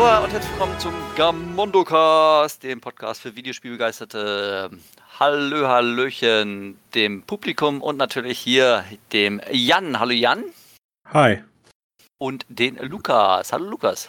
[0.00, 4.70] Hallo und herzlich willkommen zum Gamondocast, dem Podcast für Videospielbegeisterte.
[5.18, 9.98] Hallo, Hallöchen, dem Publikum und natürlich hier dem Jan.
[9.98, 10.44] Hallo Jan.
[11.12, 11.42] Hi.
[12.16, 13.52] Und den Lukas.
[13.52, 14.08] Hallo Lukas.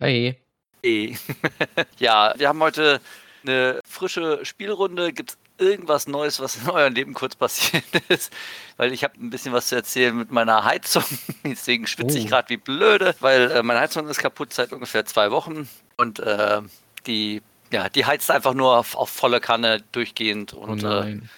[0.00, 0.36] Hey.
[0.82, 1.16] Hey.
[2.00, 3.00] ja, wir haben heute
[3.44, 5.12] eine frische Spielrunde.
[5.12, 8.32] Gibt es irgendwas Neues, was in eurem Leben kurz passiert ist?
[8.76, 11.04] Weil ich habe ein bisschen was zu erzählen mit meiner Heizung.
[11.44, 12.28] Deswegen schwitze ich Oh.
[12.28, 15.68] gerade wie blöde, weil äh, meine Heizung ist kaputt seit ungefähr zwei Wochen.
[15.96, 16.60] Und äh,
[17.06, 17.42] die,
[17.72, 21.28] ja, die heizt einfach nur auf, auf volle Kanne durchgehend Oh und äh, nein.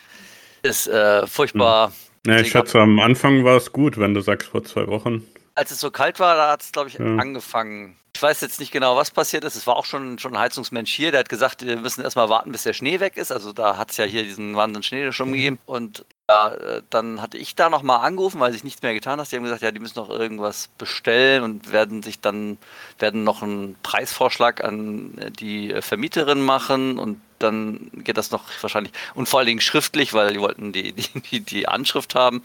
[0.62, 1.92] ist äh, furchtbar.
[2.26, 5.26] Ja, ich schätze, am Anfang war es gut, wenn du sagst vor zwei Wochen.
[5.54, 7.04] Als es so kalt war, da hat es, glaube ich, Ja.
[7.16, 7.96] angefangen.
[8.14, 9.56] Ich weiß jetzt nicht genau, was passiert ist.
[9.56, 12.52] Es war auch schon, schon ein Heizungsmensch hier, der hat gesagt, wir müssen erstmal warten,
[12.52, 13.32] bis der Schnee weg ist.
[13.32, 15.58] Also da hat es ja hier diesen wahnsinnigen Schnee schon gegeben.
[15.66, 19.32] Und ja, äh, dann hatte ich da nochmal angerufen, weil sich nichts mehr getan hat.
[19.32, 22.58] Die haben gesagt, ja, die müssen noch irgendwas bestellen und werden sich dann,
[22.98, 28.44] werden noch einen Preisvorschlag an äh, die äh, Vermieterin machen und dann geht das noch
[28.60, 32.42] wahrscheinlich, und vor allen Dingen schriftlich, weil die wollten die, die, die, die Anschrift haben.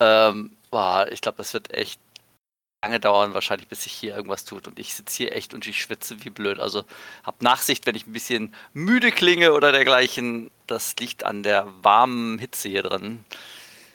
[0.00, 2.00] Ähm, boah, ich glaube, das wird echt
[2.82, 4.68] lange dauern, wahrscheinlich, bis sich hier irgendwas tut.
[4.68, 6.60] Und ich sitze hier echt und ich schwitze wie blöd.
[6.60, 6.84] Also
[7.24, 10.50] hab Nachsicht, wenn ich ein bisschen müde klinge oder dergleichen.
[10.66, 13.24] Das liegt an der warmen Hitze hier drin.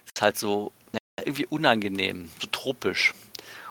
[0.05, 3.13] Ist halt so ja, irgendwie unangenehm, so tropisch.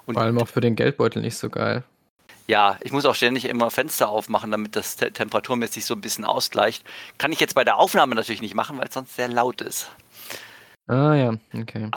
[0.06, 1.84] Und Vor allem auch für den Geldbeutel nicht so geil.
[2.48, 6.24] ja, ich muss auch ständig immer Fenster aufmachen, damit das te temperaturmäßig so ein bisschen
[6.24, 6.84] ausgleicht.
[7.18, 9.90] Kann ich jetzt bei der Aufnahme natürlich nicht machen, weil es sonst sehr laut ist.
[10.88, 11.88] Ah ja, okay.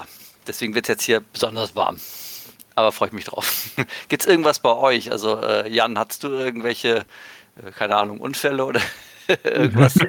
[0.48, 2.00] Deswegen wird es jetzt hier besonders warm.
[2.76, 3.70] Aber freue ich mich drauf.
[4.10, 5.12] Gibt es irgendwas bei euch?
[5.12, 7.06] Also, äh, Jan, hattest du irgendwelche,
[7.66, 8.82] äh, keine Ahnung, Unfälle oder
[9.44, 9.98] irgendwas?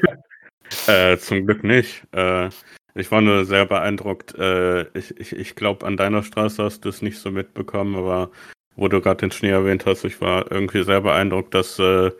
[0.88, 2.02] Äh, zum Glück nicht.
[2.10, 2.48] Äh,
[2.96, 4.34] ich war nur sehr beeindruckt.
[4.34, 8.32] Äh, ich ich, ich glaube, an deiner Straße hast du es nicht so mitbekommen, aber
[8.74, 12.10] wo du gerade den Schnee erwähnt hast, ich war irgendwie sehr beeindruckt, dass äh,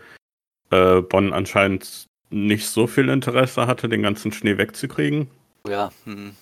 [0.71, 5.28] Bonn anscheinend nicht so viel Interesse hatte, den ganzen Schnee wegzukriegen.
[5.69, 5.91] ja.
[6.05, 6.37] Hm.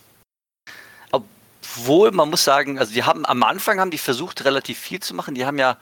[1.77, 5.15] Obwohl, man muss sagen, also die haben am Anfang haben die versucht, relativ viel zu
[5.15, 5.35] machen.
[5.35, 5.79] Die haben ja,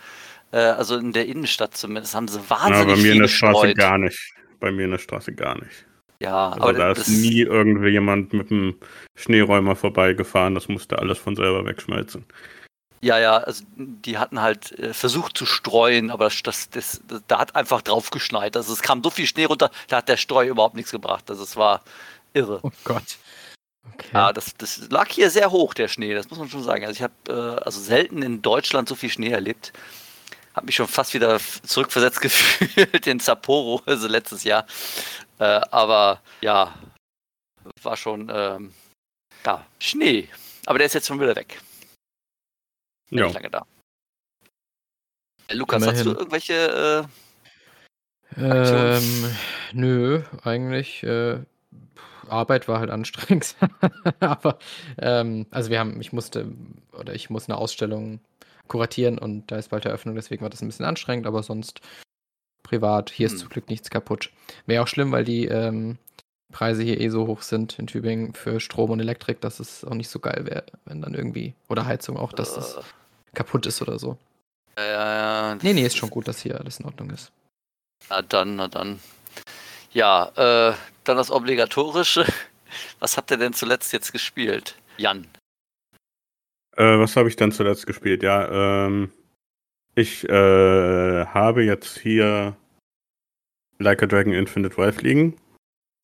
[0.53, 3.29] äh, also in der Innenstadt zumindest, haben sie Ja, wahnsinnig bei mir viel in der
[3.29, 3.77] Straße gestreut.
[3.77, 4.19] gar nicht.
[4.61, 5.87] Bei mir in der Straße gar nicht.
[6.21, 8.79] Ja, Also aber da das, ist nie irgendwie jemand mit einem
[9.17, 10.55] Schneeräumer vorbeigefahren.
[10.55, 12.27] Das musste alles von selber wegschmelzen.
[13.05, 17.23] Ja, ja, also die hatten halt äh, versucht zu streuen, aber das, das, das, das,
[17.27, 18.57] da hat einfach drauf geschneit.
[18.57, 21.29] Also es kam so viel Schnee runter, da hat der Streu überhaupt nichts gebracht.
[21.29, 21.83] Also es war
[22.33, 22.63] irre.
[22.63, 23.19] Oh Gott.
[23.91, 24.09] Okay.
[24.13, 26.85] Ja, das, das lag hier sehr hoch, der Schnee, das muss man schon sagen.
[26.85, 29.73] Also ich habe äh, also selten in Deutschland so viel Schnee erlebt.
[30.55, 34.67] Habe mich schon fast wieder zurückversetzt gefühlt in Sapporo, also letztes Jahr.
[35.39, 36.75] Äh, aber ja,
[37.83, 38.73] war schon ähm,
[39.45, 40.29] ja, Schnee.
[40.67, 41.61] Aber der ist jetzt schon wieder weg.
[43.11, 43.25] Ja.
[43.25, 43.67] Nicht lange da.
[45.49, 46.19] Äh, Lukas, hast du Immerhin.
[46.19, 47.23] irgendwelche äh,
[48.37, 49.37] ähm,
[49.73, 51.03] nö, eigentlich.
[51.03, 51.41] Äh,
[52.29, 53.57] Arbeit war halt anstrengend.
[54.21, 54.59] Aber,
[54.99, 56.53] ähm, also wir haben, ich musste,
[56.99, 58.21] oder ich muss eine Ausstellung
[58.69, 61.81] kuratieren und da ist bald Eröffnung, deswegen war das ein bisschen anstrengend, aber sonst
[62.63, 63.39] privat, hier ist Hm.
[63.41, 64.31] zum Glück nichts kaputt.
[64.67, 65.99] Wäre auch schlimm, weil die ähm,
[66.53, 69.95] Preise hier eh so hoch sind in Tübingen für Strom und Elektrik, dass es auch
[69.95, 72.81] nicht so geil wäre, wenn dann irgendwie, oder Heizung auch, dass das äh,
[73.35, 74.17] kaputt ist oder so.
[74.77, 77.31] äh, Nee, nee, ist schon gut, dass hier alles in Ordnung ist.
[78.09, 79.01] Na dann, na dann.
[79.93, 82.25] Ja, äh, dann das Obligatorische.
[83.01, 84.77] Was habt ihr denn zuletzt jetzt gespielt?
[84.97, 85.27] Jan.
[86.77, 88.23] Äh, was habe ich dann zuletzt gespielt?
[88.23, 89.11] Ja, ähm,
[89.95, 92.57] ich äh, habe jetzt hier
[93.79, 95.37] Like a Dragon Infinite Wealth liegen.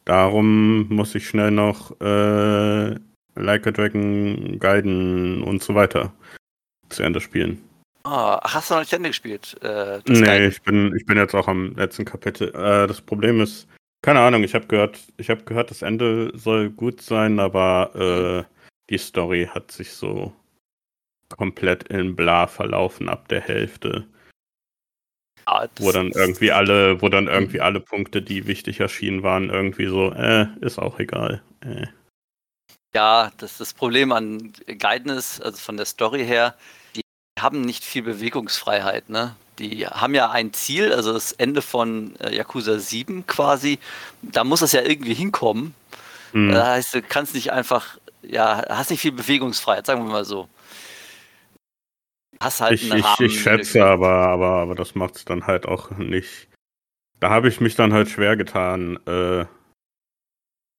[0.04, 2.96] Darum muss ich schnell noch äh,
[3.34, 6.12] Like a Dragon Gaiden und so weiter
[6.90, 7.62] zu Ende spielen.
[8.04, 9.56] Ah, ach, hast du noch nicht Ende gespielt?
[9.62, 12.48] Äh, Nee, ich bin, ich bin jetzt auch am letzten Kapitel.
[12.54, 13.68] Äh, das Problem ist,
[14.02, 18.54] keine Ahnung, ich habe gehört, ich habe gehört, das Ende soll gut sein, aber äh,
[18.90, 20.32] die Story hat sich so
[21.36, 24.08] komplett in bla verlaufen ab der Hälfte,
[25.50, 29.86] Ah, wo dann irgendwie alle, wo dann irgendwie alle Punkte, die wichtig erschienen waren, irgendwie
[29.86, 31.42] so, äh, ist auch egal.
[31.62, 31.86] Äh.
[32.94, 36.54] Ja, das ist das Problem an Guiden ist, also von der Story her,
[37.40, 39.34] haben nicht viel Bewegungsfreiheit, ne?
[39.58, 43.78] Die haben ja ein Ziel, also das Ende von äh, Yakuza 7 quasi.
[44.22, 45.74] Da muss es ja irgendwie hinkommen.
[46.32, 46.52] Hm.
[46.52, 50.48] Das heißt, du kannst nicht einfach, ja, hast nicht viel Bewegungsfreiheit, sagen wir mal so.
[52.40, 53.16] Hast halt Ich, einen ich, Rahmen.
[53.26, 56.48] ich schätze, aber, aber, aber das macht es dann halt auch nicht.
[57.18, 59.44] Da habe ich mich dann halt schwer getan, äh,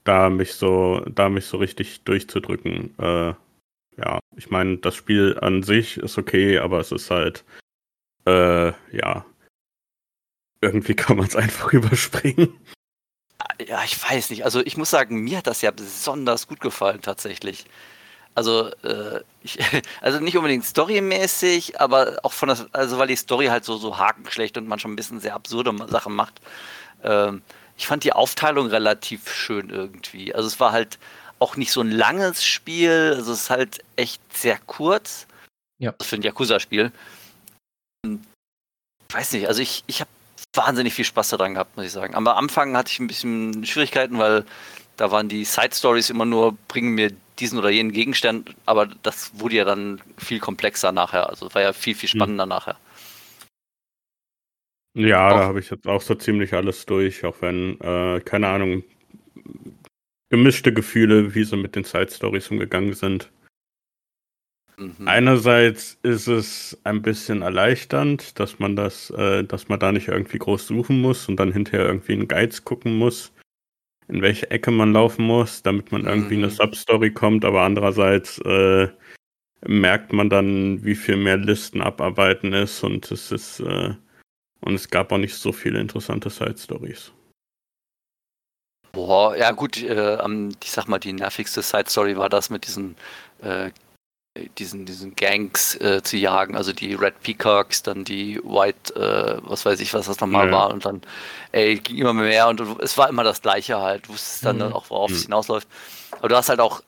[0.06, 2.98] da mich so, da mich so richtig durchzudrücken.
[2.98, 3.34] Äh,
[4.00, 7.44] ja, ich meine, das Spiel an sich ist okay, aber es ist halt,
[8.26, 9.26] äh, ja,
[10.62, 12.58] irgendwie kann man es einfach überspringen.
[13.66, 14.46] Ja, ich weiß nicht.
[14.46, 17.66] Also ich muss sagen, mir hat das ja besonders gut gefallen tatsächlich.
[18.36, 19.60] Also, äh, ich,
[20.02, 23.98] also nicht unbedingt storymäßig, aber auch von der, also weil die Story halt so, so
[23.98, 26.40] hakenschlecht und manchmal ein bisschen sehr absurde Sachen macht.
[27.04, 27.42] Ähm,
[27.78, 30.34] ich fand die Aufteilung relativ schön irgendwie.
[30.36, 31.00] Also es war halt
[31.40, 35.28] auch nicht so ein langes Spiel, also es ist halt echt sehr kurz.
[35.80, 35.94] Ja.
[35.98, 36.92] Das für ein Yakuza-Spiel.
[38.06, 40.10] Ich weiß nicht, also ich, ich habe
[40.54, 42.16] wahnsinnig viel Spaß daran gehabt, muss ich sagen.
[42.16, 44.46] Am Anfang hatte ich ein bisschen Schwierigkeiten, weil
[44.98, 49.56] da waren die Side-Stories immer nur, bringen mir diesen oder jenen Gegenstand, aber das wurde
[49.56, 51.30] ja dann viel komplexer nachher.
[51.30, 52.20] Also war ja viel, viel hm.
[52.20, 52.50] spannender hm.
[52.50, 52.78] nachher.
[54.96, 58.48] Ja, auch, da habe ich jetzt auch so ziemlich alles durch, auch wenn, äh, keine
[58.48, 58.84] Ahnung,
[60.30, 63.32] gemischte Gefühle, wie sie mit den Side-Stories umgegangen sind.
[64.78, 65.08] Mhm.
[65.08, 70.38] Einerseits ist es ein bisschen erleichternd, dass man das, äh, dass man da nicht irgendwie
[70.38, 73.34] groß suchen muss und dann hinterher irgendwie einen Guides gucken muss,
[74.08, 76.44] in welche Ecke man laufen muss, damit man irgendwie mhm.
[76.44, 78.88] eine Substory kommt, aber andererseits äh,
[79.68, 83.94] merkt man dann, wie viel mehr Listen abarbeiten ist und es ist äh,
[84.62, 87.14] und es gab auch nicht so viele interessante Side Stories.
[88.92, 90.18] Boah, ja gut, äh,
[90.64, 92.96] ich sag mal, die nervigste Side Story war das mit diesen
[93.42, 93.72] äh,
[94.58, 99.66] diesen, diesen Gangs äh, zu jagen, also die Red Peacocks, dann die White, äh, was
[99.66, 100.54] weiß ich, was das nochmal ja.
[100.54, 101.02] war und dann,
[101.52, 104.58] ey, ging immer mehr und, und, es war immer das Gleiche halt, du wusstest dann
[104.58, 104.74] mhm.
[104.74, 105.16] auch, worauf mhm.
[105.16, 105.68] es hinausläuft.
[106.12, 106.82] Aber du hast halt auch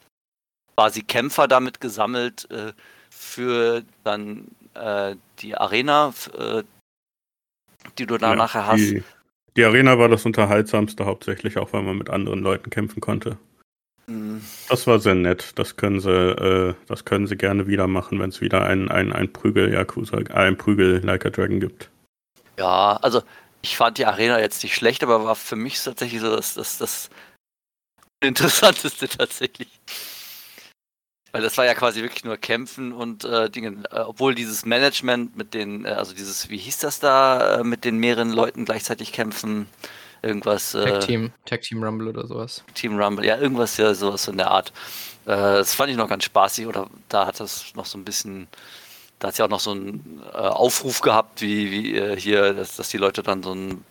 [0.77, 2.74] quasi Kämpfer damit gesammelt äh,
[3.09, 6.13] für dann äh, die Arena,
[7.98, 8.80] die du da ja, nachher hast.
[8.80, 9.03] Die,
[9.57, 13.38] die Arena war das Unterhaltsamste hauptsächlich, auch weil man mit anderen Leuten kämpfen konnte.
[14.07, 14.42] Mhm.
[14.69, 15.53] Das war sehr nett.
[15.56, 19.12] Das können sie, äh, das können sie gerne wieder machen, wenn es wieder ein, ein,
[19.12, 21.89] ein Prügel Yakuza, äh, ein Prügel Like a Dragon gibt.
[22.57, 23.24] Ja, also
[23.62, 26.77] ich fand die Arena jetzt nicht schlecht, aber war für mich tatsächlich so das, das,
[26.77, 27.09] das
[28.21, 29.68] Interessanteste tatsächlich.
[31.31, 35.38] Weil das war ja quasi wirklich nur Kämpfen und äh, Dinge, äh, obwohl dieses Management
[35.38, 39.13] mit den, äh, also dieses, wie hieß das da, äh, mit den mehreren Leuten gleichzeitig
[39.13, 39.68] kämpfen,
[40.22, 40.72] irgendwas.
[40.72, 42.63] Tag Team, Tag Team Rumble oder sowas.
[42.74, 44.74] Team Rumble, ja, irgendwas ja, sowas in der Art.
[45.24, 48.48] Das fand ich noch ganz spaßig oder da hat das noch so ein bisschen,
[49.19, 52.89] da hat es ja auch noch so einen Aufruf gehabt, wie, wie hier, dass, dass
[52.89, 53.86] die Leute dann so einen,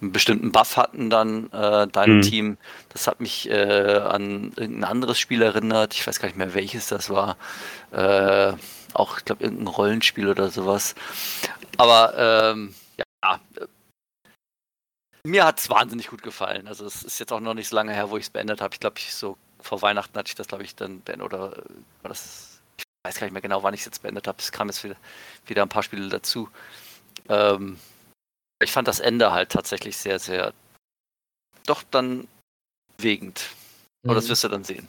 [0.00, 2.22] einen bestimmten Buff hatten dann, äh, dein mhm.
[2.22, 2.58] Team.
[2.90, 5.94] Das hat mich äh, an irgendein anderes Spiel erinnert.
[5.94, 7.36] Ich weiß gar nicht mehr, welches das war.
[8.92, 10.94] auch, ich glaube, irgendein Rollenspiel oder sowas.
[11.76, 12.14] Aber
[12.54, 13.40] ähm, ja,
[15.24, 16.66] mir hat es wahnsinnig gut gefallen.
[16.68, 18.74] Also es ist jetzt auch noch nicht so lange her, wo ich es beendet habe.
[18.74, 21.62] Ich glaube, ich so vor Weihnachten hatte ich das, glaube ich, dann beendet oder äh,
[22.02, 22.60] war das.
[22.78, 24.38] Ich weiß gar nicht mehr genau, wann ich es jetzt beendet habe.
[24.38, 24.96] Es kam jetzt wieder,
[25.46, 26.48] wieder ein paar Spiele dazu.
[27.28, 27.78] Ähm,
[28.62, 30.52] ich fand das Ende halt tatsächlich sehr, sehr
[31.66, 32.26] doch dann
[32.96, 33.50] bewegend.
[34.04, 34.16] Aber mhm.
[34.16, 34.88] das wirst du dann sehen.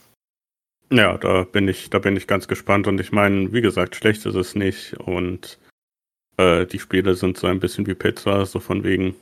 [0.90, 4.26] Ja, da bin ich, da bin ich ganz gespannt und ich meine, wie gesagt, schlecht
[4.26, 5.58] ist es nicht und
[6.38, 9.16] äh, die Spiele sind so ein bisschen wie Pizza, so von wegen,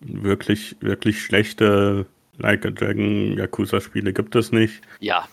[0.00, 2.06] wirklich, wirklich schlechte
[2.38, 4.82] Like a Dragon Yakuza-Spiele gibt es nicht.
[5.00, 5.28] Ja.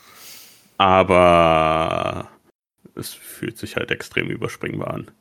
[0.78, 2.30] Aber
[2.96, 5.12] es fühlt sich halt extrem überspringbar an.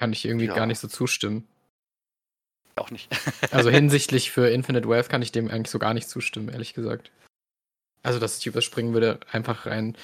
[0.00, 0.54] Kann ich irgendwie ja.
[0.54, 1.46] gar nicht so zustimmen.
[2.74, 3.10] Auch nicht.
[3.50, 7.10] also hinsichtlich für Infinite Wealth kann ich dem eigentlich so gar nicht zustimmen, ehrlich gesagt.
[8.02, 9.94] Also, dass ich überspringen würde, einfach rein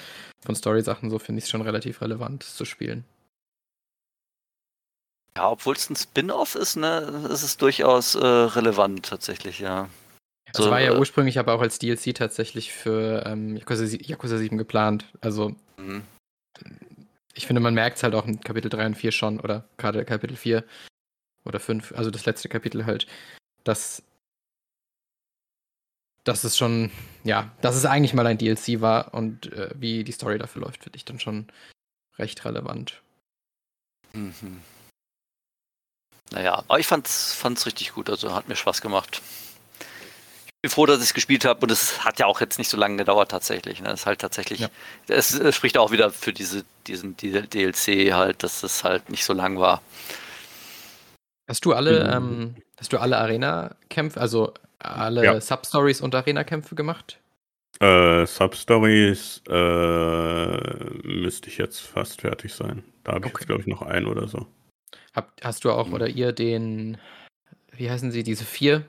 [0.45, 3.05] von Story-Sachen, so finde ich es schon relativ relevant zu spielen.
[5.35, 9.89] Ja, obwohl es ein Spin-off ist, ne, ist es durchaus äh, relevant tatsächlich, ja.
[10.53, 14.37] Es so, war ja äh, ursprünglich aber auch als DLC tatsächlich für ähm, Yakuza, Yakuza
[14.37, 15.11] 7 geplant.
[15.21, 16.03] Also mhm.
[17.37, 20.03] Ich finde, man merkt es halt auch in Kapitel 3 und 4 schon, oder gerade
[20.05, 20.63] Kapitel 4
[21.45, 23.07] oder 5, also das letzte Kapitel halt,
[23.63, 24.03] dass
[26.23, 26.91] dass es schon,
[27.23, 30.83] ja, dass es eigentlich mal ein DLC war und äh, wie die Story dafür läuft,
[30.83, 31.47] finde ich dann schon
[32.17, 33.01] recht relevant.
[34.11, 34.61] Mhm.
[36.31, 39.21] Naja, aber ich fand's, fand's richtig gut, also hat mir Spaß gemacht.
[40.67, 42.75] Bin froh, dass ich es gespielt habe und es hat ja auch jetzt nicht so
[42.75, 43.81] lange gedauert tatsächlich.
[43.81, 43.87] Ne?
[43.87, 44.67] Es ist halt tatsächlich, ja.
[45.07, 49.31] es, es, spricht auch wieder für diese, diesen DLC halt, dass es halt nicht so
[49.31, 49.81] lang war.
[51.47, 52.33] Hast du alle, mhm.
[52.33, 55.39] ähm, hast du alle Arena-Kämpfe, also alle ja.
[55.39, 57.17] Substories und Arena-Kämpfe gemacht?
[57.79, 62.83] Äh, Substories äh, müsste ich jetzt fast fertig sein.
[63.05, 63.39] Da habe ich okay.
[63.39, 64.45] jetzt, glaube ich, noch einen oder so.
[65.13, 65.93] Hab, hast du auch mhm.
[65.93, 66.97] oder ihr den,
[67.71, 68.83] wie heißen sie, diese vier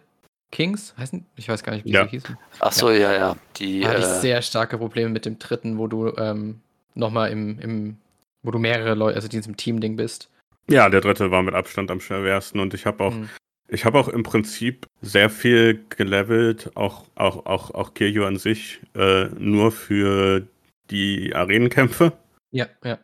[0.50, 0.94] Kings?
[0.96, 1.26] Heißen?
[1.36, 2.04] Ich weiß gar nicht, wie ja.
[2.04, 2.38] sie hießen.
[2.60, 3.36] Ach so, ja, ja.
[3.56, 6.60] Die, da hatte ich äh, sehr starke Probleme mit dem dritten, wo du ähm,
[6.94, 7.96] nochmal im, im,
[8.42, 10.30] wo du mehrere Leute, also diesem Team-Ding bist.
[10.70, 13.28] Ja, der dritte war mit Abstand am schwersten und ich habe auch, Mhm.
[13.68, 18.80] ich habe auch im Prinzip sehr viel gelevelt, auch, auch, auch, auch Kiryu an sich,
[18.94, 20.46] äh, nur für
[20.90, 22.12] die Arenenkämpfe.
[22.50, 22.98] Ja, ja.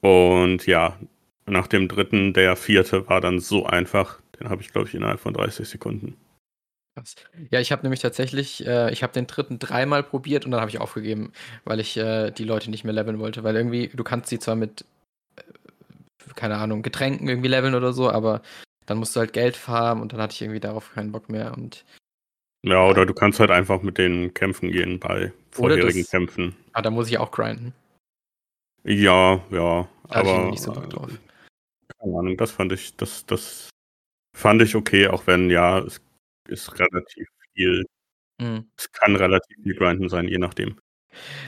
[0.00, 0.98] Und ja,
[1.46, 4.20] nach dem dritten, der vierte war dann so einfach.
[4.38, 6.16] Den habe ich, glaube ich, innerhalb von 30 Sekunden.
[6.96, 7.14] Krass.
[7.50, 10.70] Ja, ich habe nämlich tatsächlich, äh, ich habe den dritten dreimal probiert und dann habe
[10.70, 11.32] ich aufgegeben,
[11.64, 13.44] weil ich äh, die Leute nicht mehr leveln wollte.
[13.44, 14.84] Weil irgendwie, du kannst sie zwar mit,
[15.36, 15.42] äh,
[16.34, 18.42] keine Ahnung, Getränken irgendwie leveln oder so, aber
[18.86, 21.52] dann musst du halt Geld farmen und dann hatte ich irgendwie darauf keinen Bock mehr.
[21.56, 21.84] Und
[22.64, 26.56] Ja, oder du kannst halt einfach mit denen kämpfen gehen bei vorherigen das- Kämpfen.
[26.72, 27.72] ah, da muss ich auch grinden.
[28.82, 31.10] Ja, ja, Da ich aber irgendwie nicht so Bock drauf.
[32.00, 33.68] keine Ahnung, das fand ich, das, das
[34.36, 36.00] fand ich okay, auch wenn ja, es
[36.50, 37.84] ist relativ viel,
[38.40, 38.66] Mhm.
[38.76, 40.76] es kann relativ viel Grinden sein, je nachdem.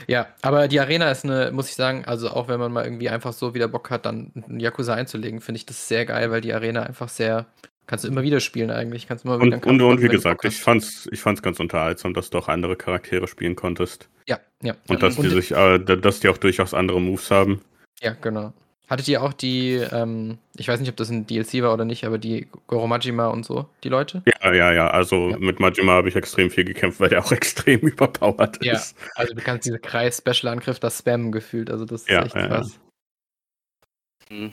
[0.07, 3.09] Ja, aber die Arena ist eine, muss ich sagen, also auch wenn man mal irgendwie
[3.09, 6.41] einfach so wieder Bock hat, dann einen Yakuza einzulegen, finde ich das sehr geil, weil
[6.41, 7.45] die Arena einfach sehr,
[7.87, 10.59] kannst du immer wieder spielen eigentlich, kannst immer wieder Und, und, und wie gesagt, ich
[10.59, 14.09] fand's, ich fand's ganz unterhaltsam, dass du auch andere Charaktere spielen konntest.
[14.27, 14.75] Ja, ja.
[14.89, 17.61] Und dass die Und- sich, äh, dass die auch durchaus andere Moves haben.
[18.01, 18.53] Ja, genau.
[18.89, 22.05] Hattet ihr auch die, ähm, ich weiß nicht, ob das ein DLC war oder nicht,
[22.05, 24.23] aber die Goromajima und so, die Leute?
[24.25, 24.87] Ja, ja, ja.
[24.89, 25.37] Also Ja.
[25.37, 28.73] mit Majima habe ich extrem viel gekämpft, weil der auch extrem überpowered Ja.
[28.73, 28.95] ist.
[29.15, 32.47] Also du kannst diese Kreis-Special-Angriff da spammen gefühlt, also das ist Ja, echt ja, ja.
[32.47, 32.79] krass.
[34.29, 34.51] Hm.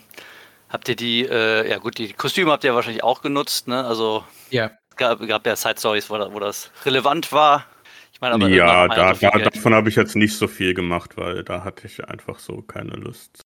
[0.69, 3.85] Habt ihr die, äh, ja gut, die Kostüme habt ihr wahrscheinlich auch genutzt, ne?
[3.85, 7.67] Also Ja, gab, gab ja Side-Stories, wo, wo das relevant war.
[8.13, 11.43] Ich meine, aber ja, da, da, davon habe ich jetzt nicht so viel gemacht, weil
[11.43, 13.43] da hatte ich einfach so keine Lust.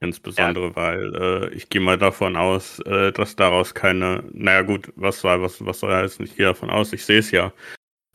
[0.00, 5.20] Insbesondere, weil äh, ich gehe mal davon aus, äh, dass daraus keine, naja gut, was
[5.20, 7.52] soll, was, was soll heißen, ich gehe davon aus, ich sehe es ja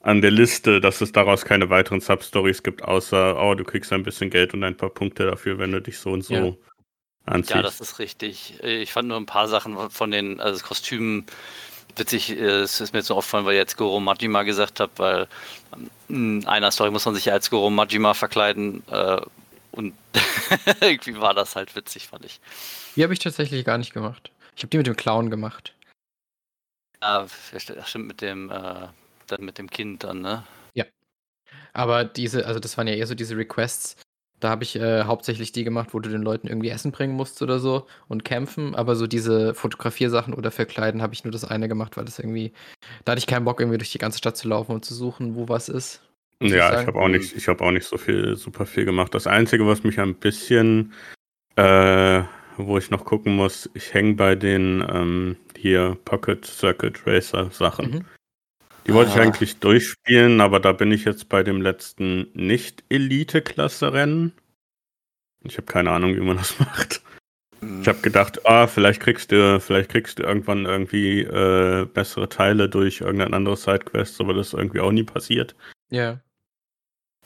[0.01, 4.03] an der Liste, dass es daraus keine weiteren Substories gibt, außer, oh, du kriegst ein
[4.03, 6.53] bisschen Geld und ein paar Punkte dafür, wenn du dich so und so Ja.
[7.25, 7.55] anziehst.
[7.55, 8.61] Ja, das ist richtig.
[8.63, 11.25] Ich fand nur ein paar Sachen von den, also das Kostüm
[11.95, 14.99] witzig, äh, es ist mir jetzt so aufgefallen, weil ihr jetzt Goro Majima gesagt habt,
[14.99, 15.27] weil
[16.09, 19.21] ähm, in einer Story muss man sich ja als Goro Majima verkleiden äh,
[20.81, 22.39] irgendwie war das halt witzig, fand ich.
[22.95, 24.31] die habe ich tatsächlich gar nicht gemacht.
[24.55, 25.73] Ich habe die mit dem Clown gemacht.
[27.01, 28.87] Ja, das stimmt mit dem, äh,
[29.27, 30.43] dann mit dem Kind dann, ne?
[31.73, 33.97] Aber diese, also das waren ja eher so diese Requests.
[34.39, 37.41] Da habe ich äh, hauptsächlich die gemacht, wo du den Leuten irgendwie Essen bringen musst
[37.41, 38.75] oder so und kämpfen.
[38.75, 42.53] Aber so diese Fotografiersachen oder Verkleiden habe ich nur das eine gemacht, weil das irgendwie,
[43.05, 45.35] da hatte ich keinen Bock, irgendwie durch die ganze Stadt zu laufen und zu suchen,
[45.35, 46.01] wo was ist.
[46.39, 49.13] Ich Ja, ich habe auch nicht, ich habe auch nicht so viel, super viel gemacht.
[49.13, 50.93] Das Einzige, was mich ein bisschen,
[51.55, 52.23] äh,
[52.57, 57.91] wo ich noch gucken muss, ich hänge bei den ähm, hier Pocket Circuit Racer Sachen.
[57.91, 58.05] Mhm.
[58.85, 59.21] Die wollte ich Ah.
[59.21, 64.33] eigentlich durchspielen, aber da bin ich jetzt bei dem letzten Nicht-Elite-Klasse-Rennen.
[65.43, 67.01] Ich habe keine Ahnung, wie man das macht.
[67.81, 72.67] Ich habe gedacht, ah, vielleicht kriegst du, vielleicht kriegst du irgendwann irgendwie äh, bessere Teile
[72.67, 75.55] durch irgendein anderes Sidequest, aber das ist irgendwie auch nie passiert.
[75.93, 76.19] Ja.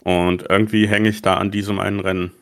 [0.04, 2.34] Und irgendwie hänge ich da an diesem einen Rennen.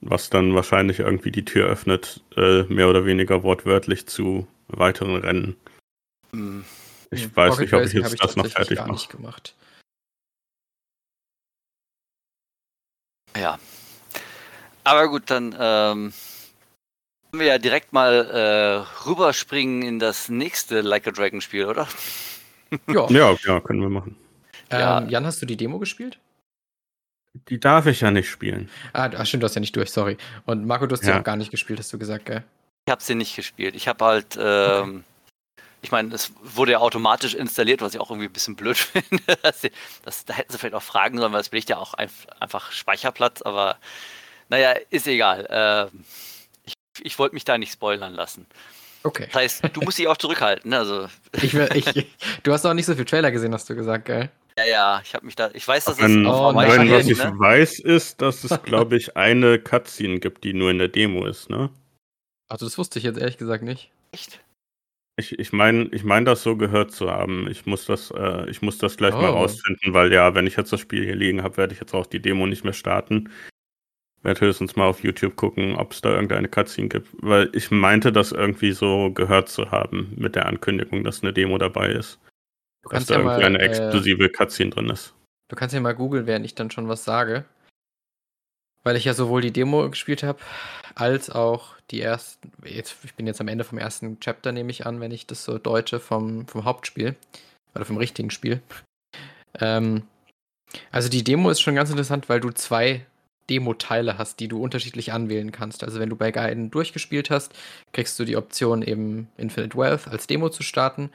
[0.00, 5.56] Was dann wahrscheinlich irgendwie die Tür öffnet, äh, mehr oder weniger wortwörtlich zu weiteren Rennen.
[6.32, 6.64] Hm.
[7.10, 7.36] Ich Mhm.
[7.36, 8.96] weiß Pocket nicht, ob ich jetzt habe das noch fertig gar mache.
[8.96, 9.54] nicht gemacht.
[13.36, 13.58] Ja.
[14.84, 16.12] Aber gut, dann ähm,
[17.30, 21.86] können wir ja direkt mal äh, rüberspringen in das nächste Like a Dragon Spiel, oder?
[22.88, 23.06] Ja.
[23.10, 24.16] Ja, ja, können wir machen.
[24.72, 24.98] Ja.
[24.98, 26.18] Ähm, Jan, hast du die Demo gespielt?
[27.48, 28.68] Die darf ich ja nicht spielen.
[28.92, 30.16] Ah, du- ach, stimmt, du hast ja nicht durch, sorry.
[30.44, 31.20] Und Marco, du hast ja Ja.
[31.20, 32.42] auch gar nicht gespielt, hast du gesagt, gell?
[32.86, 33.74] Ich habe sie nicht gespielt.
[33.74, 35.04] Ich habe halt, ähm,
[35.80, 39.22] ich meine, es wurde ja automatisch installiert, was ich auch irgendwie ein bisschen blöd finde.
[39.42, 39.62] Das,
[40.04, 42.10] das, da hätten sie vielleicht auch fragen sollen, weil es belegt ja auch ein,
[42.40, 43.76] einfach Speicherplatz, aber
[44.50, 45.46] naja, ist egal.
[45.48, 46.04] Ähm,
[46.64, 48.46] ich ich wollte mich da nicht spoilern lassen.
[49.04, 49.26] Okay.
[49.32, 50.70] Das heißt, du musst dich auch zurückhalten.
[50.70, 50.78] Ne?
[50.78, 51.08] Also,
[51.40, 51.86] Ich, will- ich,
[52.42, 54.28] du hast auch nicht so viel Trailer gesehen, hast du gesagt, gell?
[54.58, 56.90] Ja, ja, ich habe mich da, ich weiß, dass es Oh auf nein, Hawaii wenn,
[56.90, 57.38] was spielt, ich ne?
[57.38, 61.50] weiß, ist, dass es, glaube ich, eine Cutscene gibt, die nur in der Demo ist,
[61.50, 61.70] ne?
[62.48, 63.90] Also das wusste ich jetzt ehrlich gesagt nicht.
[64.12, 64.44] Echt?
[65.18, 67.46] Ich, ich meine, ich mein, das so gehört zu haben.
[67.50, 69.34] Ich muss das, äh, ich muss das gleich mal Oh.
[69.34, 72.06] rausfinden, weil ja, wenn ich jetzt das Spiel hier liegen habe, werde ich jetzt auch
[72.06, 73.30] die Demo nicht mehr starten.
[74.22, 77.08] Werde höchstens mal auf YouTube gucken, ob es da irgendeine Cutscene gibt.
[77.20, 81.58] Weil ich meinte, das irgendwie so gehört zu haben mit der Ankündigung, dass eine Demo
[81.58, 82.18] dabei ist.
[82.82, 85.14] Du Dass kannst da ja irgendwie mal, eine äh, exklusive Cutscene drin ist.
[85.48, 87.44] du kannst ja mal googeln, während ich dann schon was sage.
[88.84, 90.40] Weil ich ja sowohl die Demo gespielt habe,
[90.96, 92.50] als auch die ersten.
[92.64, 95.44] Jetzt, ich bin jetzt am Ende vom ersten Chapter, nehme ich an, wenn ich das
[95.44, 97.14] so deute vom, vom Hauptspiel.
[97.74, 98.60] Oder vom richtigen Spiel.
[99.58, 100.02] Ähm,
[100.90, 103.06] also die Demo ist schon ganz interessant, weil du zwei
[103.50, 105.84] Demo-Teile hast, die du unterschiedlich anwählen kannst.
[105.84, 107.52] Also wenn du bei Gaiden durchgespielt hast,
[107.92, 111.10] kriegst du die Option eben Infinite Wealth als Demo zu starten.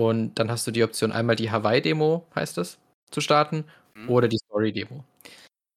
[0.00, 2.78] Und dann hast du die Option einmal die Hawaii-Demo, heißt es,
[3.10, 3.64] zu starten,
[3.94, 4.08] mhm.
[4.08, 5.04] oder die Story-Demo.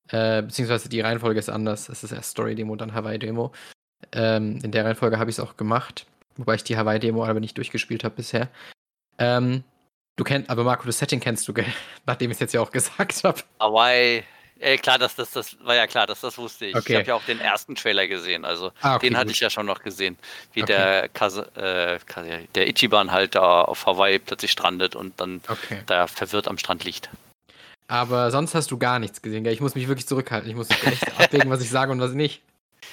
[0.07, 1.89] Äh, beziehungsweise die Reihenfolge ist anders.
[1.89, 3.51] Es ist erst Story-Demo, dann Hawaii-Demo.
[4.13, 6.05] Ähm, in der Reihenfolge habe ich es auch gemacht,
[6.37, 8.47] wobei ich die Hawaii-Demo aber nicht durchgespielt habe bisher.
[9.17, 9.65] Ähm,
[10.15, 11.53] du kennst, aber Marco, das Setting kennst du,
[12.05, 13.41] nachdem ich es jetzt ja auch gesagt habe.
[13.59, 14.23] Hawaii,
[14.59, 16.75] Ey, klar, das, das, das war ja klar, das, das wusste ich.
[16.75, 16.93] Okay.
[16.93, 19.35] Ich habe ja auch den ersten Trailer gesehen, also ah, okay, den hatte gut.
[19.35, 20.17] ich ja schon noch gesehen,
[20.53, 20.73] wie okay.
[20.73, 25.41] der, Kase, äh, der Ichiban halt da auf Hawaii plötzlich strandet und dann
[25.85, 27.09] da verwirrt am Strand liegt.
[27.87, 29.53] Aber sonst hast du gar nichts gesehen, gell?
[29.53, 30.49] Ich muss mich wirklich zurückhalten.
[30.49, 32.41] Ich muss echt abwägen, was ich sage und was nicht.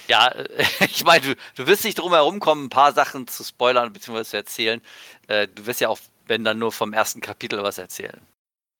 [0.08, 0.34] Ja,
[0.80, 4.24] ich meine, du, du wirst nicht drum herum kommen, ein paar Sachen zu spoilern bzw.
[4.24, 4.80] zu erzählen.
[5.28, 8.20] Äh, du wirst ja auch, wenn dann nur vom ersten Kapitel was erzählen.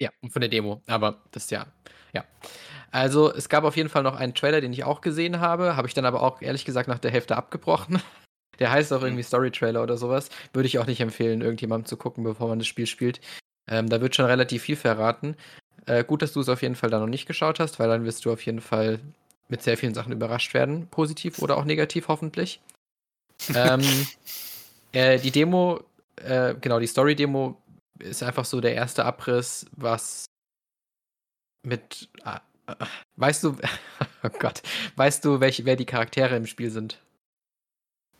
[0.01, 0.83] Ja, und von der Demo.
[0.87, 1.67] Aber das ja,
[2.13, 2.25] ja.
[2.91, 5.87] Also es gab auf jeden Fall noch einen Trailer, den ich auch gesehen habe, habe
[5.87, 8.03] ich dann aber auch ehrlich gesagt nach der Hälfte abgebrochen.
[8.59, 10.29] Der heißt auch irgendwie Story Trailer oder sowas.
[10.53, 13.19] Würde ich auch nicht empfehlen, irgendjemandem zu gucken, bevor man das Spiel spielt.
[13.67, 15.35] Ähm, da wird schon relativ viel verraten.
[15.87, 18.05] Äh, gut, dass du es auf jeden Fall da noch nicht geschaut hast, weil dann
[18.05, 19.01] wirst du auf jeden Fall
[19.49, 20.89] mit sehr vielen Sachen überrascht werden.
[20.89, 22.61] Positiv oder auch negativ, hoffentlich.
[23.55, 23.81] ähm,
[24.93, 25.81] äh, die Demo,
[26.17, 27.57] äh, genau, die Story-Demo
[27.99, 30.27] ist einfach so der erste Abriss, was
[31.63, 32.41] mit ah,
[33.17, 33.57] Weißt du,
[34.23, 34.63] oh Gott,
[34.97, 36.99] weißt du, welche, wer die Charaktere im Spiel sind?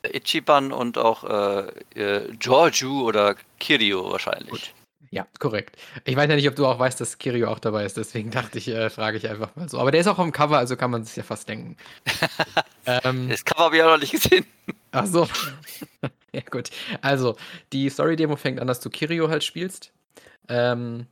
[0.03, 4.49] Ichiban und auch äh, äh, Giorgio oder Kirio wahrscheinlich.
[4.49, 4.73] Gut.
[5.13, 5.75] Ja, korrekt.
[6.05, 8.57] Ich weiß ja nicht, ob du auch weißt, dass Kirio auch dabei ist, deswegen dachte
[8.57, 9.77] ich, äh, frage ich einfach mal so.
[9.77, 11.75] Aber der ist auch am Cover, also kann man sich ja fast denken.
[12.85, 14.45] ähm, das Cover habe ich auch noch nicht gesehen.
[14.91, 15.27] Ach so.
[16.31, 16.69] ja, gut.
[17.01, 17.35] Also,
[17.73, 19.91] die Story-Demo fängt an, dass du Kirio halt spielst.
[20.47, 21.07] Ähm,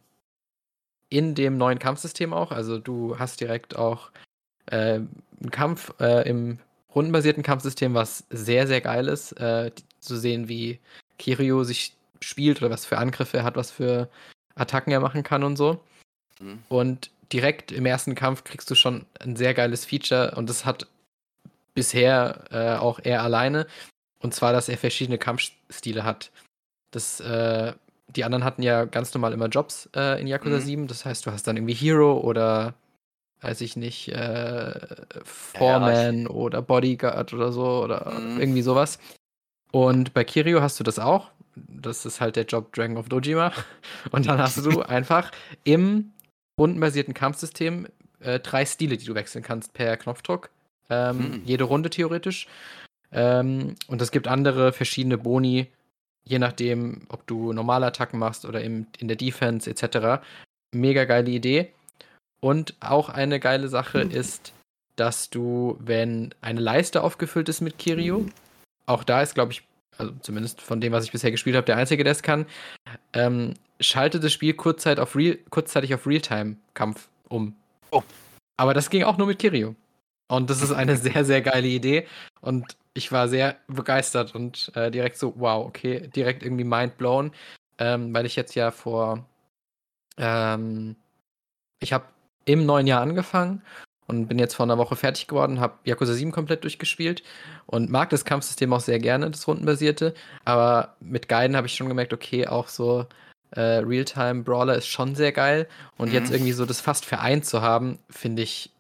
[1.10, 2.52] in dem neuen Kampfsystem auch.
[2.52, 4.12] Also du hast direkt auch
[4.67, 6.60] äh, einen Kampf äh, im
[6.93, 9.34] rundenbasierten Kampfsystem, was sehr, sehr geil ist.
[9.34, 10.80] Äh, zu sehen, wie
[11.17, 14.10] Kirio sich spielt oder was für Angriffe er hat, was für
[14.56, 15.80] Attacken er machen kann und so.
[16.39, 16.60] Mhm.
[16.69, 20.88] Und direkt im ersten Kampf kriegst du schon ein sehr geiles Feature und das hat
[21.74, 23.67] bisher äh, auch er alleine.
[24.22, 26.32] Und zwar, dass er verschiedene Kampfstile hat.
[26.91, 27.74] Das äh,
[28.15, 30.62] die anderen hatten ja ganz normal immer Jobs äh, in Yakuza mhm.
[30.62, 30.88] 7.
[30.88, 32.74] Das heißt, du hast dann irgendwie Hero oder,
[33.41, 34.74] weiß ich nicht, äh,
[35.24, 38.39] Foreman ja, oder Bodyguard oder so oder mhm.
[38.39, 39.00] irgendwie sowas.
[39.72, 41.30] Und bei Kirio hast du das auch.
[41.56, 43.52] Das ist halt der Job Dragon of Dojima.
[44.12, 45.32] Und dann hast du einfach
[45.63, 46.13] im
[46.60, 47.88] rundenbasierten Kampfsystem
[48.19, 50.50] äh, drei Stile, die du wechseln kannst per Knopfdruck.
[50.89, 51.41] Ähm, mhm.
[51.45, 52.48] Jede Runde theoretisch.
[53.12, 55.67] Ähm, und es gibt andere verschiedene Boni,
[56.30, 60.22] je nachdem, ob du normale Attacken machst oder im, in der Defense etc.
[60.74, 61.72] Mega geile Idee.
[62.39, 64.54] Und auch eine geile Sache ist,
[64.96, 68.26] dass du, wenn eine Leiste aufgefüllt ist mit Kirio,
[68.86, 69.63] auch da ist, glaube ich,
[69.98, 72.46] also zumindest von dem, was ich bisher gespielt habe, der Einzige, der es kann,
[73.13, 77.56] ähm, schaltet das Spiel kurzzeitig auf, Real, kurzzeitig auf Realtime-Kampf um.
[77.89, 78.04] Oh.
[78.56, 79.76] Aber das ging auch nur mit Kirio.
[80.28, 82.08] Und das ist eine sehr, sehr geile Idee.
[82.42, 87.32] Und ich war sehr begeistert und äh, direkt so, wow, okay, direkt irgendwie mind blown,
[87.78, 89.25] ähm, weil ich jetzt ja vor,
[90.17, 90.95] ähm,
[91.80, 92.06] ich habe
[92.45, 93.62] im neuen Jahr angefangen
[94.08, 97.23] und bin jetzt vor einer Woche fertig geworden, habe Yakuza 7 komplett durchgespielt
[97.67, 100.13] und mag das Kampfsystem auch sehr gerne, das rundenbasierte,
[100.45, 103.06] aber mit Guiden habe ich schon gemerkt, okay, auch so
[103.52, 106.15] äh, Realtime-Brawler ist schon sehr geil und mhm.
[106.15, 108.71] jetzt irgendwie so das fast vereint zu haben, finde ich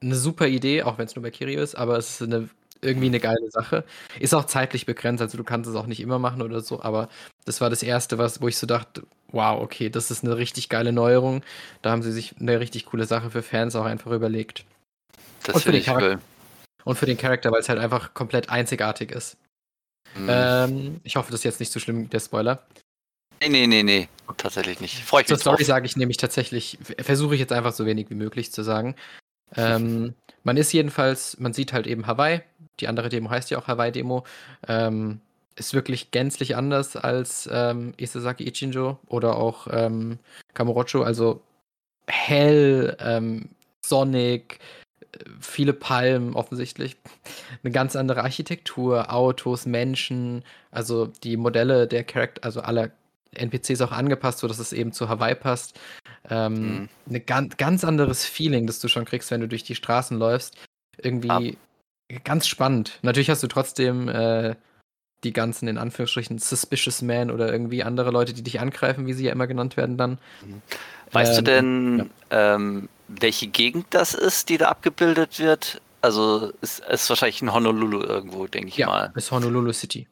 [0.00, 2.48] eine super Idee, auch wenn es nur bei Kirio ist, aber es ist eine
[2.82, 3.84] irgendwie eine geile Sache.
[4.20, 7.08] Ist auch zeitlich begrenzt, also du kannst es auch nicht immer machen oder so, aber
[7.44, 10.68] das war das erste, was, wo ich so dachte, wow, okay, das ist eine richtig
[10.68, 11.42] geile Neuerung.
[11.80, 14.64] Da haben sie sich eine richtig coole Sache für Fans auch einfach überlegt.
[15.44, 16.20] Das für den Charakter.
[16.84, 19.36] Und für den Charakter, weil es halt einfach komplett einzigartig ist.
[20.16, 20.28] Mhm.
[20.28, 22.66] Ähm, ich hoffe, das ist jetzt nicht so schlimm, der Spoiler.
[23.40, 24.08] Nee, nee, nee, nee.
[24.36, 24.98] Tatsächlich nicht.
[25.04, 28.08] Freue ich mich Zur Story sage ich nämlich tatsächlich, versuche ich jetzt einfach so wenig
[28.10, 28.94] wie möglich zu sagen.
[29.56, 30.14] Ähm,
[30.44, 32.42] man ist jedenfalls, man sieht halt eben Hawaii.
[32.80, 34.24] Die andere Demo heißt ja auch Hawaii-Demo.
[34.68, 35.20] Ähm,
[35.56, 40.18] ist wirklich gänzlich anders als ähm, Isesaki Ichinjo oder auch ähm,
[40.54, 41.02] Kamurocho.
[41.02, 41.42] Also
[42.06, 43.50] hell, ähm,
[43.84, 44.58] sonnig,
[45.40, 46.96] viele Palmen offensichtlich.
[47.62, 52.90] Eine ganz andere Architektur, Autos, Menschen, also die Modelle der Charakter, also aller
[53.34, 55.78] NPCs auch angepasst, sodass es eben zu Hawaii passt.
[56.28, 56.88] Ähm, mhm.
[57.10, 60.56] Ein ganz, ganz anderes Feeling, das du schon kriegst, wenn du durch die Straßen läufst.
[60.98, 61.42] Irgendwie Ab.
[62.20, 62.98] Ganz spannend.
[63.02, 64.54] Natürlich hast du trotzdem äh,
[65.24, 69.24] die ganzen, in Anführungsstrichen, Suspicious Man oder irgendwie andere Leute, die dich angreifen, wie sie
[69.24, 70.18] ja immer genannt werden dann.
[70.44, 70.62] Mhm.
[71.12, 72.54] Weißt ähm, du denn, ja.
[72.54, 75.80] ähm, welche Gegend das ist, die da abgebildet wird.
[76.00, 79.12] Also ist es wahrscheinlich in Honolulu irgendwo, denke ich Ja, mal.
[79.14, 80.08] ist Honolulu City.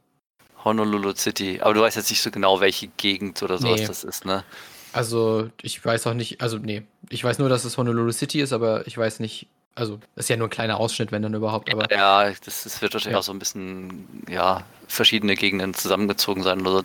[0.64, 1.60] Honolulu City.
[1.60, 3.86] Aber du weißt jetzt nicht so genau, welche Gegend oder sowas Nee.
[3.86, 4.44] das ist, ne?
[4.92, 8.52] Also, ich weiß auch nicht, also nee, ich weiß nur, dass es Honolulu City ist,
[8.52, 11.90] aber ich weiß nicht, also ist ja nur ein kleiner Ausschnitt, wenn dann überhaupt, aber
[11.90, 13.18] Ja, das, das wird wahrscheinlich Ja.
[13.20, 16.82] auch so ein bisschen, ja, verschiedene Gegenden zusammengezogen sein oder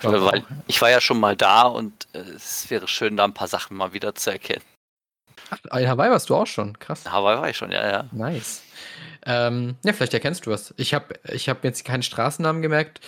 [0.00, 0.10] so.
[0.10, 0.42] Weil auch.
[0.66, 3.76] ich war ja schon mal da und äh, es wäre schön, da ein paar Sachen
[3.76, 4.62] mal wieder zu erkennen.
[5.50, 7.04] Ach, in Hawaii warst du auch schon, krass.
[7.06, 8.04] In Hawaii war ich schon, ja, ja.
[8.12, 8.62] Nice.
[9.24, 10.74] Ähm, ja, vielleicht erkennst du was.
[10.76, 13.00] Ich habe ich hab jetzt keinen Straßennamen gemerkt,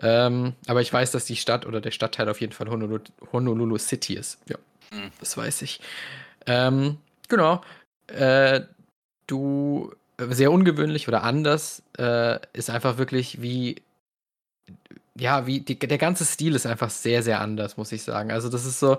[0.00, 3.00] ähm, aber ich weiß, dass die Stadt oder der Stadtteil auf jeden Fall Honolulu,
[3.32, 4.38] Honolulu City ist.
[4.48, 4.56] Ja,
[4.92, 5.10] Hm.
[5.20, 5.80] das weiß ich.
[6.46, 7.62] Ähm, genau.
[8.10, 8.66] Äh,
[9.26, 13.82] du, sehr ungewöhnlich oder anders, äh, ist einfach wirklich wie,
[15.16, 18.30] ja, wie, die, der ganze Stil ist einfach sehr, sehr anders, muss ich sagen.
[18.30, 18.98] Also, das ist so,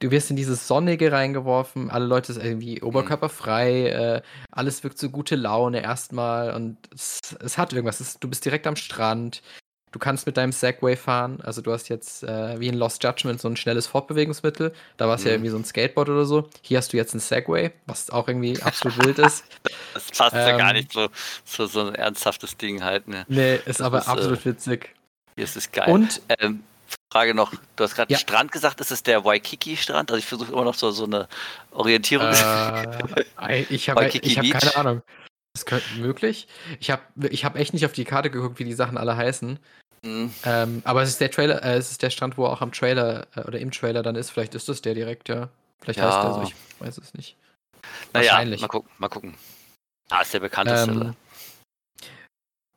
[0.00, 5.10] du wirst in dieses Sonnige reingeworfen, alle Leute sind irgendwie oberkörperfrei, äh, alles wirkt so
[5.10, 8.00] gute Laune erstmal und es, es hat irgendwas.
[8.00, 9.42] Es, du bist direkt am Strand,
[9.92, 13.40] du kannst mit deinem Segway fahren, also du hast jetzt äh, wie in Lost Judgment
[13.40, 15.34] so ein schnelles Fortbewegungsmittel, da war es ja Mhm.
[15.34, 16.48] irgendwie so ein Skateboard oder so.
[16.62, 19.44] Hier hast du jetzt ein Segway, was auch irgendwie absolut wild ist.
[19.94, 20.76] Das passt ja gar Ähm.
[20.76, 21.08] nicht so,
[21.44, 23.24] so, so ein ernsthaftes Ding halt, ne?
[23.28, 24.94] Nee, ist aber ist, äh, absolut witzig.
[25.36, 25.88] Hier ist es geil.
[25.90, 26.62] Und Ähm,
[27.10, 28.18] Frage noch, du hast gerade Ja.
[28.18, 30.10] Strand gesagt, ist es der Waikiki-Strand?
[30.10, 31.28] Also ich versuche immer noch so, so eine
[31.70, 32.26] Orientierung.
[32.28, 35.02] Äh, ich habe hab keine Ahnung.
[35.54, 36.48] Das könnte möglich.
[36.80, 39.58] Ich habe ich hab echt nicht auf die Karte geguckt, wie die Sachen alle heißen.
[40.04, 42.60] Hm, Ähm, aber es ist der Trailer, äh, es ist der Strand, wo er auch
[42.60, 44.30] am Trailer äh, oder im Trailer dann ist.
[44.30, 45.48] Vielleicht ist das der direkt, ja.
[45.80, 46.06] Vielleicht Ja.
[46.06, 47.36] heißt der so, ich weiß es nicht.
[48.12, 48.60] naja, wahrscheinlich.
[48.60, 49.34] mal gucken, mal gucken.
[50.10, 50.90] Ah, ist der bekannteste.
[50.92, 51.14] Ähm,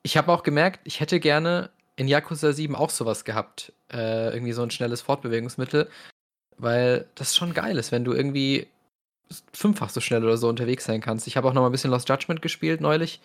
[0.04, 3.74] ich habe auch gemerkt, ich hätte gerne in Yakuza 7 auch sowas gehabt.
[3.92, 5.90] Äh, irgendwie so ein schnelles Fortbewegungsmittel.
[6.58, 8.68] Weil das schon geil ist, wenn du irgendwie
[9.54, 11.26] fünffach so schnell oder so unterwegs sein kannst.
[11.28, 13.20] Ich habe auch noch mal ein bisschen Lost Judgment gespielt neulich.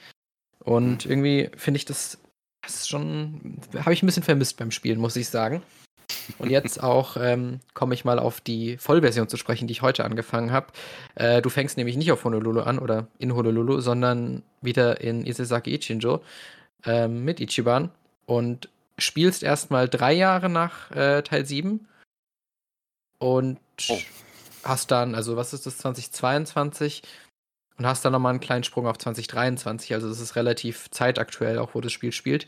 [0.65, 1.11] Und Mhm.
[1.11, 2.19] irgendwie finde ich das,
[2.63, 5.63] das ist schon, habe ich ein bisschen vermisst beim Spielen, muss ich sagen.
[6.39, 10.05] Und jetzt auch ähm, komme ich mal auf die Vollversion zu sprechen, die ich heute
[10.05, 10.69] angefangen habe.
[11.15, 15.75] Äh, du fängst nämlich nicht auf Honolulu an oder in Honolulu, sondern wieder in Isesaki
[15.75, 16.21] Ichinjo
[16.85, 17.91] ähm, mit Ichiban
[18.27, 18.69] und
[18.99, 21.87] spielst erstmal drei Jahre nach äh, Teil 7
[23.19, 23.99] und Oh.
[24.65, 27.03] hast dann, also was ist das, 2022
[27.77, 31.75] und hast dann nochmal einen kleinen Sprung auf 2023, also das ist relativ zeitaktuell auch,
[31.75, 32.47] wo das Spiel spielt.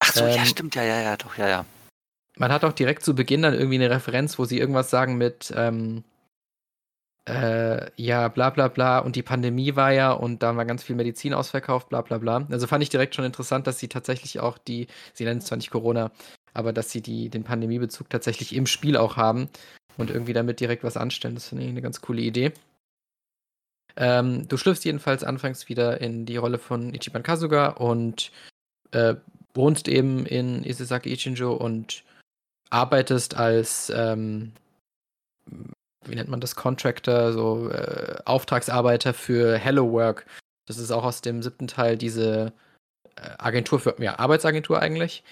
[0.00, 1.64] Ach so, ja, ähm, stimmt, ja, ja, ja, doch, ja, ja.
[2.36, 5.52] Man hat auch direkt zu Beginn dann irgendwie eine Referenz, wo sie irgendwas sagen mit,
[5.56, 6.04] ähm,
[7.28, 10.96] äh, ja, bla bla bla, und die Pandemie war ja und da war ganz viel
[10.96, 12.46] Medizin ausverkauft, bla bla bla.
[12.50, 15.56] Also fand ich direkt schon interessant, dass sie tatsächlich auch die, sie nennen es zwar
[15.56, 16.10] nicht Corona,
[16.54, 19.48] aber dass sie die, den Pandemiebezug tatsächlich im Spiel auch haben
[19.96, 21.34] und irgendwie damit direkt was anstellen.
[21.34, 22.52] Das finde ich eine ganz coole Idee.
[23.96, 28.30] Ähm, du schlüpfst jedenfalls anfangs wieder in die Rolle von Ichiban Kasuga und
[28.92, 29.14] äh,
[29.54, 32.04] wohnst eben in Isesaki Ichinjo und
[32.70, 34.52] arbeitest als, ähm,
[36.04, 40.26] wie nennt man das, Contractor, so äh, Auftragsarbeiter für Hello Work.
[40.66, 42.52] Das ist auch aus dem siebten Teil diese
[43.16, 45.24] äh, Agentur für, ja, Arbeitsagentur eigentlich.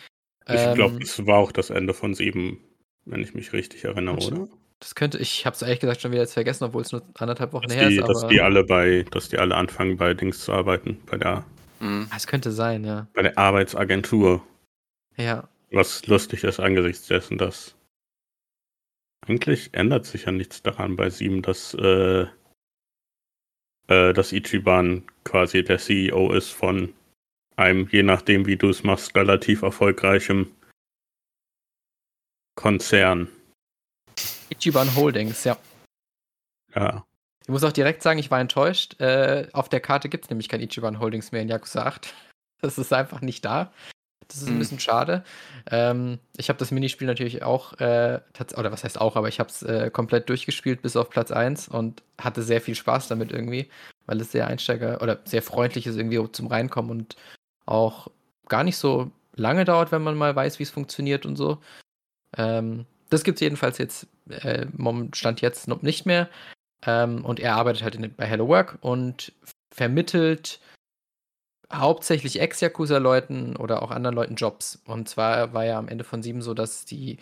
[0.48, 2.64] Ich Ähm, glaube, das war auch das Ende von sieben,
[3.04, 4.48] wenn ich mich richtig erinnere, oder?
[4.80, 7.52] Das könnte, ich habe es ehrlich gesagt schon wieder jetzt vergessen, obwohl es nur anderthalb
[7.52, 10.44] Wochen Dass her die, ist, dass die alle bei, dass die alle anfangen bei Dings
[10.44, 11.44] zu arbeiten, bei der,
[11.80, 12.08] Hm.
[12.14, 13.06] es könnte sein, ja.
[13.14, 14.44] bei der Arbeitsagentur.
[15.16, 17.76] Ja, Was lustig ist angesichts dessen, dass
[19.26, 22.26] eigentlich ändert sich ja nichts daran bei sieben, dass, äh,
[23.88, 26.94] äh, dass Ichiban quasi der CEO ist von
[27.56, 30.52] einem, je nachdem wie du es machst, relativ erfolgreichem
[32.54, 33.28] Konzern.
[34.50, 35.56] Ichiban Holdings, ja.
[36.74, 37.04] Ja.
[37.42, 39.00] Ich muss auch direkt sagen, ich war enttäuscht.
[39.00, 42.12] Äh, auf der Karte gibt es nämlich kein Ichiban Holdings mehr in Yakuza 8.
[42.60, 43.72] Das ist einfach nicht da.
[44.26, 44.58] Das ist ein Hm.
[44.58, 45.22] bisschen schade.
[45.70, 48.20] Ähm, ich habe das Minispiel natürlich auch, äh,
[48.56, 51.68] oder was heißt auch, aber ich habe es äh, komplett durchgespielt bis auf Platz 1
[51.68, 53.70] und hatte sehr viel Spaß damit irgendwie,
[54.06, 57.16] weil es sehr Einsteiger oder sehr freundlich ist irgendwie zum Reinkommen und
[57.64, 58.08] auch
[58.48, 61.58] gar nicht so lange dauert, wenn man mal weiß, wie es funktioniert und so.
[62.36, 64.66] Ähm, das gibt es jedenfalls jetzt, äh,
[65.12, 66.28] Stand jetzt noch nicht mehr.
[66.86, 69.32] Ähm, und er arbeitet halt in, bei Hello Work und
[69.74, 70.60] vermittelt
[71.72, 74.80] hauptsächlich Ex-Yakuza-Leuten oder auch anderen Leuten Jobs.
[74.86, 77.18] Und zwar war ja am Ende von sieben so, dass die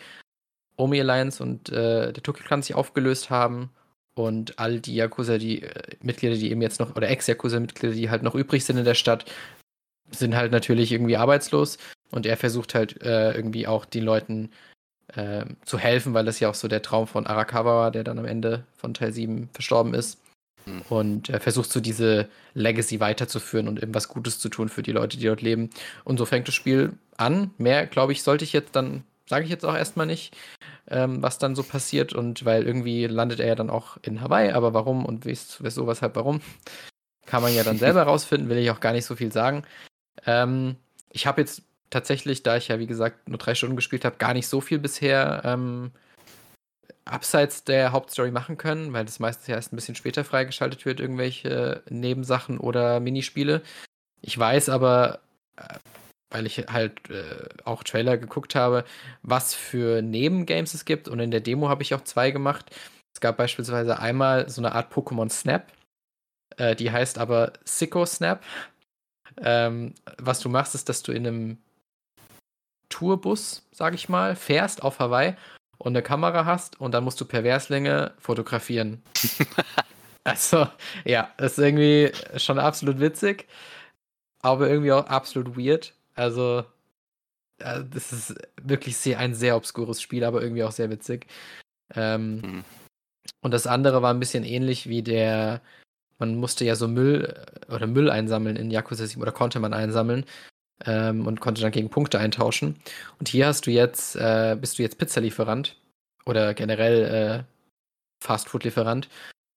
[0.76, 3.70] Omi Alliance und äh, der Tokyo Clan sich aufgelöst haben
[4.14, 8.22] und all die Yakuza, die äh, Mitglieder, die eben jetzt noch, oder Ex-Yakuza-Mitglieder, die halt
[8.22, 9.24] noch übrig sind in der Stadt,
[10.10, 11.78] sind halt natürlich irgendwie arbeitslos.
[12.10, 14.50] Und er versucht halt äh, irgendwie auch den Leuten
[15.16, 18.18] äh, zu helfen, weil das ja auch so der Traum von Arakawa war, der dann
[18.18, 20.18] am Ende von Teil 7 verstorben ist.
[20.66, 20.82] mhm.
[20.88, 25.16] und äh, versuchst so diese Legacy weiterzuführen und irgendwas Gutes zu tun für die Leute,
[25.16, 25.70] die dort leben.
[26.04, 27.50] Und so fängt das Spiel an.
[27.58, 30.36] Mehr, glaube ich, sollte ich jetzt dann, sage ich jetzt auch erstmal nicht,
[30.88, 32.12] ähm, was dann so passiert.
[32.12, 36.16] Und weil irgendwie landet er ja dann auch in Hawaii, aber warum und wieso, weshalb,
[36.16, 36.40] warum,
[37.26, 39.64] kann man ja dann selber rausfinden, will ich auch gar nicht so viel sagen.
[40.26, 40.76] Ähm,
[41.10, 44.34] ich habe jetzt tatsächlich, da ich ja wie gesagt nur drei Stunden gespielt habe, gar
[44.34, 45.92] nicht so viel bisher ähm,
[47.04, 51.00] abseits der Hauptstory machen können, weil das meistens ja erst ein bisschen später freigeschaltet wird,
[51.00, 53.62] irgendwelche Nebensachen oder Minispiele.
[54.20, 55.20] Ich weiß aber,
[55.56, 55.78] äh,
[56.30, 58.84] weil ich halt äh, auch Trailer geguckt habe,
[59.22, 62.74] was für Nebengames es gibt und in der Demo habe ich auch zwei gemacht.
[63.14, 65.72] Es gab beispielsweise einmal so eine Art Pokémon Snap,
[66.56, 68.42] äh, die heißt aber Sicko Snap.
[69.38, 71.58] Ähm, was du machst, ist, dass du in einem
[72.88, 75.34] Tourbus, sag ich mal, fährst auf Hawaii
[75.78, 79.02] und eine Kamera hast und dann musst du Perverslänge fotografieren.
[80.24, 80.66] also,
[81.04, 83.46] ja, das ist irgendwie schon absolut witzig,
[84.40, 85.94] aber irgendwie auch absolut weird.
[86.14, 86.64] Also,
[87.58, 91.26] äh, das ist wirklich sehr, ein sehr obskures Spiel, aber irgendwie auch sehr witzig.
[91.94, 92.64] Ähm, mhm.
[93.42, 95.60] Und das andere war ein bisschen ähnlich wie der,
[96.18, 97.34] man musste ja so Müll
[97.68, 100.24] äh, oder Müll einsammeln in Yakuza 7 oder konnte man einsammeln
[100.84, 102.76] ähm, und konnte dann gegen Punkte eintauschen.
[103.18, 105.76] Und hier hast du jetzt, äh, bist du jetzt Pizzalieferant
[106.24, 107.44] oder generell äh,
[108.24, 109.08] Fastfood-Lieferant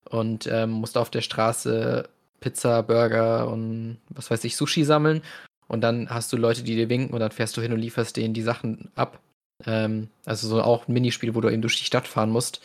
[0.10, 2.08] und ähm, musst auf der Straße
[2.40, 5.22] Pizza, Burger und was weiß ich, Sushi sammeln.
[5.68, 8.18] Und dann hast du Leute, die dir winken und dann fährst du hin und lieferst
[8.18, 9.20] denen die Sachen ab.
[9.66, 12.62] Ähm, also so auch ein Minispiel, wo du eben durch die Stadt fahren musst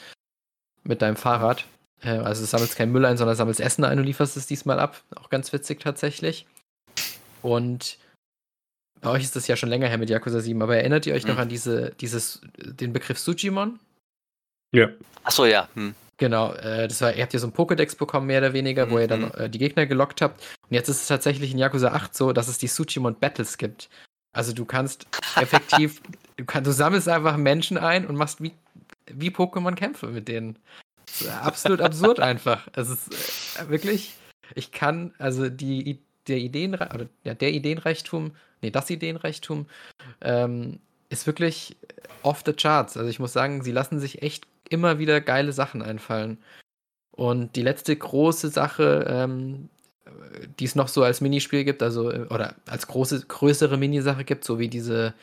[0.85, 1.67] mit deinem Fahrrad.
[2.03, 4.79] Äh, also du sammelst kein Müll ein, sondern sammelst Essen ein und lieferst es diesmal
[4.79, 5.03] ab.
[5.17, 6.47] Auch ganz witzig tatsächlich.
[7.43, 7.99] Und
[9.05, 11.25] bei euch ist das ja schon länger her mit Yakuza 7, aber erinnert ihr euch
[11.25, 11.31] mhm.
[11.31, 13.79] noch an diese, dieses, den Begriff Sujimon?
[14.73, 14.89] Ja.
[15.23, 15.69] Achso, ja.
[15.75, 15.95] Hm.
[16.17, 18.91] Genau, äh, das war, ihr habt ja so ein Pokédex bekommen, mehr oder weniger, mhm.
[18.91, 19.33] wo ihr dann mhm.
[19.37, 20.41] äh, die Gegner gelockt habt.
[20.63, 23.91] Und jetzt ist es tatsächlich in Yakuza 8 so, dass es die Sujimon Battles gibt.
[24.33, 26.01] Also du kannst effektiv,
[26.37, 28.53] du, kann, du sammelst einfach Menschen ein und machst wie,
[29.07, 30.59] wie Pokémon-Kämpfe mit denen.
[31.43, 32.67] absolut absurd einfach.
[32.73, 34.15] Es ist äh, wirklich,
[34.55, 38.33] ich kann, also die, der Ideen, oder ja, der Ideenreichtum,
[38.63, 39.67] nee, das Ideenreichtum
[40.21, 41.77] ähm, ist wirklich
[42.23, 42.97] off the charts.
[42.97, 46.39] Also ich muss sagen, sie lassen sich echt immer wieder geile Sachen einfallen.
[47.13, 49.69] Und die letzte große Sache, ähm,
[50.59, 54.59] die es noch so als Minispiel gibt, also oder als große, größere Minisache gibt, so
[54.59, 55.15] wie diese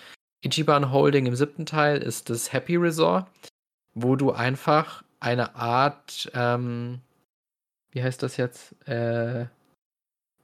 [0.44, 3.28] Ichiban Holding im siebten Teil, ist das Happy Resort,
[3.94, 7.00] wo du einfach eine Art, ähm,
[7.92, 9.46] wie heißt das jetzt, äh,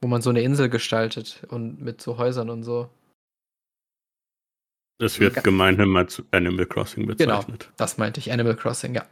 [0.00, 2.88] wo man so eine Insel gestaltet und mit so Häusern und so.
[4.98, 7.64] Das wird gemeinhin als Animal Crossing genau, bezeichnet.
[7.64, 9.06] Genau, das meinte ich, Animal Crossing, ja.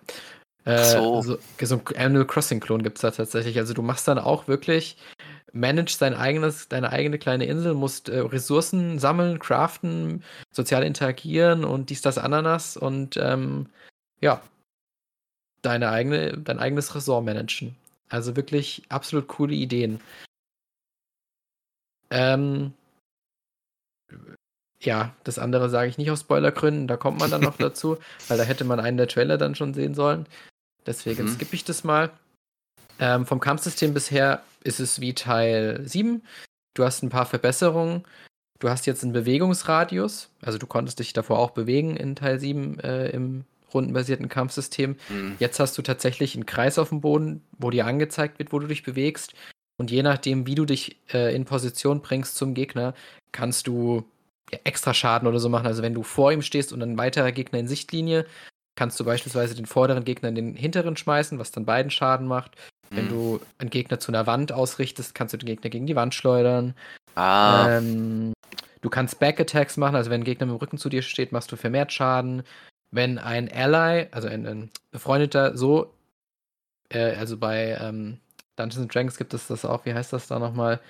[0.65, 1.23] Äh, so.
[1.23, 1.39] so.
[1.63, 3.57] so ein Animal Crossing-Klon gibt es da tatsächlich.
[3.59, 4.97] Also du machst dann auch wirklich,
[5.53, 11.91] managst dein eigenes, deine eigene kleine Insel, musst äh, Ressourcen sammeln, craften, sozial interagieren und
[11.91, 13.67] dies, das, Ananas und ähm,
[14.21, 14.43] ja,
[15.63, 17.77] deine eigene, dein eigenes Ressort managen.
[18.09, 20.01] Also wirklich absolut coole Ideen.
[22.11, 22.73] Ähm,
[24.81, 28.39] ja, das andere sage ich nicht aus Spoilergründen, da kommt man dann noch dazu, weil
[28.39, 30.27] da hätte man einen der Trailer dann schon sehen sollen.
[30.87, 31.29] Deswegen mhm.
[31.29, 32.11] skippe ich das mal.
[32.99, 36.23] Ähm, vom Kampfsystem bisher ist es wie Teil 7.
[36.75, 38.05] Du hast ein paar Verbesserungen.
[38.59, 42.81] Du hast jetzt einen Bewegungsradius, also du konntest dich davor auch bewegen in Teil 7
[42.81, 44.97] äh, im rundenbasierten Kampfsystem.
[45.11, 45.37] Mhm.
[45.39, 48.67] Jetzt hast du tatsächlich einen Kreis auf dem Boden, wo dir angezeigt wird, wo du
[48.67, 49.35] dich bewegst.
[49.79, 52.95] Und je nachdem, wie du dich äh, in Position bringst zum Gegner,
[53.33, 54.05] kannst du
[54.51, 55.67] ja, extra Schaden oder so machen.
[55.67, 58.27] Also wenn du vor ihm stehst und ein weiterer Gegner in Sichtlinie,
[58.77, 62.57] kannst du beispielsweise den vorderen Gegner in den hinteren schmeißen, was dann beiden Schaden macht.
[62.91, 62.97] Mhm.
[62.97, 66.15] Wenn du einen Gegner zu einer Wand ausrichtest, kannst du den Gegner gegen die Wand
[66.15, 66.75] schleudern.
[67.15, 67.79] Ah.
[67.79, 68.33] Ähm,
[68.81, 71.51] du kannst Back-Attacks machen, also wenn ein Gegner mit dem Rücken zu dir steht, machst
[71.51, 72.43] du vermehrt Schaden.
[72.91, 75.93] Wenn ein Ally, also ein, ein Befreundeter, so,
[76.91, 78.19] äh, also bei ähm,
[78.57, 80.81] Dungeons Dragons gibt es das auch, wie heißt das da nochmal?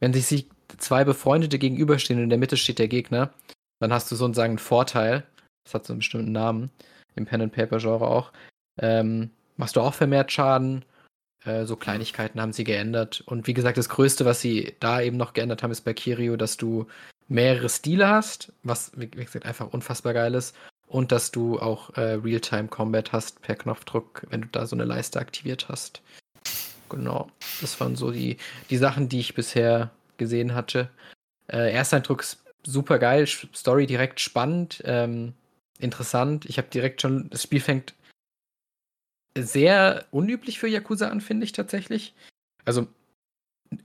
[0.00, 3.32] Wenn sich zwei Befreundete gegenüberstehen und in der Mitte steht der Gegner,
[3.80, 5.24] dann hast du sozusagen einen Vorteil.
[5.64, 6.70] Das hat so einen bestimmten Namen,
[7.14, 8.32] im Pen-and-Paper-Genre auch.
[8.78, 10.84] Ähm, machst du auch vermehrt Schaden.
[11.44, 13.22] Äh, so Kleinigkeiten haben sie geändert.
[13.26, 16.36] Und wie gesagt, das Größte, was sie da eben noch geändert haben, ist bei Kirio,
[16.36, 16.86] dass du
[17.28, 20.56] mehrere Stile hast, was wie gesagt einfach unfassbar geil ist.
[20.86, 25.20] Und dass du auch äh, Real-Time-Combat hast per Knopfdruck, wenn du da so eine Leiste
[25.20, 26.02] aktiviert hast.
[26.92, 27.30] Genau.
[27.60, 28.36] Das waren so die,
[28.68, 30.90] die Sachen, die ich bisher gesehen hatte.
[31.48, 35.32] Äh, Ersteindruck ist super geil, Story direkt spannend, ähm,
[35.78, 36.44] interessant.
[36.44, 37.94] Ich habe direkt schon, das Spiel fängt
[39.36, 42.14] sehr unüblich für Yakuza an, finde ich tatsächlich.
[42.66, 42.86] Also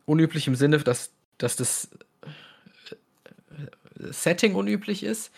[0.06, 1.90] unüblich im Sinne, dass, dass das
[2.90, 5.32] äh, Setting unüblich ist.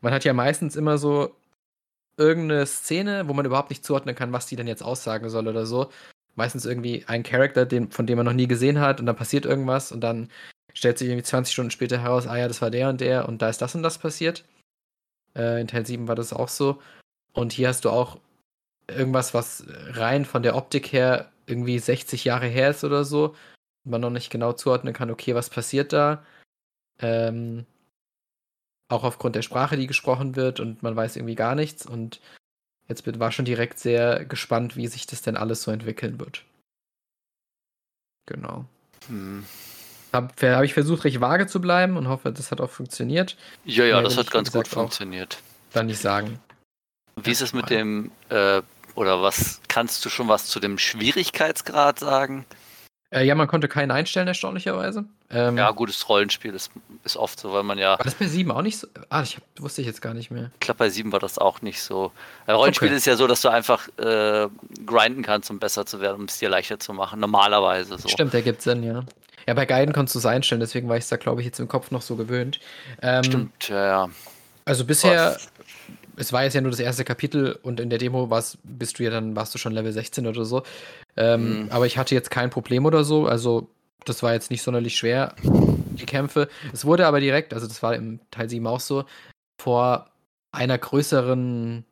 [0.00, 1.36] Man hat ja meistens immer so
[2.16, 5.64] irgendeine Szene, wo man überhaupt nicht zuordnen kann, was die denn jetzt aussagen soll oder
[5.64, 5.90] so.
[6.34, 9.44] Meistens irgendwie ein Charakter, den, von dem man noch nie gesehen hat und dann passiert
[9.44, 10.30] irgendwas und dann
[10.74, 13.42] stellt sich irgendwie 20 Stunden später heraus, ah ja, das war der und der und
[13.42, 14.44] da ist das und das passiert.
[15.36, 16.80] Äh, in Teil 7 war das auch so.
[17.32, 18.18] Und hier hast du auch
[18.88, 23.34] irgendwas, was rein von der Optik her irgendwie 60 Jahre her ist oder so.
[23.84, 26.24] Und man noch nicht genau zuordnen kann, okay, was passiert da.
[27.00, 27.66] Ähm,
[28.88, 31.86] auch aufgrund der Sprache, die gesprochen wird und man weiß irgendwie gar nichts.
[31.86, 32.20] Und
[32.88, 36.44] jetzt war schon direkt sehr gespannt, wie sich das denn alles so entwickeln wird.
[38.26, 38.64] Genau.
[39.08, 39.44] Hm.
[40.12, 43.36] Habe hab ich versucht, recht vage zu bleiben und hoffe, das hat auch funktioniert.
[43.64, 45.38] Ja, ja, Mehr das hat ganz gut funktioniert.
[45.72, 46.38] Dann nicht sagen.
[47.16, 48.60] Wie ist es mit dem, äh,
[48.94, 52.44] oder was kannst du schon was zu dem Schwierigkeitsgrad sagen?
[53.12, 55.04] Äh, ja, man konnte keinen einstellen, erstaunlicherweise.
[55.30, 56.70] Ähm, ja, gutes Rollenspiel ist,
[57.04, 57.98] ist oft so, weil man ja.
[57.98, 58.86] War das bei 7 auch nicht so?
[59.10, 60.50] Ah, ich hab, wusste ich jetzt gar nicht mehr.
[60.54, 62.10] Ich glaube, bei 7 war das auch nicht so.
[62.46, 62.96] Ein Rollenspiel okay.
[62.96, 64.48] ist ja so, dass du einfach äh,
[64.86, 67.20] grinden kannst, um besser zu werden, um es dir leichter zu machen.
[67.20, 68.08] Normalerweise so.
[68.08, 69.04] Stimmt, der gibt Sinn, ja.
[69.46, 71.58] Ja, bei Guiden konntest du es einstellen, deswegen war ich es da, glaube ich, jetzt
[71.60, 72.60] im Kopf noch so gewöhnt.
[73.02, 74.10] Ähm, Stimmt, ja, ja.
[74.64, 75.50] Also bisher Was?
[76.16, 79.04] Es war jetzt ja nur das erste Kapitel und in der Demo warst, bist du
[79.04, 80.62] ja dann, warst du schon Level 16 oder so.
[81.16, 81.70] Ähm, mhm.
[81.70, 83.26] Aber ich hatte jetzt kein Problem oder so.
[83.26, 83.68] Also,
[84.04, 86.48] das war jetzt nicht sonderlich schwer, die Kämpfe.
[86.72, 89.04] Es wurde aber direkt, also das war im Teil 7 auch so,
[89.60, 90.10] vor
[90.50, 91.84] einer größeren,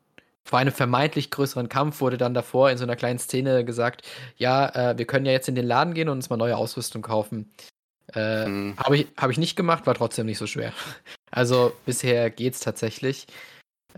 [0.44, 4.02] vor einem vermeintlich größeren Kampf wurde dann davor in so einer kleinen Szene gesagt,
[4.36, 7.02] ja, äh, wir können ja jetzt in den Laden gehen und uns mal neue Ausrüstung
[7.02, 7.50] kaufen.
[8.14, 8.76] Äh, mhm.
[8.76, 10.72] Habe ich, hab ich nicht gemacht, war trotzdem nicht so schwer.
[11.30, 13.28] Also bisher geht's tatsächlich.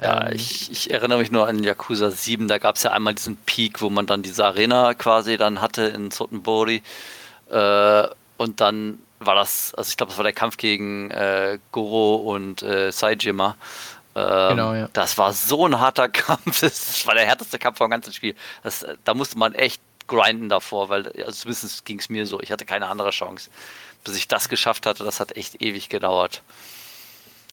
[0.01, 3.15] Ja, ähm, ich, ich, erinnere mich nur an Yakuza 7, da gab es ja einmal
[3.15, 6.83] diesen Peak, wo man dann diese Arena quasi dann hatte in Sotenbori.
[7.51, 8.05] Äh,
[8.39, 12.63] und dann war das, also ich glaube, das war der Kampf gegen äh, Goro und
[12.63, 13.57] äh, Saijima.
[14.15, 14.89] Ähm, genau, ja.
[14.93, 18.35] Das war so ein harter Kampf, das war der härteste Kampf vom ganzen Spiel.
[18.63, 22.53] Das, da musste man echt grinden davor, weil also zumindest ging es mir so, ich
[22.53, 23.51] hatte keine andere Chance.
[24.05, 26.43] Bis ich das geschafft hatte, das hat echt ewig gedauert.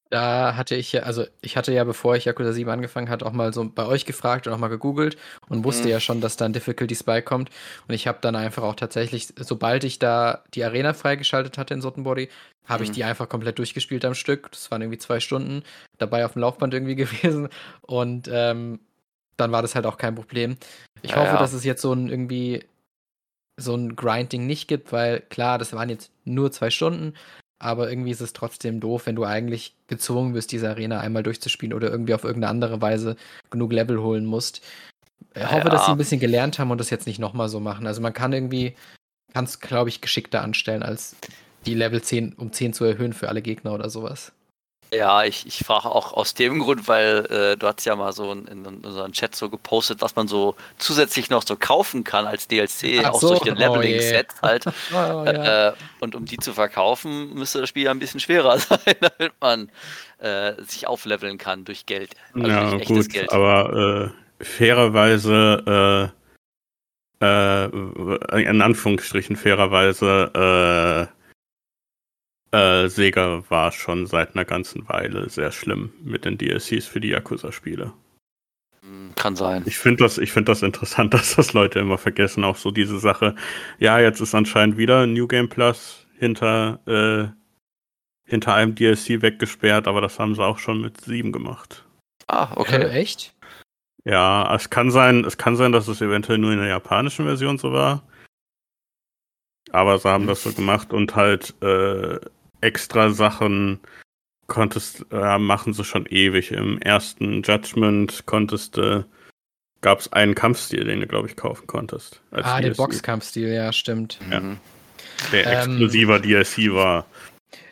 [0.09, 3.31] Da hatte ich ja, also ich hatte ja, bevor ich Yakuza 7 angefangen hatte, auch
[3.31, 5.17] mal so bei euch gefragt und auch mal gegoogelt
[5.49, 5.89] und wusste mhm.
[5.89, 7.51] ja schon, dass da ein Difficulty Spike kommt.
[7.87, 11.81] Und ich habe dann einfach auch tatsächlich, sobald ich da die Arena freigeschaltet hatte in
[11.81, 12.29] Sotenbody,
[12.65, 12.89] habe mhm.
[12.89, 14.51] ich die einfach komplett durchgespielt am Stück.
[14.51, 15.63] Das waren irgendwie zwei Stunden
[15.99, 17.49] dabei auf dem Laufband irgendwie gewesen.
[17.81, 18.79] Und ähm,
[19.37, 20.57] dann war das halt auch kein Problem.
[21.03, 21.39] Ich ja, hoffe, ja.
[21.39, 22.63] dass es jetzt so ein irgendwie
[23.57, 27.13] so ein Grinding nicht gibt, weil klar, das waren jetzt nur zwei Stunden,
[27.59, 31.73] aber irgendwie ist es trotzdem doof, wenn du eigentlich gezwungen bist, diese Arena einmal durchzuspielen
[31.73, 33.17] oder irgendwie auf irgendeine andere Weise
[33.51, 34.61] genug Level holen musst.
[35.35, 35.69] Ich hoffe, ja.
[35.69, 37.85] dass sie ein bisschen gelernt haben und das jetzt nicht nochmal so machen.
[37.85, 38.75] Also man kann irgendwie,
[39.33, 41.17] kann es, glaube ich, geschickter anstellen, als
[41.65, 44.31] die Level 10 um 10 zu erhöhen für alle Gegner oder sowas.
[44.91, 48.31] Ja, ich, ich frage auch aus dem Grund, weil äh, du hast ja mal so
[48.31, 52.47] in, in, unserem Chat so gepostet, was man so zusätzlich noch so kaufen kann als
[52.47, 53.27] DLC, Ach auch so.
[53.27, 54.65] solche Leveling-Sets oh halt.
[54.91, 55.69] oh, ja.
[55.69, 59.33] äh, und um die zu verkaufen, müsste das Spiel ja ein bisschen schwerer sein, damit
[59.39, 59.69] man
[60.17, 62.15] äh, sich aufleveln kann durch Geld.
[62.33, 63.31] Also ja, durch gut, Geld.
[63.31, 66.11] aber äh, fairerweise,
[67.21, 71.11] äh, äh, in Anführungsstrichen fairerweise,
[72.51, 77.09] äh, Sega war schon seit einer ganzen Weile sehr schlimm mit den DLCs für die
[77.09, 77.93] Yakuza-Spiele.
[78.81, 79.63] Hm, kann sein.
[79.65, 83.35] Ich finde das, find das interessant, dass das Leute immer vergessen, auch so diese Sache.
[83.77, 90.01] Ja, jetzt ist anscheinend wieder New Game Plus hinter, äh, hinter einem DLC weggesperrt, aber
[90.01, 91.85] das haben sie auch schon mit 7 gemacht.
[92.27, 92.83] Ah, okay.
[92.83, 93.35] Äh, echt?
[94.05, 97.57] Ja, es kann sein, es kann sein, dass es eventuell nur in der japanischen Version
[97.57, 98.03] so war.
[99.71, 102.19] Aber sie haben das so gemacht und halt äh,
[102.61, 103.79] extra Sachen
[104.47, 106.51] konntest, äh, machen sie schon ewig.
[106.51, 109.03] Im ersten Judgment konntest du, äh,
[109.81, 112.21] gab es einen Kampfstil, den du, glaube ich, kaufen konntest.
[112.31, 112.63] Ah, DLC.
[112.63, 114.19] den Boxkampfstil, ja, stimmt.
[114.29, 114.41] Ja.
[114.41, 114.57] Mhm.
[115.31, 117.05] Der ähm, exklusiver DLC war.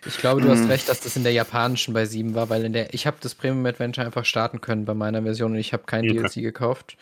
[0.06, 0.52] Ich glaube, du mhm.
[0.52, 3.18] hast recht, dass das in der japanischen bei 7 war, weil in der ich habe
[3.20, 6.20] das Premium Adventure einfach starten können bei meiner Version und ich habe kein okay.
[6.20, 6.98] DLC gekauft.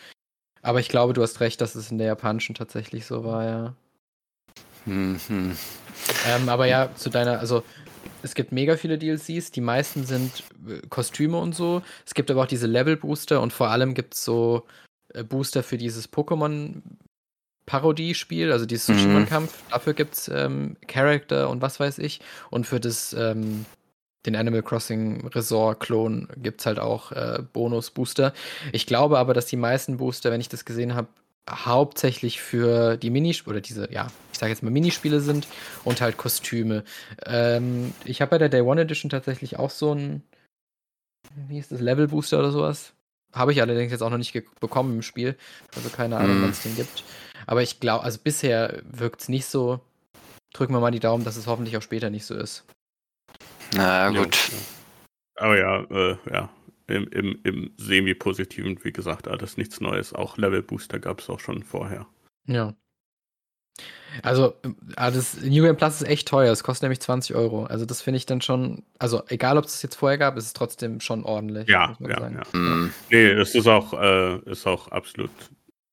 [0.61, 3.75] Aber ich glaube, du hast recht, dass es in der japanischen tatsächlich so war, ja.
[4.85, 5.55] Mhm.
[6.27, 7.63] Ähm, aber ja, zu deiner, also
[8.21, 11.81] es gibt mega viele DLCs, die meisten sind äh, Kostüme und so.
[12.05, 14.63] Es gibt aber auch diese Level-Booster und vor allem gibt es so
[15.13, 16.81] äh, Booster für dieses Pokémon
[17.65, 19.51] Parodie-Spiel, also dieses Tsushima-Kampf.
[19.51, 19.71] Mhm.
[19.71, 22.21] Dafür gibt es ähm, Charakter und was weiß ich.
[22.51, 23.65] Und für das, ähm,
[24.25, 28.33] den Animal Crossing Resort-Klon gibt es halt auch äh, Bonus-Booster.
[28.71, 31.07] Ich glaube aber, dass die meisten Booster, wenn ich das gesehen habe,
[31.49, 35.47] hauptsächlich für die Minispiele oder diese, ja, ich sage jetzt mal Minispiele sind
[35.83, 36.83] und halt Kostüme.
[37.25, 40.23] Ähm, ich habe bei der Day One Edition tatsächlich auch so ein,
[41.47, 42.93] wie ist das, Level Booster oder sowas.
[43.33, 45.35] Habe ich allerdings jetzt auch noch nicht bekommen im Spiel.
[45.75, 46.43] Also keine Ahnung, mm.
[46.43, 47.03] wann es den gibt.
[47.45, 49.81] Aber ich glaube, also bisher wirkt es nicht so.
[50.53, 52.63] Drücken wir mal die Daumen, dass es hoffentlich auch später nicht so ist.
[53.75, 54.37] Na gut.
[55.35, 56.49] Aber ja, äh, ja.
[56.87, 60.13] Im, im, im Semi-Positiven, wie gesagt, alles nichts Neues.
[60.13, 62.05] Auch Level-Booster gab es auch schon vorher.
[62.45, 62.75] Ja.
[64.23, 64.55] Also,
[64.95, 66.51] das New Game Plus ist echt teuer.
[66.51, 67.65] Es kostet nämlich 20 Euro.
[67.65, 70.45] Also, das finde ich dann schon, also egal, ob es das jetzt vorher gab, ist
[70.45, 71.67] es trotzdem schon ordentlich.
[71.67, 72.43] Ja, ja, ja.
[72.53, 72.93] Mhm.
[73.09, 75.31] Nee, es ist auch, äh, ist auch absolut,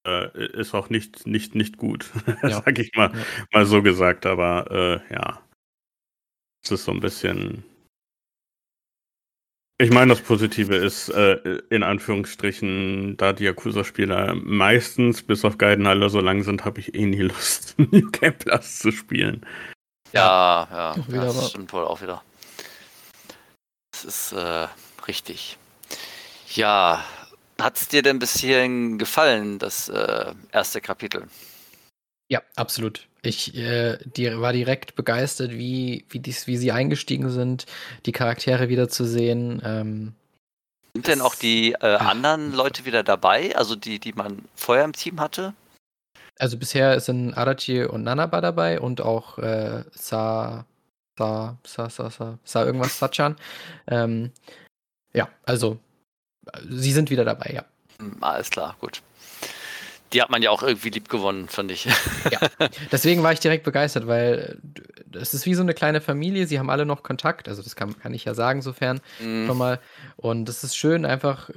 [0.06, 2.10] äh, ist auch nicht, nicht, nicht gut,
[2.42, 2.62] ja.
[2.62, 3.24] sag ich mal, ja.
[3.52, 4.26] mal so gesagt.
[4.26, 5.40] Aber äh, ja,
[6.62, 7.64] es ist so ein bisschen,
[9.82, 16.08] ich meine, das Positive ist, äh, in Anführungsstrichen, da die Yakuza-Spieler meistens bis auf Guidenhalle
[16.08, 19.44] so lang sind, habe ich eh nie Lust, New Game Plus zu spielen.
[20.12, 22.22] Ja, ja, ja das stimmt wohl auch wieder.
[23.90, 24.68] Das ist äh,
[25.08, 25.58] richtig.
[26.54, 27.04] Ja,
[27.60, 31.26] hat es dir denn bis hierhin gefallen, das äh, erste Kapitel?
[32.28, 33.08] Ja, absolut.
[33.24, 37.66] Ich äh, die, war direkt begeistert, wie, wie, dies, wie sie eingestiegen sind,
[38.04, 39.62] die Charaktere wiederzusehen.
[39.64, 40.14] Ähm,
[40.94, 44.92] sind denn auch die äh, anderen Leute wieder dabei, also die, die man vorher im
[44.92, 45.54] Team hatte?
[46.38, 50.66] Also bisher sind Arachi und Nanaba dabei und auch äh, Sa,
[51.16, 53.36] Sa, Sa, Sa, Sa, Sa irgendwas, Sachan.
[53.86, 54.32] Ähm,
[55.14, 55.78] ja, also
[56.68, 57.64] sie sind wieder dabei, ja.
[57.98, 59.00] Hm, alles klar, gut
[60.12, 61.86] die hat man ja auch irgendwie lieb gewonnen, fand ich.
[62.30, 62.40] Ja,
[62.92, 64.58] deswegen war ich direkt begeistert, weil
[65.12, 67.98] es ist wie so eine kleine Familie, sie haben alle noch Kontakt, also das kann,
[67.98, 69.46] kann ich ja sagen, sofern mm.
[69.46, 69.80] schon mal.
[70.16, 71.50] Und es ist schön, einfach,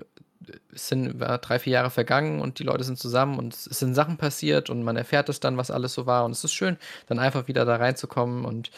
[0.73, 4.17] es sind drei, vier Jahre vergangen und die Leute sind zusammen und es sind Sachen
[4.17, 6.25] passiert und man erfährt es dann, was alles so war.
[6.25, 6.77] Und es ist schön,
[7.07, 8.71] dann einfach wieder da reinzukommen und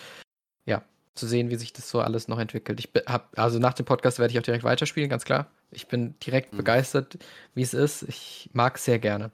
[0.65, 0.84] ja,
[1.15, 2.80] zu sehen, wie sich das so alles noch entwickelt.
[2.80, 5.47] Ich hab, also nach dem Podcast werde ich auch direkt weiterspielen, ganz klar.
[5.71, 6.57] Ich bin direkt mhm.
[6.57, 7.17] begeistert,
[7.53, 8.03] wie es ist.
[8.03, 9.32] Ich mag es sehr gerne.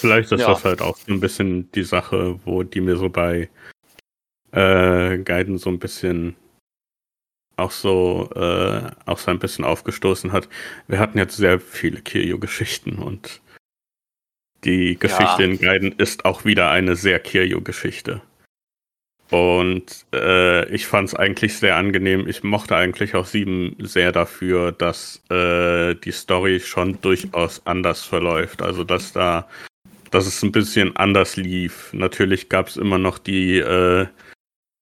[0.00, 0.48] Vielleicht ist ja.
[0.48, 3.50] das halt auch so ein bisschen die Sache, wo die mir so bei
[4.52, 6.36] äh, Guiden so ein bisschen
[7.56, 10.48] auch so äh, auch so ein bisschen aufgestoßen hat.
[10.88, 13.42] Wir hatten jetzt sehr viele Kiryu-Geschichten und
[14.64, 15.48] die Geschichte ja.
[15.48, 18.22] in Guiden ist auch wieder eine sehr Kiryu-Geschichte.
[19.30, 22.26] Und äh, ich fand es eigentlich sehr angenehm.
[22.28, 28.60] Ich mochte eigentlich auch sieben sehr dafür, dass äh, die Story schon durchaus anders verläuft.
[28.60, 29.48] Also dass da
[30.10, 31.92] dass es ein bisschen anders lief.
[31.92, 34.06] Natürlich gab es immer noch die äh,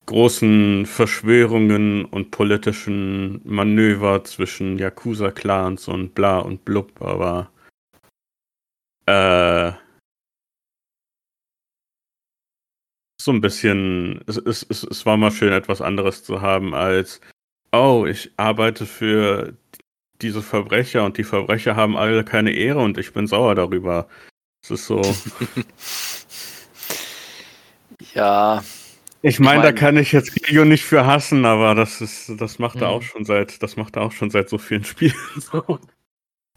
[0.07, 7.51] großen Verschwörungen und politischen Manöver zwischen Yakuza-Clans und bla und blub, aber
[9.05, 9.73] äh,
[13.21, 17.21] so ein bisschen, es, es, es, es war mal schön, etwas anderes zu haben als,
[17.73, 19.55] oh, ich arbeite für
[20.23, 24.09] diese Verbrecher und die Verbrecher haben alle keine Ehre und ich bin sauer darüber.
[24.63, 25.03] Es ist so.
[28.15, 28.63] ja.
[29.23, 32.77] Ich meine, da kann ich jetzt Gio nicht für hassen, aber das ist, das macht
[32.77, 32.83] mhm.
[32.83, 35.81] er auch schon seit, das macht er auch schon seit so vielen Spielen so.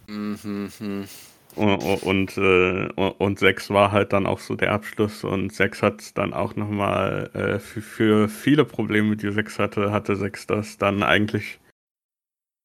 [0.07, 1.07] Mhm.
[1.55, 6.17] Und, und, äh, und 6 war halt dann auch so der Abschluss und 6 hat
[6.17, 11.03] dann auch nochmal äh, für, für viele Probleme, die 6 hatte, hatte 6 das dann
[11.03, 11.59] eigentlich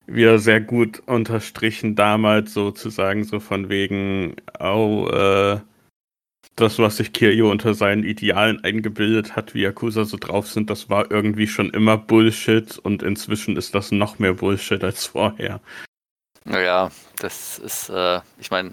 [0.07, 5.61] wieder sehr gut unterstrichen damals sozusagen so von wegen, oh, äh,
[6.55, 10.89] das, was sich Kiryu unter seinen Idealen eingebildet hat, wie Yakuza so drauf sind, das
[10.89, 15.61] war irgendwie schon immer Bullshit und inzwischen ist das noch mehr Bullshit als vorher.
[16.47, 18.73] Naja, das ist, äh, ich meine,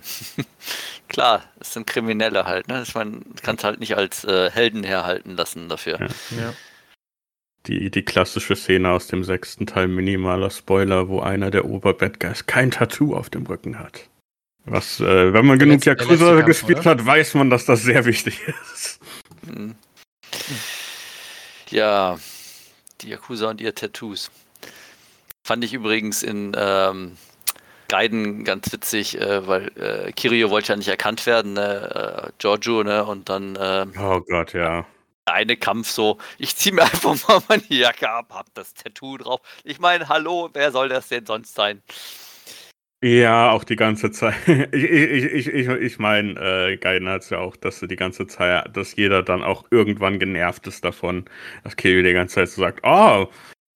[1.10, 2.84] klar, es sind Kriminelle halt, ne?
[2.84, 6.00] Ich meine, kannst halt nicht als äh, Helden herhalten lassen dafür.
[6.00, 6.08] Ja.
[6.38, 6.54] ja
[7.68, 12.72] die, die klassische Szene aus dem sechsten Teil, minimaler Spoiler, wo einer der Oberbad kein
[12.72, 14.10] Tattoo auf dem Rücken hat.
[14.66, 16.92] Was, äh, wenn man der genug letzte, Yakuza gespielt oder?
[16.92, 18.42] hat, weiß man, dass das sehr wichtig
[18.74, 19.00] ist.
[19.46, 19.76] Hm.
[21.70, 22.18] Ja,
[23.02, 24.32] die Yakuza und ihre Tattoos.
[25.46, 27.18] Fand ich übrigens in ähm,
[27.94, 32.24] Gaiden ganz witzig, äh, weil äh, Kirio wollte ja nicht erkannt werden, ne?
[32.26, 33.06] äh, Giorgio, ne?
[33.06, 33.56] Und dann.
[33.56, 34.88] Äh, oh Gott, ja
[35.26, 39.40] eine Kampf so, ich ziehe mir einfach mal meine Jacke ab, hab das Tattoo drauf.
[39.64, 41.82] Ich meine, hallo, wer soll das denn sonst sein?
[43.02, 44.36] Ja, auch die ganze Zeit.
[44.74, 46.34] Ich, ich, ich, ich, ich meine,
[46.72, 49.66] äh, Gaiden hat es ja auch, dass du die ganze Zeit, dass jeder dann auch
[49.72, 51.26] irgendwann genervt ist davon,
[51.64, 53.28] dass Kiryu die ganze Zeit so sagt, oh,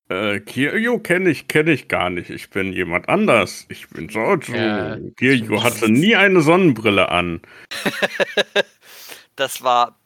[0.10, 2.30] Äh, Kiryu kenne ich, kenne ich gar nicht.
[2.30, 3.66] Ich bin jemand anders.
[3.70, 4.56] Ich bin Giorgio.
[4.56, 7.42] Ja, Kiryu hatte nie eine Sonnenbrille an.
[9.36, 9.98] das war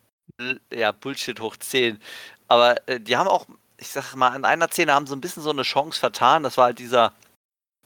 [0.74, 2.00] ja Bullshit hoch 10.
[2.48, 3.46] Aber äh, die haben auch,
[3.78, 6.44] ich sag mal, in einer Szene haben so ein bisschen so eine Chance vertan.
[6.44, 7.14] Das war halt dieser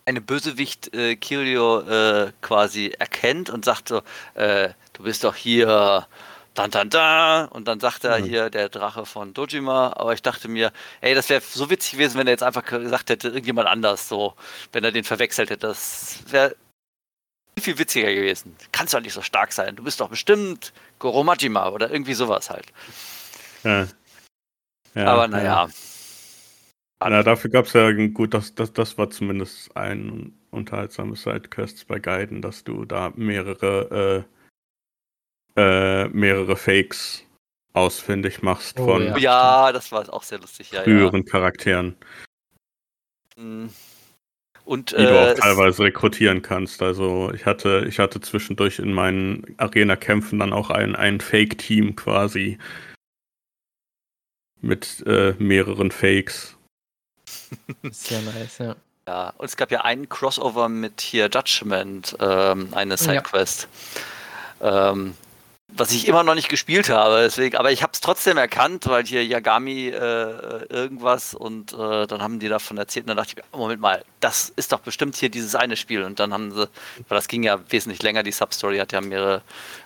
[0.05, 4.01] eine Bösewicht äh, Kiryu äh, quasi erkennt und sagt so,
[4.35, 6.07] äh, du bist doch hier
[6.55, 7.47] dann, dann, dann.
[7.49, 8.23] Und dann sagt er mhm.
[8.25, 9.93] hier der Drache von Dojima.
[9.95, 13.09] Aber ich dachte mir, ey, das wäre so witzig gewesen, wenn er jetzt einfach gesagt
[13.09, 14.33] hätte, irgendjemand anders, so,
[14.71, 15.67] wenn er den verwechselt hätte.
[15.67, 16.55] Das wäre
[17.59, 18.55] viel witziger gewesen.
[18.71, 19.75] Kannst doch nicht so stark sein.
[19.75, 22.67] Du bist doch bestimmt Goromajima oder irgendwie sowas halt.
[23.63, 23.87] Ja.
[24.93, 25.67] ja aber naja.
[25.67, 27.09] Ja.
[27.09, 31.99] Na, dafür gab es ja gut, das, das, das war zumindest ein unterhaltsames Sidequest bei
[31.99, 34.34] Guiden, dass du da mehrere äh,
[35.55, 37.23] äh, mehrere Fakes
[37.73, 39.17] ausfindig machst oh, von ja.
[39.17, 40.83] ja, das war auch sehr lustig, ja.
[40.83, 41.31] Früheren ja.
[41.31, 41.95] Charakteren.
[43.35, 43.69] Mhm.
[44.63, 46.81] Und, die äh, du auch teilweise rekrutieren kannst.
[46.81, 52.57] Also ich hatte, ich hatte zwischendurch in meinen Arena-Kämpfen dann auch ein, ein Fake-Team quasi
[54.61, 56.57] mit äh, mehreren Fakes.
[57.91, 58.75] Sehr nice, ja.
[59.07, 63.67] Ja, und es gab ja einen Crossover mit hier Judgment, ähm, eine Sidequest.
[64.59, 64.91] Ja.
[64.91, 65.15] Ähm,
[65.77, 67.21] was ich immer noch nicht gespielt habe.
[67.21, 72.21] Deswegen, aber ich habe es trotzdem erkannt, weil hier Yagami äh, irgendwas und äh, dann
[72.21, 75.15] haben die davon erzählt und dann dachte ich mir, Moment mal, das ist doch bestimmt
[75.15, 76.03] hier dieses eine Spiel.
[76.03, 76.69] Und dann haben sie,
[77.07, 79.41] weil das ging ja wesentlich länger, die Substory hat ja mehrere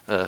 [0.07, 0.25] äh,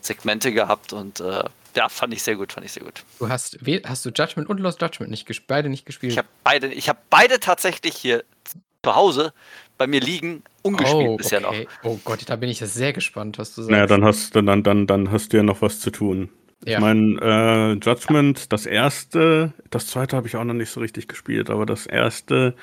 [0.00, 1.44] Segmente gehabt und äh,
[1.74, 3.04] ja, fand ich sehr gut, fand ich sehr gut.
[3.18, 6.12] Du hast, hast du Judgment und Lost Judgment nicht beide nicht gespielt?
[6.12, 8.24] Ich habe beide, ich habe beide tatsächlich hier
[8.86, 9.32] zu Hause
[9.78, 11.66] bei mir liegen, ungespielt oh, bisher okay.
[11.82, 11.90] noch.
[11.90, 13.70] Oh Gott, da bin ich sehr gespannt, was du sagst.
[13.70, 16.30] Naja, dann hast, dann, dann, dann hast du ja noch was zu tun.
[16.64, 16.78] Ja.
[16.78, 21.08] Ich meine, äh, Judgment, das erste, das zweite habe ich auch noch nicht so richtig
[21.08, 22.54] gespielt, aber das erste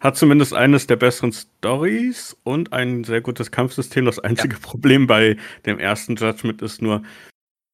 [0.00, 4.04] hat zumindest eines der besseren Stories und ein sehr gutes Kampfsystem.
[4.04, 4.60] Das einzige ja.
[4.60, 7.02] Problem bei dem ersten Judgment ist nur,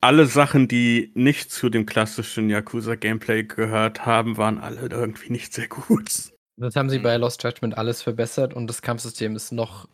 [0.00, 5.68] alle Sachen, die nicht zu dem klassischen Yakuza-Gameplay gehört haben, waren alle irgendwie nicht sehr
[5.68, 6.33] gut.
[6.56, 7.02] Das haben sie mhm.
[7.02, 9.88] bei Lost Judgment alles verbessert und das Kampfsystem ist noch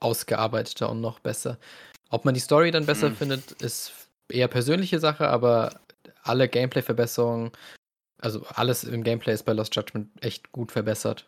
[0.00, 1.58] ausgearbeiteter und noch besser.
[2.10, 3.16] Ob man die Story dann besser mhm.
[3.16, 3.92] findet, ist
[4.28, 5.80] eher persönliche Sache, aber
[6.22, 7.50] alle Gameplay-Verbesserungen,
[8.20, 11.26] also alles im Gameplay ist bei Lost Judgment echt gut verbessert.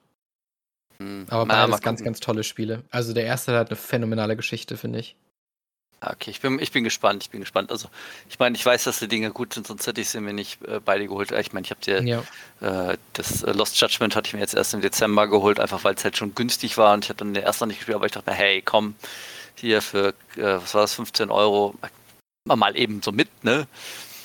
[0.99, 1.27] Mhm.
[1.31, 2.85] Aber beides ganz, ganz tolle Spiele.
[2.91, 5.17] Also der erste hat eine phänomenale Geschichte, finde ich.
[6.03, 7.71] Okay, ich bin, ich bin gespannt, ich bin gespannt.
[7.71, 7.89] Also,
[8.29, 10.63] ich meine, ich weiß, dass die Dinge gut sind, sonst hätte ich sie mir nicht
[10.67, 11.31] äh, beide geholt.
[11.31, 12.23] Ich meine, ich habe dir ja.
[12.61, 15.95] äh, das äh, Lost Judgment hatte ich mir jetzt erst im Dezember geholt, einfach weil
[15.95, 18.07] es halt schon günstig war und ich habe dann den ersten noch nicht gespielt, aber
[18.07, 18.95] ich dachte mir, hey, komm,
[19.57, 21.75] hier für, äh, was war das, 15 Euro,
[22.47, 23.67] mal, mal eben so mit, ne?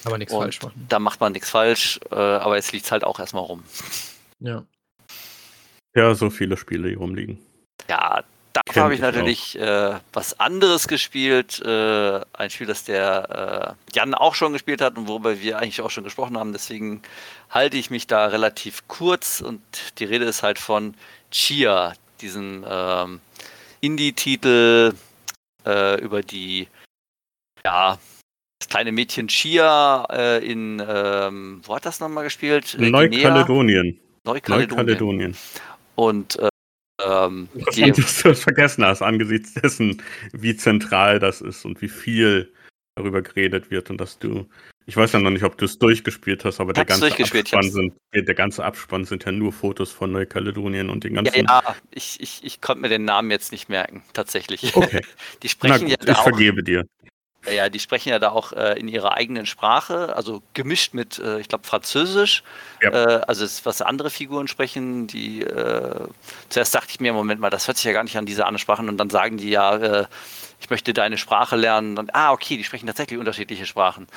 [0.06, 0.86] Aber nichts falsch machen.
[0.88, 3.64] Da macht man nichts falsch, äh, aber jetzt liegt es halt auch erstmal rum.
[4.40, 4.64] Ja.
[5.96, 7.40] Ja, so viele Spiele, die rumliegen.
[7.90, 8.24] Ja,
[8.56, 11.62] Dafür habe ich natürlich äh, was anderes gespielt.
[11.62, 15.82] Äh, ein Spiel, das der äh, Jan auch schon gespielt hat und worüber wir eigentlich
[15.82, 16.54] auch schon gesprochen haben.
[16.54, 17.02] Deswegen
[17.50, 19.42] halte ich mich da relativ kurz.
[19.42, 19.62] Und
[20.00, 20.94] die Rede ist halt von
[21.32, 23.20] Chia, diesen ähm,
[23.82, 24.94] Indie-Titel
[25.66, 26.70] äh, über die,
[27.66, 27.98] ja,
[28.60, 32.78] das kleine Mädchen Chia äh, in, ähm, wo hat das nochmal gespielt?
[32.80, 34.00] Neukaledonien.
[34.24, 34.78] Neukaledonien.
[34.78, 35.38] Neukaledonien.
[35.96, 36.48] Und äh,
[37.04, 41.90] ähm, die, dass du das vergessen hast, angesichts dessen, wie zentral das ist und wie
[41.90, 42.54] viel
[42.96, 44.48] darüber geredet wird und dass du,
[44.86, 47.94] ich weiß ja noch nicht, ob du es durchgespielt hast, aber der ganze, Abspann sind,
[48.14, 51.46] der ganze Abspann sind ja nur Fotos von Neukaledonien und den ganzen.
[51.46, 54.76] Ja, ja ich, ich, ich konnte mir den Namen jetzt nicht merken, tatsächlich.
[54.76, 55.02] Okay.
[55.44, 56.86] Die sprechen gut, ja ich vergebe dir.
[57.52, 61.40] Ja, die sprechen ja da auch äh, in ihrer eigenen Sprache, also gemischt mit, äh,
[61.40, 62.44] ich glaube, Französisch.
[62.82, 62.90] Ja.
[62.90, 66.08] Äh, also es, was andere Figuren sprechen, die äh,
[66.50, 68.60] zuerst dachte ich mir, Moment mal, das hört sich ja gar nicht an diese anderen
[68.60, 70.06] Sprachen und dann sagen die ja, äh,
[70.60, 71.98] ich möchte deine Sprache lernen.
[71.98, 74.08] Und, ah, okay, die sprechen tatsächlich unterschiedliche Sprachen.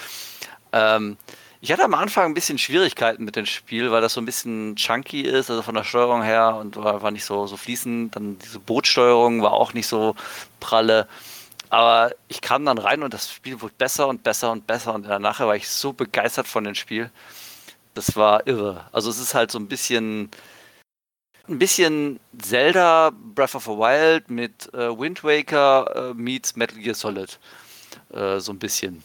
[0.73, 1.17] Ähm,
[1.61, 4.77] ich hatte am Anfang ein bisschen Schwierigkeiten mit dem Spiel, weil das so ein bisschen
[4.77, 8.15] chunky ist, also von der Steuerung her und war, war nicht so, so fließend.
[8.15, 10.15] Dann diese Bootsteuerung war auch nicht so
[10.61, 11.09] pralle.
[11.71, 15.07] Aber ich kam dann rein und das Spiel wurde besser und besser und besser und
[15.07, 17.11] danach war ich so begeistert von dem Spiel.
[17.95, 18.87] Das war irre.
[18.93, 20.31] Also es ist halt so ein bisschen
[21.49, 26.95] ein bisschen Zelda Breath of the Wild mit äh, Wind Waker äh, meets Metal Gear
[26.95, 27.39] Solid.
[28.13, 29.03] Äh, so ein bisschen.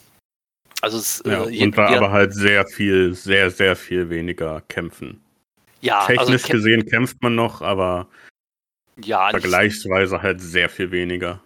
[0.82, 5.22] Also es, äh, ja, und war aber halt sehr viel, sehr, sehr viel weniger kämpfen.
[5.82, 8.07] Ja, also Technisch also, gesehen kämpft man noch, aber
[8.97, 11.41] ja, vergleichsweise halt sehr viel weniger.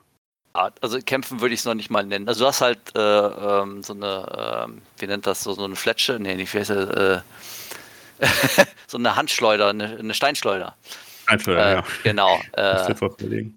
[0.81, 2.27] Also kämpfen würde ich es noch nicht mal nennen.
[2.27, 5.75] Also du hast halt äh, ähm, so eine, äh, wie nennt das, so, so eine
[5.75, 6.19] Fletsche?
[6.19, 6.89] Nee, nicht, wie heißt das?
[6.89, 7.21] Äh,
[8.87, 10.75] so eine Handschleuder, eine, eine Steinschleuder.
[11.23, 11.83] Steinschleuder, Äh, ja.
[12.03, 12.39] genau.
[12.53, 13.51] Äh,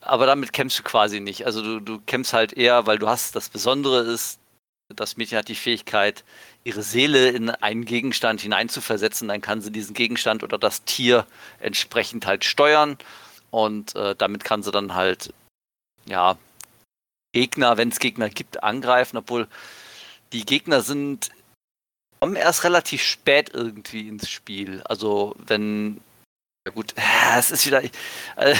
[0.00, 1.46] aber damit kämpfst du quasi nicht.
[1.46, 4.40] Also du, du kämpfst halt eher, weil du hast, das Besondere ist,
[4.94, 6.24] das Mädchen hat die Fähigkeit,
[6.64, 9.28] ihre Seele in einen Gegenstand hineinzuversetzen.
[9.28, 11.26] Dann kann sie diesen Gegenstand oder das Tier
[11.60, 12.98] entsprechend halt steuern.
[13.50, 15.32] Und äh, damit kann sie dann halt,
[16.08, 16.36] ja,
[17.32, 19.16] Gegner, wenn es Gegner gibt, angreifen.
[19.16, 19.48] Obwohl
[20.32, 21.30] die Gegner sind,
[22.20, 24.82] kommen erst relativ spät irgendwie ins Spiel.
[24.84, 26.00] Also wenn,
[26.66, 26.94] ja gut,
[27.36, 27.90] es ist wieder, äh,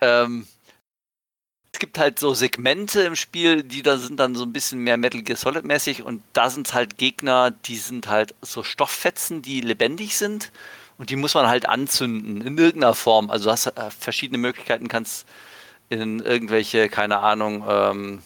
[0.00, 0.46] ähm,
[1.72, 4.96] es gibt halt so Segmente im Spiel, die da sind dann so ein bisschen mehr
[4.98, 9.60] Metal Gear Solid mäßig und da sind halt Gegner, die sind halt so Stofffetzen, die
[9.60, 10.52] lebendig sind
[10.98, 13.30] und die muss man halt anzünden in irgendeiner Form.
[13.30, 15.26] Also du hast äh, verschiedene Möglichkeiten, kannst
[15.92, 18.22] in irgendwelche, keine Ahnung, ähm,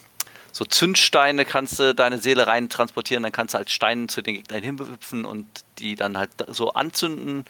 [0.53, 4.37] so Zündsteine kannst du deine Seele rein transportieren, dann kannst du als Stein zu den
[4.37, 5.47] Gegnern hinhüpfen und
[5.79, 7.45] die dann halt so anzünden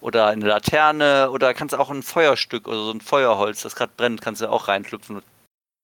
[0.00, 4.20] oder eine Laterne oder kannst auch ein Feuerstück oder so ein Feuerholz, das gerade brennt,
[4.20, 5.24] kannst du auch reinschlüpfen und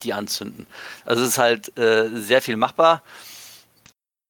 [0.02, 0.66] die anzünden.
[1.06, 3.02] Also es ist halt äh, sehr viel machbar.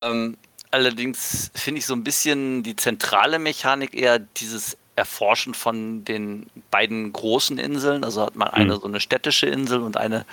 [0.04, 0.36] Ähm,
[0.70, 7.12] allerdings finde ich so ein bisschen die zentrale Mechanik eher dieses Erforschen von den beiden
[7.12, 8.02] großen Inseln.
[8.02, 8.80] Also hat man eine Mhm.
[8.80, 10.24] so eine städtische Insel und eine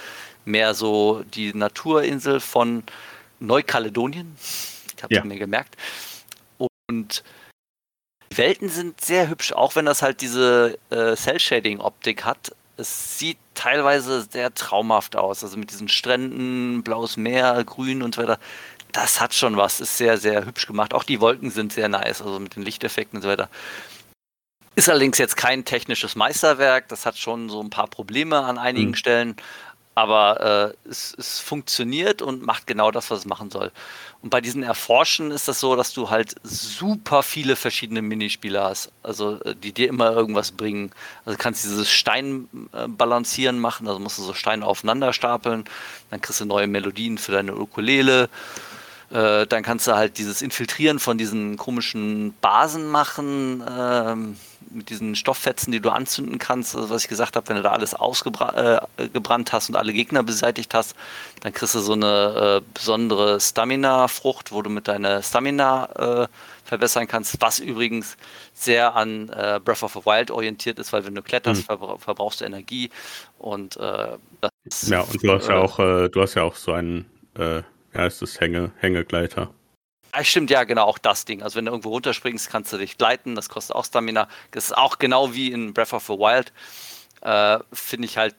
[0.45, 2.84] mehr so die Naturinsel von
[3.39, 4.36] Neukaledonien.
[4.95, 5.24] Ich habe Ja.
[5.24, 5.76] mir gemerkt.
[6.89, 7.24] Und
[8.32, 12.55] die Welten sind sehr hübsch, auch wenn das halt diese äh, Cell-Shading-Optik hat.
[12.78, 15.43] Es sieht teilweise sehr traumhaft aus.
[15.43, 18.39] Also mit diesen Stränden, blaues Meer, Grün und so weiter.
[18.91, 19.80] Das hat schon was.
[19.82, 20.93] Ist sehr, sehr hübsch gemacht.
[20.93, 23.49] Auch die Wolken sind sehr nice, also mit den Lichteffekten und so weiter.
[24.76, 26.88] Ist allerdings jetzt kein technisches Meisterwerk.
[26.88, 28.96] Das hat schon so ein paar Probleme an einigen Mhm.
[28.96, 29.36] Stellen.
[29.96, 33.72] Aber äh, es, es funktioniert und macht genau das, was es machen soll.
[34.24, 38.92] Und bei diesen Erforschen ist das so, dass du halt super viele verschiedene Minispiele hast.
[39.04, 40.92] Also äh, die dir immer irgendwas bringen.
[41.26, 45.66] Also du kannst dieses Steinbalancieren machen, also musst du so Steine aufeinander stapeln.
[46.10, 48.30] Dann kriegst du neue Melodien für deine Ukulele.
[49.12, 54.38] Äh, dann kannst du halt dieses Infiltrieren von diesen komischen Basen machen, ähm,
[54.72, 56.76] mit diesen Stofffetzen, die du anzünden kannst.
[56.76, 60.24] Also was ich gesagt habe, wenn du da alles ausgebrannt äh, hast und alle Gegner
[60.24, 60.95] beseitigt hast,
[61.41, 66.28] dann kriegst du so eine äh, besondere Stamina-Frucht, wo du mit deiner Stamina äh,
[66.66, 68.18] verbessern kannst, was übrigens
[68.53, 71.66] sehr an äh, Breath of the Wild orientiert ist, weil wenn du kletterst, Mhm.
[71.66, 72.89] verbra verbrauchst du Energie
[73.38, 76.43] und äh, das ist, Ja, und du hast ja äh, auch, äh, du hast ja
[76.43, 77.05] auch so einen,
[77.36, 79.49] wie heißt es, Hänge, Hängegleiter.
[80.16, 81.41] Ah, stimmt, ja, genau, auch das Ding.
[81.41, 84.28] Also wenn du irgendwo runterspringst, kannst du dich gleiten, das kostet auch Stamina.
[84.51, 86.53] Das ist auch genau wie in Breath of the Wild.
[87.22, 88.36] Äh, Finde ich halt,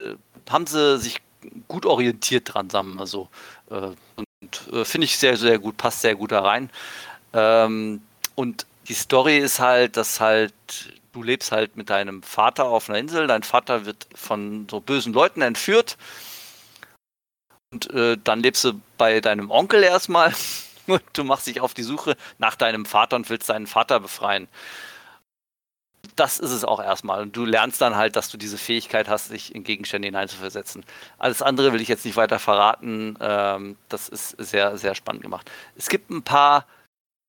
[0.00, 0.14] äh,
[0.48, 1.20] haben sie sich
[1.68, 3.28] gut orientiert dran, sagen wir mal so.
[3.70, 6.70] Äh, und äh, finde ich sehr, sehr gut, passt sehr gut da rein.
[7.32, 8.02] Ähm,
[8.36, 10.54] und die Story ist halt, dass halt,
[11.12, 15.12] du lebst halt mit deinem Vater auf einer Insel, dein Vater wird von so bösen
[15.12, 15.98] Leuten entführt.
[17.72, 20.32] Und äh, dann lebst du bei deinem Onkel erstmal
[20.86, 24.48] und du machst dich auf die Suche nach deinem Vater und willst deinen Vater befreien.
[26.16, 27.22] Das ist es auch erstmal.
[27.22, 30.84] Und du lernst dann halt, dass du diese Fähigkeit hast, dich in Gegenstände hineinzuversetzen.
[31.18, 33.16] Alles andere will ich jetzt nicht weiter verraten.
[33.20, 35.50] Ähm, das ist sehr, sehr spannend gemacht.
[35.76, 36.66] Es gibt ein paar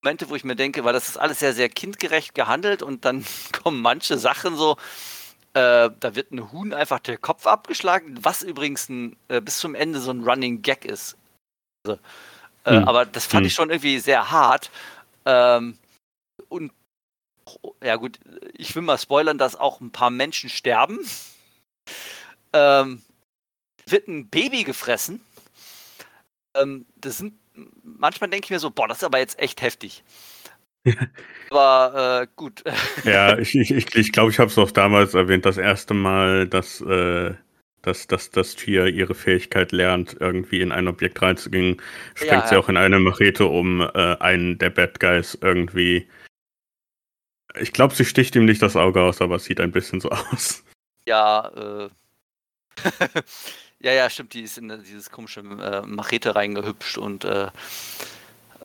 [0.04, 3.24] Momente, wo ich mir denke, weil das ist alles sehr, sehr kindgerecht gehandelt und dann
[3.64, 4.78] kommen manche Sachen so,
[5.54, 9.76] äh, da wird ein Huhn einfach der Kopf abgeschlagen, was übrigens ein, äh, bis zum
[9.76, 11.16] Ende so ein Running Gag ist.
[11.86, 12.00] Also,
[12.66, 12.88] äh, Hm.
[12.88, 13.48] Aber das fand Hm.
[13.48, 14.72] ich schon irgendwie sehr hart.
[15.26, 15.78] Ähm,
[16.50, 16.72] und
[17.84, 18.20] ja gut,
[18.54, 21.00] ich will mal spoilern, dass auch ein paar Menschen sterben.
[22.54, 23.02] Ähm,
[23.88, 25.22] wird ein Baby gefressen.
[26.56, 27.34] Ähm, das sind
[27.84, 30.04] manchmal denke ich mir so, boah, das ist aber jetzt echt heftig.
[31.50, 32.64] aber äh, gut.
[33.04, 36.48] Ja, ich glaube, ich, ich, glaub, ich habe es auch damals erwähnt, das erste Mal,
[36.48, 37.36] dass, äh,
[37.84, 41.82] dass, dass das Tier ihre Fähigkeit lernt, irgendwie in ein Objekt reinzugehen,
[42.16, 42.60] springt Ja, sie ja.
[42.62, 46.08] auch in eine Machete, um äh, einen der Bad Guys irgendwie.
[47.60, 50.10] Ich glaube, sie sticht ihm nicht das Auge aus, aber es sieht ein bisschen so
[50.32, 50.64] aus.
[51.06, 51.90] Ja, äh.
[53.80, 57.50] ja, ja, stimmt, die ist in dieses komische äh, Machete reingehüpscht und äh,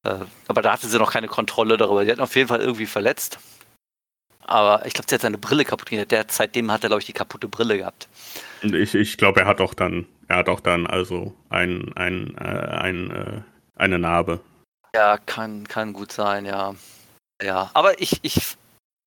[0.05, 2.05] äh, aber da hatte sie noch keine Kontrolle darüber.
[2.05, 3.39] Die hat auf jeden Fall irgendwie verletzt.
[4.41, 6.15] Aber ich glaube, sie hat seine Brille kaputt gemacht.
[6.31, 8.09] Seitdem hat er, glaube ich, die kaputte Brille gehabt.
[8.63, 12.45] Ich, ich glaube, er hat auch dann, er hat auch dann also ein, ein, äh,
[12.45, 13.43] ein, äh,
[13.77, 14.41] eine Narbe.
[14.95, 16.75] Ja, kann, kann gut sein, ja.
[17.43, 18.57] Ja, aber ich, ich,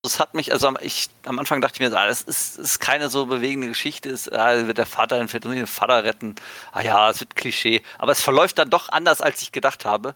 [0.02, 3.10] das hat mich, also ich, am Anfang dachte ich mir, ah, das ist, ist keine
[3.10, 6.34] so bewegende Geschichte, ist, ah, wird der Vater den Vater retten.
[6.72, 7.82] Ah ja, es wird Klischee.
[7.98, 10.14] Aber es verläuft dann doch anders, als ich gedacht habe.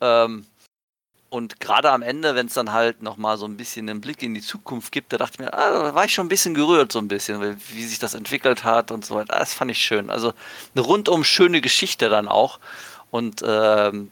[0.00, 0.46] Ähm,
[1.32, 4.34] Und gerade am Ende, wenn es dann halt nochmal so ein bisschen einen Blick in
[4.34, 6.92] die Zukunft gibt, da dachte ich mir, ah, da war ich schon ein bisschen gerührt,
[6.92, 9.38] so ein bisschen, wie sich das entwickelt hat und so weiter.
[9.38, 10.10] Das fand ich schön.
[10.10, 10.34] Also
[10.74, 12.60] eine rundum schöne Geschichte dann auch.
[13.10, 14.10] Und ähm,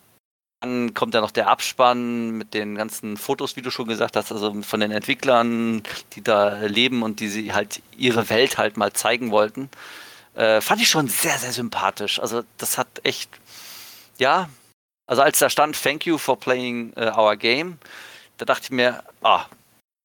[0.60, 4.32] dann kommt ja noch der Abspann mit den ganzen Fotos, wie du schon gesagt hast,
[4.32, 5.82] also von den Entwicklern,
[6.14, 9.68] die da leben und die sie halt ihre Welt halt mal zeigen wollten.
[10.34, 12.18] Äh, fand ich schon sehr, sehr sympathisch.
[12.18, 13.28] Also das hat echt,
[14.16, 14.48] ja,
[15.10, 17.78] also als da stand, thank you for playing uh, our game,
[18.38, 19.46] da dachte ich mir, ah,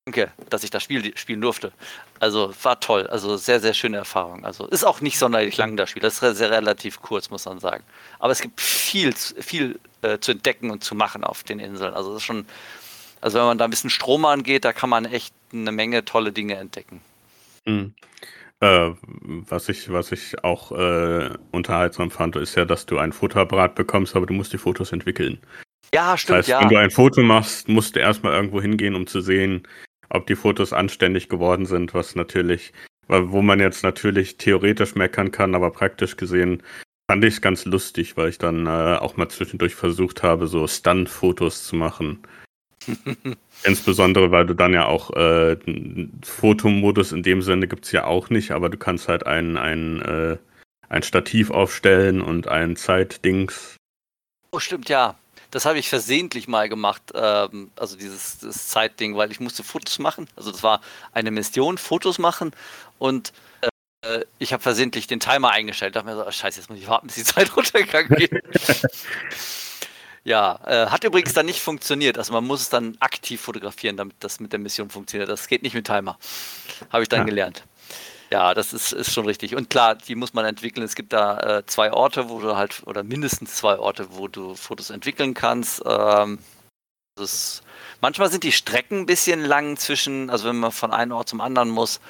[0.04, 1.72] danke, dass ich das Spiel spielen durfte.
[2.20, 4.44] Also war toll, also sehr, sehr schöne Erfahrung.
[4.44, 7.60] Also ist auch nicht sonderlich lang das Spiel, das ist sehr relativ kurz, muss man
[7.60, 7.84] sagen.
[8.18, 11.94] Aber es gibt viel, viel äh, zu entdecken und zu machen auf den Inseln.
[11.94, 12.48] Also das ist schon,
[13.22, 16.32] also wenn man da ein bisschen Strom angeht, da kann man echt eine Menge tolle
[16.32, 17.00] Dinge entdecken.
[17.66, 17.94] Mhm.
[18.62, 18.92] Äh,
[19.50, 24.16] was ich, was ich auch äh, unterhaltsam fand, ist ja, dass du ein Fotoapparat bekommst,
[24.16, 25.40] aber du musst die Fotos entwickeln.
[25.94, 26.62] Ja, stimmt, das heißt, ja.
[26.62, 29.68] Wenn du ein Foto machst, musst du erstmal irgendwo hingehen, um zu sehen,
[30.10, 32.74] ob die Fotos anständig geworden sind, was natürlich,
[33.08, 36.64] wo man jetzt natürlich theoretisch meckern kann, aber praktisch gesehen
[37.10, 40.68] fand ich es ganz lustig, weil ich dann äh, auch mal zwischendurch versucht habe, so
[40.68, 42.20] Stunt-Fotos zu machen.
[43.64, 45.58] Insbesondere, weil du dann ja auch äh,
[46.24, 50.02] Fotomodus in dem Sinne gibt es ja auch nicht, aber du kannst halt ein, ein,
[50.02, 50.38] äh,
[50.90, 53.78] ein Stativ aufstellen und ein Zeitdings.
[54.52, 55.16] Oh, stimmt, ja.
[55.52, 60.28] Das habe ich versehentlich mal gemacht, ähm, also dieses, Zeitding, weil ich musste Fotos machen.
[60.36, 60.82] Also das war
[61.14, 62.52] eine Mission, Fotos machen
[63.00, 63.32] und
[64.06, 65.96] äh, ich habe versehentlich den Timer eingestellt.
[65.96, 68.32] Da dachte mir so, oh, scheiße, jetzt muss ich warten, bis die Zeit runtergegangen geht.
[70.26, 72.18] Ja, äh, hat übrigens dann nicht funktioniert.
[72.18, 75.30] Also man muss es dann aktiv fotografieren, damit das mit der Mission funktioniert.
[75.30, 76.18] Das geht nicht mit Timer.
[76.92, 77.26] Habe ich dann ja.
[77.26, 77.64] gelernt.
[78.32, 79.56] Ja, das ist, ist schon richtig.
[79.56, 80.84] Und klar, die muss man entwickeln.
[80.84, 84.56] Es gibt da äh, zwei Orte, wo du halt, oder mindestens zwei Orte, wo du
[84.56, 85.84] Fotos entwickeln kannst.
[85.86, 86.40] Ähm,
[87.20, 87.62] ist,
[88.02, 91.40] manchmal sind die Strecken ein bisschen lang zwischen, also wenn man von einem Ort zum
[91.40, 92.02] anderen muss.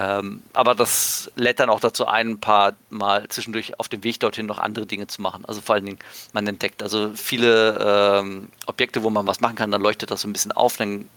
[0.00, 4.20] Ähm, aber das lädt dann auch dazu ein, ein paar Mal zwischendurch auf dem Weg
[4.20, 5.44] dorthin noch andere Dinge zu machen.
[5.44, 5.98] Also vor allen Dingen,
[6.32, 10.28] man entdeckt also viele ähm, Objekte, wo man was machen kann, dann leuchtet das so
[10.28, 11.08] ein bisschen auf, dann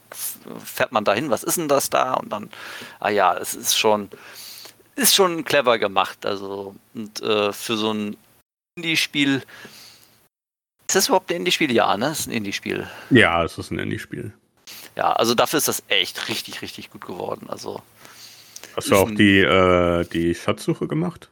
[0.65, 2.15] fährt man dahin, was ist denn das da?
[2.15, 2.49] Und dann,
[2.99, 4.09] ah ja, es ist schon,
[4.95, 6.25] ist schon clever gemacht.
[6.25, 8.17] Also, und äh, für so ein
[8.77, 9.43] Indie-Spiel,
[10.87, 11.71] ist das überhaupt ein Indie-Spiel?
[11.71, 12.07] Ja, ne?
[12.07, 12.89] Es ist ein Indie-Spiel.
[13.11, 14.33] Ja, es ist ein Indie-Spiel.
[14.95, 17.47] Ja, also dafür ist das echt richtig, richtig gut geworden.
[17.47, 17.83] Also
[18.75, 21.29] Hast du auch die, äh, die Schatzsuche gemacht?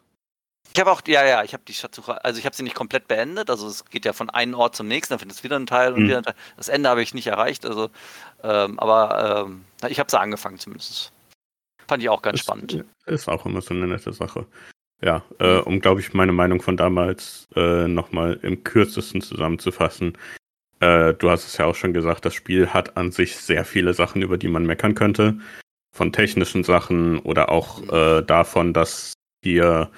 [0.73, 3.07] Ich habe auch, ja, ja, ich habe die Schatzsuche, also ich habe sie nicht komplett
[3.07, 5.65] beendet, also es geht ja von einem Ort zum nächsten, dann findest du wieder einen
[5.65, 6.07] Teil und mhm.
[6.07, 6.35] wieder einen Teil.
[6.57, 7.89] Das Ende habe ich nicht erreicht, also,
[8.43, 11.11] ähm, aber ähm, ich habe sie angefangen zumindest.
[11.87, 12.85] Fand ich auch ganz das spannend.
[13.07, 14.45] Ist auch immer so eine nette Sache.
[15.01, 15.63] Ja, äh, mhm.
[15.63, 20.17] um, glaube ich, meine Meinung von damals äh, nochmal im kürzesten zusammenzufassen.
[20.81, 23.93] Äh, du hast es ja auch schon gesagt, das Spiel hat an sich sehr viele
[23.95, 25.39] Sachen, über die man meckern könnte
[25.99, 29.11] von technischen Sachen oder auch äh, davon, dass
[29.43, 29.91] hier,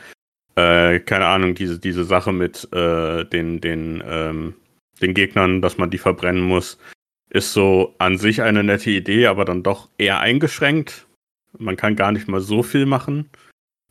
[0.55, 4.55] äh, keine Ahnung, diese, diese Sache mit äh, den, den, ähm,
[4.99, 6.79] den Gegnern, dass man die verbrennen muss,
[7.29, 11.05] ist so an sich eine nette Idee, aber dann doch eher eingeschränkt.
[11.59, 13.29] Man kann gar nicht mal so viel machen,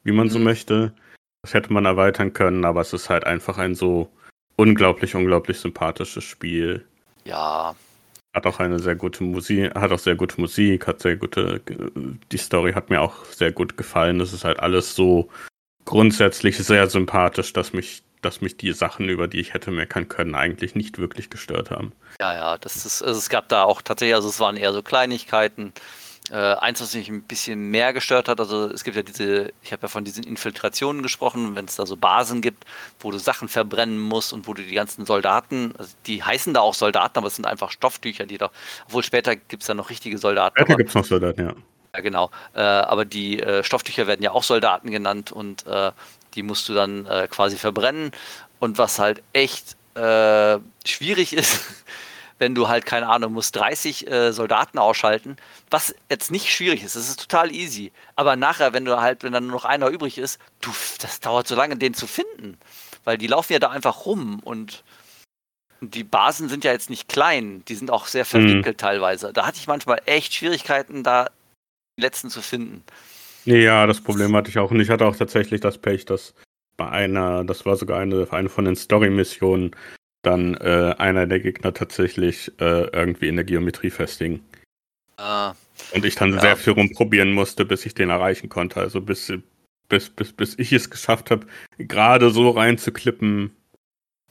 [0.02, 0.30] wie man mhm.
[0.30, 0.92] so möchte.
[1.42, 4.10] Das hätte man erweitern können, aber es ist halt einfach ein so
[4.56, 6.84] unglaublich, unglaublich sympathisches Spiel.
[7.24, 7.76] Ja,
[8.34, 11.60] hat auch eine sehr gute Musik, hat auch sehr gute Musik, hat sehr gute,
[12.30, 14.20] die Story hat mir auch sehr gut gefallen.
[14.20, 15.28] Es ist halt alles so
[15.84, 20.34] grundsätzlich sehr sympathisch, dass mich, dass mich die Sachen, über die ich hätte meckern können,
[20.34, 21.92] eigentlich nicht wirklich gestört haben.
[22.20, 24.82] Ja, ja, das ist, also es gab da auch tatsächlich, also es waren eher so
[24.82, 25.72] Kleinigkeiten.
[26.30, 29.72] Äh, eins, was mich ein bisschen mehr gestört hat, also es gibt ja diese, ich
[29.72, 32.64] habe ja von diesen Infiltrationen gesprochen, wenn es da so Basen gibt,
[33.00, 36.60] wo du Sachen verbrennen musst und wo du die ganzen Soldaten, also die heißen da
[36.60, 38.50] auch Soldaten, aber es sind einfach Stofftücher, die da,
[38.86, 40.56] obwohl später gibt es da noch richtige Soldaten.
[40.56, 41.54] Später gibt es noch Soldaten, ja.
[41.94, 42.30] Ja, genau.
[42.54, 45.90] Äh, aber die äh, Stofftücher werden ja auch Soldaten genannt und äh,
[46.34, 48.12] die musst du dann äh, quasi verbrennen.
[48.60, 51.60] Und was halt echt äh, schwierig ist,
[52.40, 55.36] wenn du halt, keine Ahnung, musst 30 äh, Soldaten ausschalten,
[55.70, 57.92] was jetzt nicht schwierig ist, das ist total easy.
[58.16, 60.70] Aber nachher, wenn du halt, wenn dann nur noch einer übrig ist, du,
[61.00, 62.58] das dauert so lange, den zu finden.
[63.04, 64.82] Weil die laufen ja da einfach rum und
[65.82, 68.80] die Basen sind ja jetzt nicht klein, die sind auch sehr verwinkelt mhm.
[68.80, 69.32] teilweise.
[69.32, 71.30] Da hatte ich manchmal echt Schwierigkeiten, da
[71.98, 72.82] die letzten zu finden.
[73.44, 74.70] Ja, das Problem hatte ich auch.
[74.70, 76.34] Und ich hatte auch tatsächlich das Pech, dass
[76.76, 79.74] bei einer, das war sogar eine, eine von den Story-Missionen,
[80.22, 84.44] dann äh, einer der Gegner tatsächlich äh, irgendwie in der Geometrie festigen.
[85.16, 85.54] Ah,
[85.92, 86.40] und ich dann ja.
[86.40, 88.80] sehr viel rumprobieren musste, bis ich den erreichen konnte.
[88.80, 89.32] Also bis,
[89.88, 91.46] bis, bis, bis ich es geschafft habe,
[91.78, 93.54] gerade so reinzuklippen,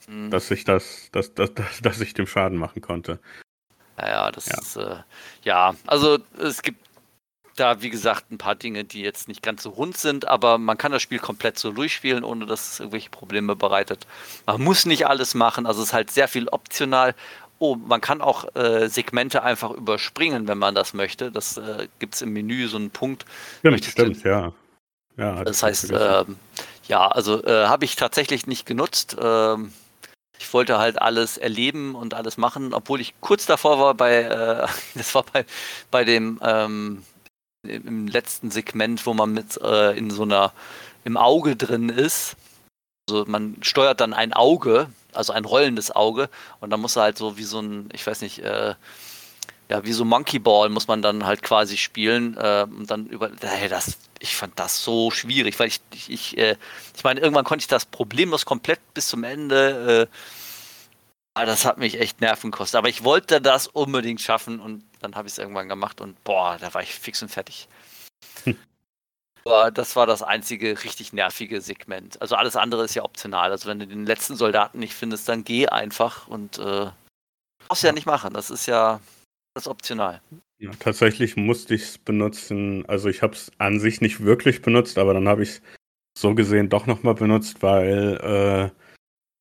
[0.08, 0.30] mhm.
[0.30, 3.18] dass ich das, dass, dass, dass, dass ich dem Schaden machen konnte.
[3.96, 4.58] Naja, das ja.
[4.58, 4.96] ist, äh,
[5.42, 6.89] ja, also es gibt
[7.60, 10.78] da, wie gesagt, ein paar Dinge, die jetzt nicht ganz so rund sind, aber man
[10.78, 14.06] kann das Spiel komplett so durchspielen, ohne dass es irgendwelche Probleme bereitet.
[14.46, 17.14] Man muss nicht alles machen, also es ist halt sehr viel optional.
[17.58, 21.30] Oh, man kann auch äh, Segmente einfach überspringen, wenn man das möchte.
[21.30, 23.26] Das äh, gibt es im Menü so einen Punkt.
[23.58, 24.52] Stimmt, stimmt, ja.
[25.18, 26.24] ja das heißt, äh,
[26.88, 29.16] ja, also äh, habe ich tatsächlich nicht genutzt.
[29.20, 29.72] Ähm,
[30.38, 34.66] ich wollte halt alles erleben und alles machen, obwohl ich kurz davor war bei, äh,
[34.94, 35.44] das war bei,
[35.90, 37.02] bei dem ähm,
[37.62, 40.52] im letzten Segment, wo man mit äh, in so einer
[41.04, 42.36] im Auge drin ist.
[43.08, 46.28] Also man steuert dann ein Auge, also ein rollendes Auge,
[46.60, 48.74] und dann muss er halt so wie so ein, ich weiß nicht, äh,
[49.68, 53.30] ja, wie so Monkey Ball muss man dann halt quasi spielen äh, und dann über,
[53.40, 56.56] hey, das, ich fand das so schwierig, weil ich, ich, ich, äh,
[56.96, 60.08] ich meine, irgendwann konnte ich das problemlos komplett bis zum Ende,
[61.42, 65.14] äh, das hat mich echt Nerven gekostet, aber ich wollte das unbedingt schaffen und dann
[65.14, 67.68] habe ich es irgendwann gemacht und boah, da war ich fix und fertig.
[69.46, 72.20] Aber das war das einzige richtig nervige Segment.
[72.20, 73.50] Also alles andere ist ja optional.
[73.50, 76.90] Also wenn du den letzten Soldaten nicht findest, dann geh einfach und äh,
[77.66, 78.34] brauchst ja nicht machen.
[78.34, 79.00] Das ist ja
[79.54, 80.20] das ist optional.
[80.58, 82.84] Ja, tatsächlich musste ich es benutzen.
[82.86, 85.62] Also ich habe es an sich nicht wirklich benutzt, aber dann habe ich es
[86.16, 88.79] so gesehen doch nochmal benutzt, weil äh,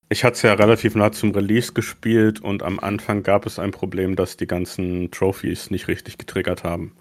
[0.09, 3.71] ich hatte es ja relativ nah zum Release gespielt und am Anfang gab es ein
[3.71, 6.95] Problem, dass die ganzen Trophies nicht richtig getriggert haben.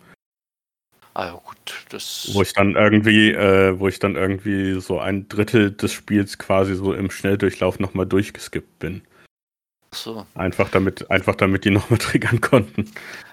[1.15, 2.31] Ah ja, gut, das.
[2.33, 6.75] Wo ich dann irgendwie, äh, wo ich dann irgendwie so ein Drittel des Spiels quasi
[6.75, 9.03] so im Schnelldurchlauf nochmal durchgeskippt bin.
[9.91, 10.27] Ach so.
[10.35, 12.93] Einfach damit, einfach damit die nochmal triggern konnten.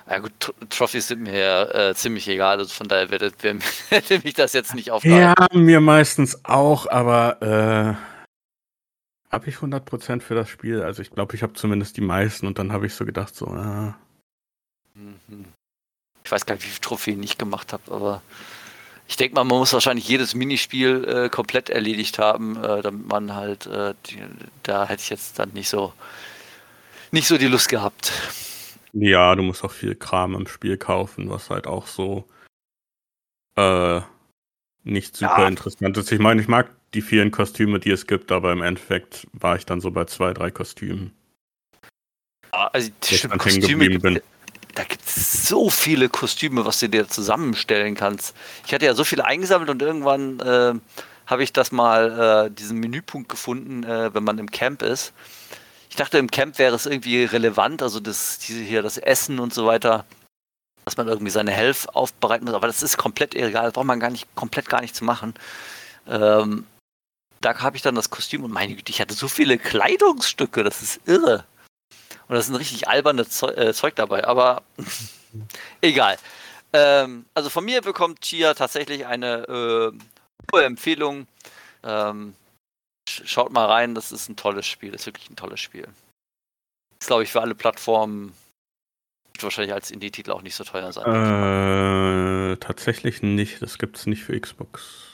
[0.09, 0.31] Ja gut,
[0.69, 3.59] Trophies sind mir äh, ziemlich egal, also von daher hätte,
[3.89, 5.35] hätte mich das jetzt nicht aufgehalten.
[5.53, 8.14] Ja, mir meistens auch, aber äh,
[9.31, 10.81] habe ich 100% für das Spiel?
[10.81, 13.47] Also ich glaube, ich habe zumindest die meisten und dann habe ich so gedacht, so,
[13.47, 13.97] ah.
[16.23, 18.21] Ich weiß gar nicht, wie viele Trophäen ich gemacht habe, aber
[19.07, 23.35] ich denke mal, man muss wahrscheinlich jedes Minispiel äh, komplett erledigt haben, äh, damit man
[23.35, 24.21] halt, äh, die,
[24.63, 25.93] da hätte ich jetzt dann nicht so,
[27.11, 28.11] nicht so die Lust gehabt.
[28.93, 32.25] Ja, du musst auch viel Kram im Spiel kaufen, was halt auch so
[33.55, 34.01] äh,
[34.83, 35.47] nicht super ja.
[35.47, 36.11] interessant ist.
[36.11, 39.65] Ich meine, ich mag die vielen Kostüme, die es gibt, aber im Endeffekt war ich
[39.65, 41.13] dann so bei zwei, drei Kostümen.
[42.51, 44.21] also stimmt, Kostüme gibt, bin.
[44.73, 48.35] da gibt es so viele Kostüme, was du dir zusammenstellen kannst.
[48.65, 50.73] Ich hatte ja so viele eingesammelt und irgendwann äh,
[51.27, 55.13] habe ich das mal, äh, diesen Menüpunkt gefunden, äh, wenn man im Camp ist.
[55.89, 59.53] Ich dachte, im Camp wäre es irgendwie relevant, also das, diese hier, das Essen und
[59.53, 60.05] so weiter,
[60.85, 63.99] dass man irgendwie seine Health aufbereiten muss, aber das ist komplett egal, das braucht man
[63.99, 65.33] gar nicht, komplett gar nicht zu machen.
[66.07, 66.65] Ähm,
[67.45, 70.81] da habe ich dann das Kostüm und meine Güte, ich hatte so viele Kleidungsstücke, das
[70.81, 71.45] ist irre.
[72.27, 74.63] Und das ist ein richtig albernes Zeug, äh, Zeug dabei, aber
[75.81, 76.17] egal.
[76.73, 79.91] Ähm, also von mir bekommt Chia tatsächlich eine äh,
[80.51, 81.27] hohe Empfehlung.
[81.83, 82.35] Ähm,
[83.07, 85.87] schaut mal rein, das ist ein tolles Spiel, das ist wirklich ein tolles Spiel.
[86.99, 88.33] Ist, glaube ich, für alle Plattformen
[89.39, 92.53] wahrscheinlich als Indie-Titel auch nicht so teuer sein.
[92.53, 95.04] Äh, tatsächlich nicht, das gibt es nicht für Xbox.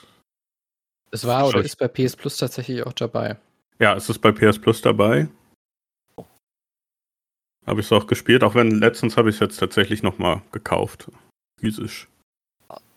[1.12, 3.36] Es war oder ist bei PS Plus tatsächlich auch dabei.
[3.78, 5.28] Ja, es ist bei PS Plus dabei.
[7.66, 11.10] Habe ich es auch gespielt, auch wenn letztens habe ich es jetzt tatsächlich nochmal gekauft.
[11.60, 12.08] Physisch.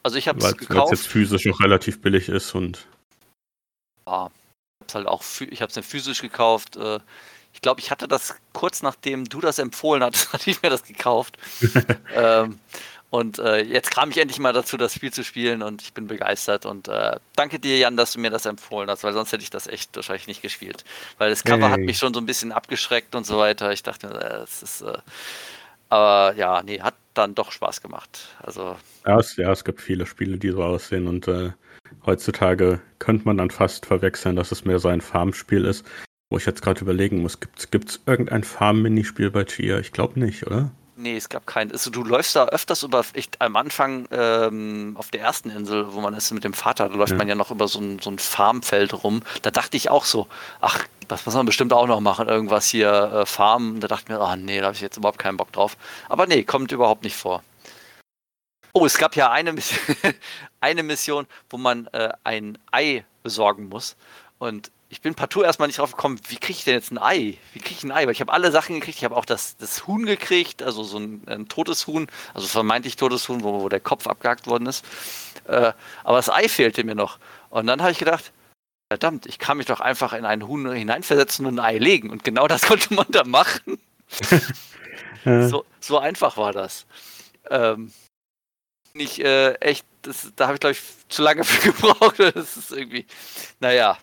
[0.02, 0.70] Also ich habe es gekauft.
[0.70, 2.88] Weil es jetzt physisch auch relativ billig ist und.
[4.08, 4.32] Ja,
[4.94, 6.78] halt auch, ich habe es physisch gekauft.
[6.78, 7.00] Äh,
[7.54, 10.84] ich glaube, ich hatte das kurz nachdem du das empfohlen hattest, hatte ich mir das
[10.84, 11.38] gekauft.
[12.16, 12.60] ähm,
[13.10, 16.08] und äh, jetzt kam ich endlich mal dazu, das Spiel zu spielen und ich bin
[16.08, 16.66] begeistert.
[16.66, 19.50] Und äh, danke dir, Jan, dass du mir das empfohlen hast, weil sonst hätte ich
[19.50, 20.84] das echt wahrscheinlich nicht gespielt.
[21.18, 21.72] Weil das Cover hey.
[21.72, 23.72] hat mich schon so ein bisschen abgeschreckt und so weiter.
[23.72, 24.82] Ich dachte, äh, es ist.
[24.82, 24.98] Äh,
[25.88, 28.36] aber ja, nee, hat dann doch Spaß gemacht.
[28.42, 28.76] Also.
[29.06, 31.52] Ja es, ja, es gibt viele Spiele, die so aussehen und äh,
[32.06, 35.86] heutzutage könnte man dann fast verwechseln, dass es mehr so ein Farmspiel ist.
[36.32, 39.80] Wo ich jetzt gerade überlegen muss, gibt es irgendein Farm-Minispiel bei Chia?
[39.80, 40.72] Ich glaube nicht, oder?
[40.98, 41.74] Nee, es gab keinen.
[41.74, 46.00] Also, du läufst da öfters über, ich, am Anfang ähm, auf der ersten Insel, wo
[46.00, 47.18] man ist mit dem Vater, da läuft ja.
[47.18, 49.22] man ja noch über so ein, so ein Farmfeld rum.
[49.42, 50.28] Da dachte ich auch so,
[50.62, 53.82] ach, das muss man bestimmt auch noch machen, irgendwas hier äh, farmen.
[53.82, 55.76] Da dachte ich mir, ach nee, da habe ich jetzt überhaupt keinen Bock drauf.
[56.08, 57.44] Aber nee, kommt überhaupt nicht vor.
[58.72, 59.96] Oh, es gab ja eine, Mission,
[60.62, 63.98] eine Mission, wo man äh, ein Ei besorgen muss.
[64.38, 67.38] Und ich bin partout erstmal nicht drauf gekommen, wie kriege ich denn jetzt ein Ei?
[67.52, 68.06] Wie kriege ich ein Ei?
[68.06, 68.98] Weil ich habe alle Sachen gekriegt.
[68.98, 72.96] Ich habe auch das, das Huhn gekriegt, also so ein, ein totes Huhn, also vermeintlich
[72.96, 74.86] totes Huhn, wo, wo der Kopf abgehakt worden ist.
[75.50, 75.74] Äh,
[76.06, 77.20] aber das Ei fehlte mir noch.
[77.50, 78.32] Und dann habe ich gedacht,
[78.90, 82.10] verdammt, ich kann mich doch einfach in ein Huhn hineinversetzen und ein Ei legen.
[82.10, 83.78] Und genau das konnte man da machen.
[85.28, 86.86] So, so einfach war das.
[87.50, 87.92] Ähm,
[88.94, 92.20] nicht äh, echt, das, da habe ich glaube ich zu lange für gebraucht.
[92.20, 93.08] Das ist irgendwie,
[93.60, 93.98] naja,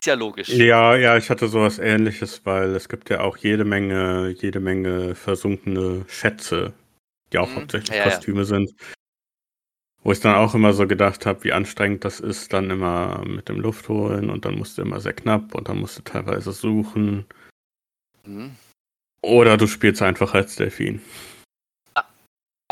[0.00, 0.48] ist ja logisch.
[0.48, 5.14] Ja, ja, ich hatte sowas ähnliches, weil es gibt ja auch jede Menge, jede Menge
[5.14, 6.72] versunkene Schätze,
[7.32, 7.56] die auch Mhm.
[7.56, 8.10] hauptsächlich Ja, ja.
[8.10, 8.72] Kostüme sind.
[10.04, 13.48] Wo ich dann auch immer so gedacht habe, wie anstrengend das ist, dann immer mit
[13.48, 16.52] dem Luft holen und dann musst du immer sehr knapp und dann musst du teilweise
[16.52, 17.26] suchen.
[18.24, 18.54] Mhm.
[19.20, 21.02] Oder du spielst einfach als Delfin und
[21.94, 22.04] Ah,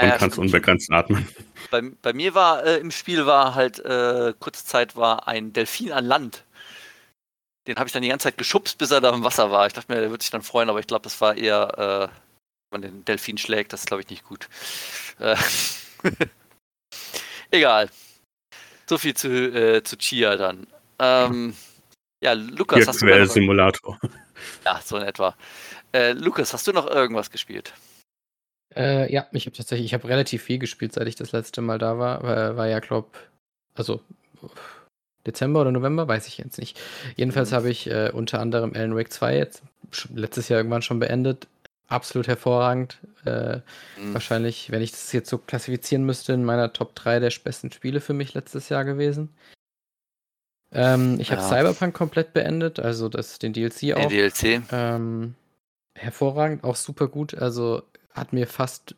[0.01, 0.47] Ja, kannst stimmt.
[0.47, 1.27] unbegrenzt atmen.
[1.71, 5.91] Bei, bei mir war äh, im Spiel war halt äh, kurze Zeit war ein Delfin
[5.91, 6.45] an Land.
[7.67, 9.67] Den habe ich dann die ganze Zeit geschubst, bis er da im Wasser war.
[9.67, 12.15] Ich dachte mir, der würde sich dann freuen, aber ich glaube, das war eher, äh,
[12.71, 14.49] wenn man den Delfin schlägt, das ist glaube ich nicht gut.
[15.19, 15.37] Äh,
[17.51, 17.91] Egal.
[18.89, 20.67] So viel zu, äh, zu Chia dann.
[20.99, 21.57] Ähm,
[22.23, 23.99] ja, Lukas, hast du noch, Quellsimulator.
[24.65, 25.37] ja, so in etwa.
[25.93, 27.73] Äh, Lukas, hast du noch irgendwas gespielt?
[28.75, 31.79] Äh, ja, ich habe tatsächlich, ich habe relativ viel gespielt, seit ich das letzte Mal
[31.79, 32.23] da war.
[32.23, 33.19] War, war ja, glaub,
[33.75, 34.03] also
[35.27, 36.79] Dezember oder November, weiß ich jetzt nicht.
[37.17, 37.55] Jedenfalls Mhm.
[37.57, 39.63] habe ich äh, unter anderem Alan Wake 2 jetzt
[40.15, 41.47] letztes Jahr irgendwann schon beendet.
[41.89, 42.99] Absolut hervorragend.
[43.25, 43.61] Äh,
[43.97, 47.71] Hm, Wahrscheinlich, wenn ich das jetzt so klassifizieren müsste, in meiner Top 3 der besten
[47.73, 49.31] Spiele für mich letztes Jahr gewesen.
[50.73, 51.49] Ähm, ich habe Ja.
[51.49, 54.09] Cyberpunk komplett beendet, also das, den DLC Den auch.
[54.09, 54.63] DLC.
[54.73, 55.35] Ähm,
[55.95, 57.35] hervorragend, auch super gut.
[57.35, 58.95] Also hat mir fast,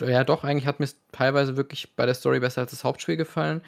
[0.00, 2.84] äh, ja doch, eigentlich hat mir es teilweise wirklich bei der Story besser als das
[2.84, 3.60] Hauptspiel gefallen.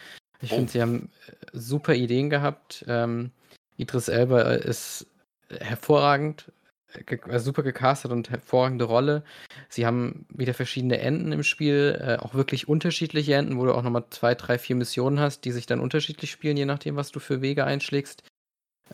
[0.43, 0.57] Ich Oh.
[0.57, 2.85] finde, sie haben äh, super Ideen gehabt.
[2.89, 3.31] Ähm,
[3.77, 5.07] Idris Elba äh, ist
[5.49, 6.51] hervorragend,
[6.95, 9.23] äh, ge äh, super gecastet und hervorragende Rolle.
[9.69, 13.83] Sie haben wieder verschiedene Enden im Spiel, äh, auch wirklich unterschiedliche Enden, wo du auch
[13.83, 17.21] nochmal zwei, drei, vier Missionen hast, die sich dann unterschiedlich spielen, je nachdem, was du
[17.21, 18.23] für Wege einschlägst.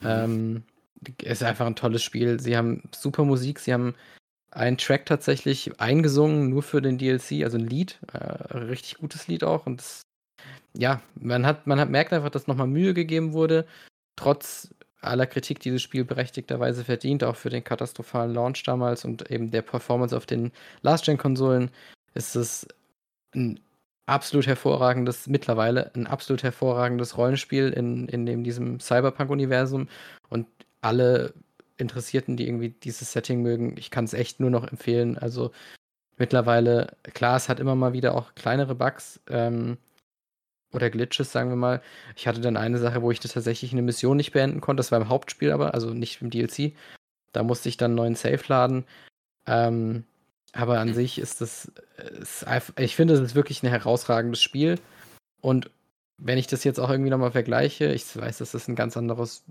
[0.00, 0.08] Mhm.
[0.08, 0.62] Ähm,
[1.22, 2.40] ist einfach ein tolles Spiel.
[2.40, 3.94] Sie haben super Musik, sie haben
[4.50, 9.44] einen Track tatsächlich eingesungen, nur für den DLC, also ein Lied, äh, richtig gutes Lied
[9.44, 9.66] auch.
[9.66, 10.02] Und das,
[10.76, 13.66] ja, man hat, man hat merkt einfach, dass nochmal Mühe gegeben wurde,
[14.16, 19.30] trotz aller Kritik, die das Spiel berechtigterweise verdient, auch für den katastrophalen Launch damals und
[19.30, 20.52] eben der Performance auf den
[20.82, 21.70] Last-Gen-Konsolen,
[22.14, 22.66] ist es
[23.34, 23.60] ein
[24.06, 29.88] absolut hervorragendes, mittlerweile ein absolut hervorragendes Rollenspiel in, in dem, diesem Cyberpunk-Universum
[30.28, 30.46] und
[30.80, 31.34] alle
[31.76, 35.18] Interessierten, die irgendwie dieses Setting mögen, ich kann es echt nur noch empfehlen.
[35.18, 35.50] Also
[36.16, 39.76] mittlerweile, klar, es hat immer mal wieder auch kleinere Bugs ähm,
[40.76, 41.82] oder Glitches, sagen wir mal.
[42.14, 44.80] Ich hatte dann eine Sache, wo ich das tatsächlich eine Mission nicht beenden konnte.
[44.80, 46.72] Das war im Hauptspiel aber, also nicht im DLC.
[47.32, 48.84] Da musste ich dann einen neuen Save laden.
[49.46, 50.04] Ähm,
[50.52, 51.70] aber an sich ist das,
[52.20, 52.46] ist
[52.78, 54.78] ich finde, es ist wirklich ein herausragendes Spiel.
[55.40, 55.70] Und
[56.18, 59.44] wenn ich das jetzt auch irgendwie nochmal vergleiche, ich weiß, dass das ein ganz anderes,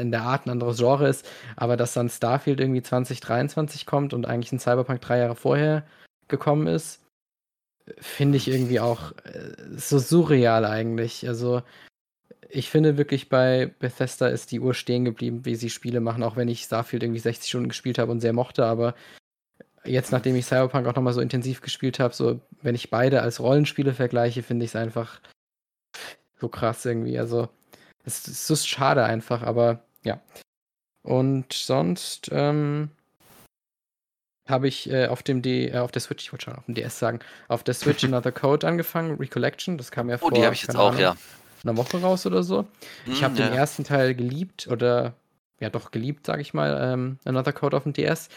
[0.00, 4.26] in der Art ein anderes Genre ist, aber dass dann Starfield irgendwie 2023 kommt und
[4.26, 5.84] eigentlich ein Cyberpunk drei Jahre vorher
[6.28, 7.01] gekommen ist,
[7.98, 11.28] finde ich irgendwie auch äh, so surreal eigentlich.
[11.28, 11.62] Also
[12.48, 16.36] ich finde wirklich bei Bethesda ist die Uhr stehen geblieben, wie sie Spiele machen, auch
[16.36, 18.94] wenn ich Starfield irgendwie 60 Stunden gespielt habe und sehr mochte, aber
[19.84, 23.40] jetzt, nachdem ich Cyberpunk auch nochmal so intensiv gespielt habe, so wenn ich beide als
[23.40, 25.20] Rollenspiele vergleiche, finde ich es einfach
[26.40, 27.18] so krass irgendwie.
[27.18, 27.48] Also
[28.04, 30.20] es, es ist schade einfach, aber ja.
[31.02, 32.90] Und sonst ähm,
[34.48, 36.74] habe ich äh, auf dem D, äh, auf der Switch, ich wollte schon auf dem
[36.74, 40.44] DS sagen, auf der Switch Another Code angefangen, Recollection, das kam ja Oh, vor die
[40.44, 41.16] habe ich jetzt auch, Ahnung, ja.
[41.64, 42.66] einer Woche raus oder so.
[43.06, 43.54] Ich Hm, habe den ja.
[43.54, 45.14] ersten Teil geliebt oder
[45.60, 48.28] ja doch geliebt, sage ich mal, ähm, Another Code auf dem DS.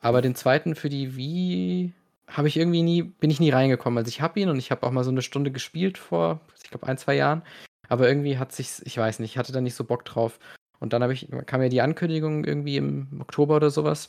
[0.00, 1.92] Aber den zweiten für die Wii
[2.28, 3.96] habe ich irgendwie nie, bin ich nie reingekommen.
[3.98, 6.70] Also ich habe ihn und ich habe auch mal so eine Stunde gespielt vor, ich
[6.70, 7.42] glaube, ein, zwei Jahren.
[7.88, 10.38] Aber irgendwie hat sich, ich weiß nicht, ich hatte da nicht so Bock drauf.
[10.78, 14.08] Und dann habe ich, kam ja die Ankündigung irgendwie im Oktober oder sowas.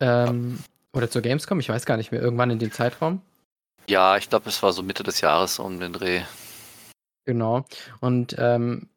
[0.00, 0.58] Ähm,
[0.92, 3.22] oder zur Gamescom, ich weiß gar nicht mehr, irgendwann in dem Zeitraum.
[3.88, 6.22] Ja, ich glaube, es war so Mitte des Jahres um den Dreh.
[7.24, 7.64] Genau.
[8.00, 8.88] Und ähm,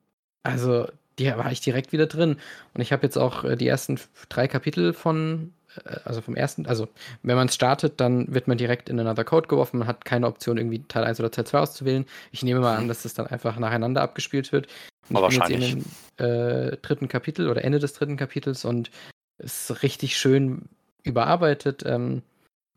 [0.43, 0.87] also,
[1.19, 2.37] die war ich direkt wieder drin.
[2.73, 3.99] Und ich habe jetzt auch äh, die ersten
[4.29, 5.53] drei Kapitel von,
[5.85, 6.87] äh, also vom ersten, also
[7.23, 9.79] wenn man es startet, dann wird man direkt in Another Code geworfen.
[9.79, 12.05] Man hat keine Option, irgendwie Teil 1 oder Teil 2 auszuwählen.
[12.31, 14.67] Ich nehme mal an, dass das dann einfach nacheinander abgespielt wird.
[15.09, 15.73] Und Aber ich bin jetzt wahrscheinlich.
[15.73, 15.83] in
[16.17, 18.91] dem äh, dritten Kapitel oder Ende des dritten Kapitels und
[19.37, 20.69] es ist richtig schön
[21.03, 21.83] überarbeitet.
[21.85, 22.21] Ähm,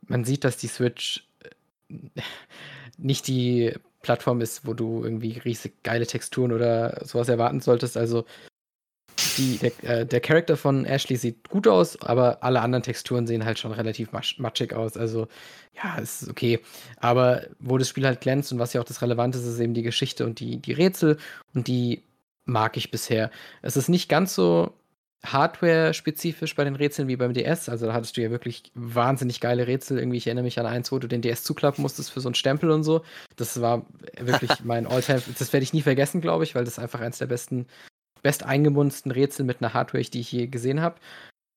[0.07, 2.23] man sieht, dass die Switch äh,
[2.99, 7.97] nicht die Plattform ist, wo du irgendwie riesig geile Texturen oder sowas erwarten solltest.
[7.97, 8.25] Also
[9.39, 13.45] die, der, äh, der Charakter von Ashley sieht gut aus, aber alle anderen Texturen sehen
[13.45, 14.97] halt schon relativ matsch, matschig aus.
[14.97, 15.29] Also
[15.75, 16.61] ja, es ist okay.
[16.99, 19.75] Aber wo das Spiel halt glänzt und was ja auch das Relevante ist, ist eben
[19.75, 21.19] die Geschichte und die, die Rätsel
[21.55, 22.03] und die
[22.45, 23.31] mag ich bisher.
[23.63, 24.73] Es ist nicht ganz so
[25.25, 27.69] hardware-spezifisch bei den Rätseln wie beim DS.
[27.69, 29.99] Also da hattest du ja wirklich wahnsinnig geile Rätsel.
[29.99, 32.35] Irgendwie, ich erinnere mich an eins, wo du den DS zuklappen musstest für so einen
[32.35, 33.03] Stempel und so.
[33.37, 33.87] Das war
[34.19, 35.23] wirklich mein Alltime.
[35.39, 37.67] Das werde ich nie vergessen, glaube ich, weil das einfach eins der besten,
[38.23, 40.97] best eingebundensten Rätsel mit einer Hardware, die ich je gesehen habe.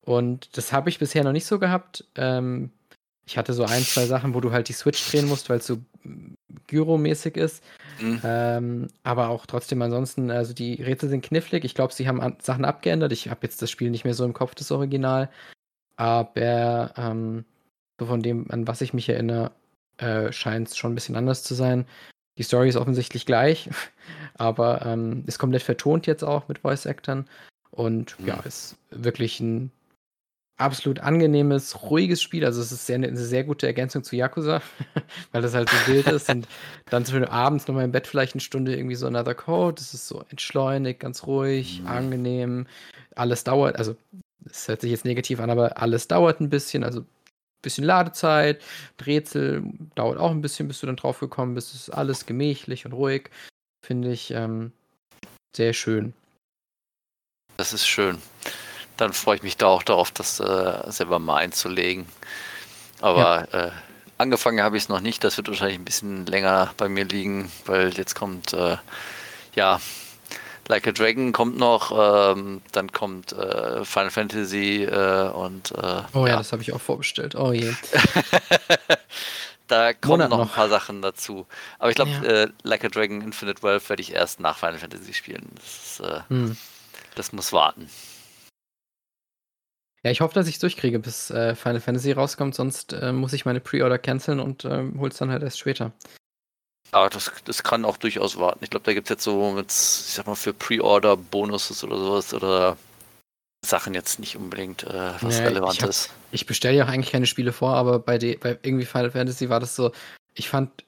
[0.06, 2.06] Und das habe ich bisher noch nicht so gehabt.
[2.16, 2.72] Ähm,
[3.28, 5.68] ich hatte so ein, zwei Sachen, wo du halt die Switch drehen musst, weil es
[5.68, 5.80] so
[6.68, 7.62] Gyro-mäßig ist.
[8.00, 8.22] Mhm.
[8.24, 11.66] Ähm, aber auch trotzdem ansonsten, also die Rätsel sind knifflig.
[11.66, 13.12] Ich glaube, sie haben Sachen abgeändert.
[13.12, 15.30] Ich habe jetzt das Spiel nicht mehr so im Kopf, das Original.
[15.98, 17.44] Aber ähm,
[18.00, 19.52] so von dem, an was ich mich erinnere,
[19.98, 21.86] äh, scheint es schon ein bisschen anders zu sein.
[22.38, 23.70] Die Story ist offensichtlich gleich,
[24.36, 27.26] aber ähm, ist komplett vertont jetzt auch mit Voice-Actern.
[27.72, 28.28] Und mhm.
[28.28, 29.72] ja, ist wirklich ein
[30.58, 32.44] absolut angenehmes, ruhiges Spiel.
[32.44, 34.62] Also es ist sehr, eine sehr gute Ergänzung zu Yakuza,
[35.32, 36.48] weil das halt so wild ist und
[36.90, 39.76] dann zum Beispiel abends nochmal im Bett vielleicht eine Stunde irgendwie so Another Code.
[39.76, 41.88] Das ist so entschleunigt, ganz ruhig, mhm.
[41.88, 42.68] angenehm.
[43.16, 43.96] Alles dauert, also
[44.46, 47.08] es hört sich jetzt negativ an, aber alles dauert ein bisschen, also ein
[47.62, 48.62] bisschen Ladezeit,
[49.06, 49.64] Rätsel
[49.96, 51.74] dauert auch ein bisschen, bis du dann drauf gekommen bist.
[51.74, 53.30] Es ist alles gemächlich und ruhig.
[53.86, 54.72] Finde ich ähm,
[55.56, 56.14] sehr schön.
[57.58, 58.18] Das ist schön
[58.98, 62.08] dann freue ich mich da auch darauf, das äh, selber mal einzulegen.
[63.00, 63.66] Aber ja.
[63.68, 63.72] äh,
[64.18, 65.24] angefangen habe ich es noch nicht.
[65.24, 68.78] Das wird wahrscheinlich ein bisschen länger bei mir liegen, weil jetzt kommt, äh,
[69.56, 69.80] ja,
[70.70, 71.92] Like a Dragon kommt noch,
[72.36, 75.72] ähm, dann kommt äh, Final Fantasy äh, und.
[75.72, 76.38] Äh, oh ja, ja.
[76.38, 77.36] das habe ich auch vorbestellt.
[77.36, 77.74] Oh je.
[79.68, 81.48] da kommen Monat noch ein paar Sachen dazu.
[81.80, 82.48] Aber ich glaube, ja.
[82.64, 85.50] Like a Dragon Infinite Wealth werde ich erst nach Final Fantasy spielen.
[85.56, 86.58] Das, ist, hm.
[87.16, 87.90] das muss warten.
[90.04, 93.34] Ja, ich hoffe, dass ich es durchkriege, bis äh, Final Fantasy rauskommt, sonst äh, muss
[93.34, 95.92] ich meine Pre-Order canceln und äh, es dann halt erst später.
[96.94, 98.64] Ja, das, das kann auch durchaus warten.
[98.64, 101.98] Ich glaube, da gibt es jetzt so mit, ich sag mal, für Pre-Order Bonuses oder
[101.98, 102.78] sowas oder
[103.66, 106.12] Sachen jetzt nicht unbedingt äh, was nee, relevant ist.
[106.32, 109.50] Ich bestelle ja auch eigentlich keine Spiele vor, aber bei, de, bei irgendwie Final Fantasy
[109.50, 109.92] war das so,
[110.36, 110.84] ich fand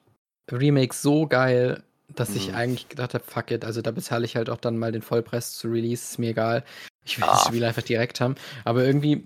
[0.50, 2.36] Remake so geil, dass mhm.
[2.36, 5.02] ich eigentlich gedacht habe, fuck it, also da bezahle ich halt auch dann mal den
[5.02, 6.64] Vollpreis zu Release, ist mir egal.
[7.04, 7.32] Ich will ah.
[7.32, 8.34] das Spiel einfach direkt haben.
[8.64, 9.24] Aber irgendwie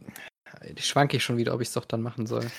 [0.79, 2.51] schwanke ich schon wieder, ob ich es doch dann machen soll.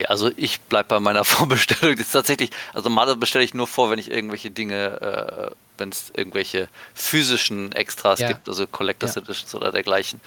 [0.00, 1.96] Ja, also ich bleibe bei meiner Vorbestellung.
[1.96, 5.90] Das ist tatsächlich, also mal bestelle ich nur vor, wenn ich irgendwelche Dinge, äh, wenn
[5.90, 8.28] es irgendwelche physischen Extras ja.
[8.28, 9.22] gibt, also Collectors ja.
[9.22, 10.20] Editions oder dergleichen.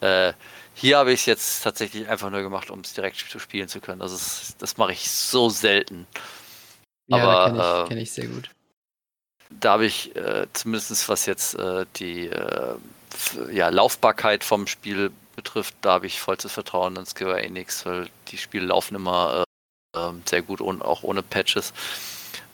[0.00, 0.32] Äh,
[0.74, 3.80] hier habe ich es jetzt tatsächlich einfach nur gemacht, um es direkt zu spielen zu
[3.80, 4.00] können.
[4.00, 6.06] Also das, das mache ich so selten.
[7.08, 8.50] Ja, Aber kenne ich, äh, kenn ich sehr gut.
[9.50, 12.76] Da habe ich äh, zumindest was jetzt äh, die äh,
[13.52, 18.38] ja, Laufbarkeit vom Spiel betrifft, da habe ich vollstes Vertrauen in Square Enix, weil die
[18.38, 19.44] Spiele laufen immer
[19.96, 21.72] äh, sehr gut und auch ohne Patches.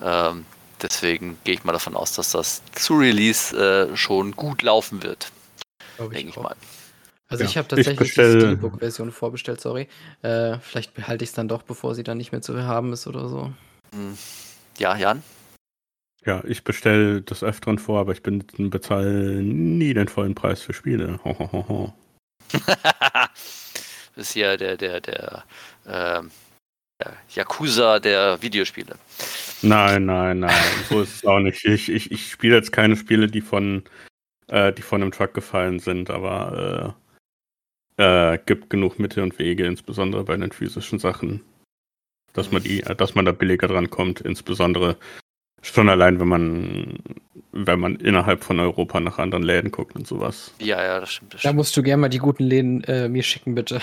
[0.02, 0.44] Ähm,
[0.82, 5.30] deswegen gehe ich mal davon aus, dass das zu Release äh, schon gut laufen wird.
[5.98, 6.56] Denke ich, mal.
[7.28, 9.88] Also ja, ich habe tatsächlich ich die Steelbook-Version vorbestellt, sorry.
[10.22, 13.06] Äh, vielleicht behalte ich es dann doch, bevor sie dann nicht mehr zu haben ist
[13.06, 13.52] oder so.
[13.94, 14.18] Hm.
[14.78, 15.22] Ja, Jan?
[16.26, 21.20] Ja, ich bestelle das Öfteren vor, aber ich bezahle nie den vollen Preis für Spiele.
[21.22, 21.94] Ho, ho, ho, ho.
[22.52, 25.44] das ist ja der, der, der,
[25.84, 26.22] äh,
[27.00, 28.96] der Yakuza der Videospiele.
[29.60, 31.64] Nein, nein, nein, so ist es auch nicht.
[31.64, 33.84] Ich, ich, ich spiele jetzt keine Spiele, die von,
[34.48, 36.96] äh, die von einem Truck gefallen sind, aber
[37.98, 41.42] äh, äh, gibt genug Mittel und Wege, insbesondere bei den physischen Sachen,
[42.32, 44.96] dass man die, dass man da billiger dran kommt, insbesondere
[45.64, 46.98] Schon allein, wenn man,
[47.52, 50.52] wenn man innerhalb von Europa nach anderen Läden guckt und sowas.
[50.60, 51.32] Ja, ja, das stimmt.
[51.32, 53.80] Das da musst du gerne mal die guten Läden äh, mir schicken, bitte.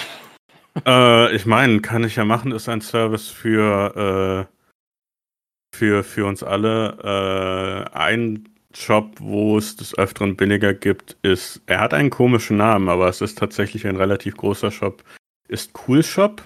[0.85, 6.43] Äh, ich meine, kann ich ja machen, ist ein Service für, äh, für, für uns
[6.43, 7.87] alle.
[7.93, 12.89] Äh, ein Shop, wo es des Öfteren billiger gibt, ist, er hat einen komischen Namen,
[12.89, 15.03] aber es ist tatsächlich ein relativ großer Shop,
[15.47, 16.43] ist Cool Shop.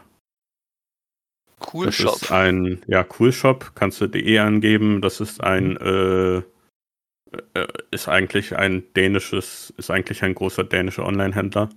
[1.73, 2.15] Cool das Shop.
[2.15, 5.01] ist ein, ja, Cool Shop, kannst du de angeben.
[5.01, 5.77] Das ist ein, mhm.
[5.77, 11.69] äh, äh, ist eigentlich ein dänisches, ist eigentlich ein großer dänischer Online-Händler.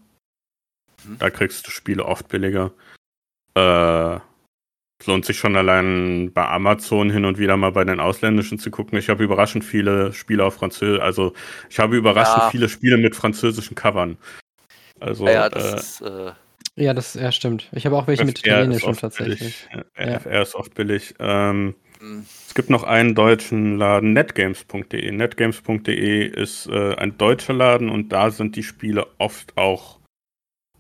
[1.05, 1.19] Mhm.
[1.19, 2.73] Da kriegst du Spiele oft billiger.
[3.55, 4.19] Äh,
[5.07, 8.99] lohnt sich schon allein bei Amazon hin und wieder mal bei den ausländischen zu gucken.
[8.99, 11.35] Ich habe überraschend viele Spiele auf Französisch, also
[11.71, 12.51] ich habe überraschend ja.
[12.51, 14.19] viele Spiele mit französischen Covern.
[15.01, 16.33] Also, ja, das äh, ist, äh,
[16.79, 17.69] ja, das ja, stimmt.
[17.73, 19.67] Ich habe auch welche mit italienischem tatsächlich.
[19.71, 19.87] Billig.
[19.97, 20.19] Ja.
[20.21, 21.15] FR ist oft billig.
[21.19, 22.25] Ähm, mhm.
[22.47, 25.11] Es gibt noch einen deutschen Laden, netgames.de.
[25.11, 29.99] Netgames.de ist äh, ein deutscher Laden und da sind die Spiele oft auch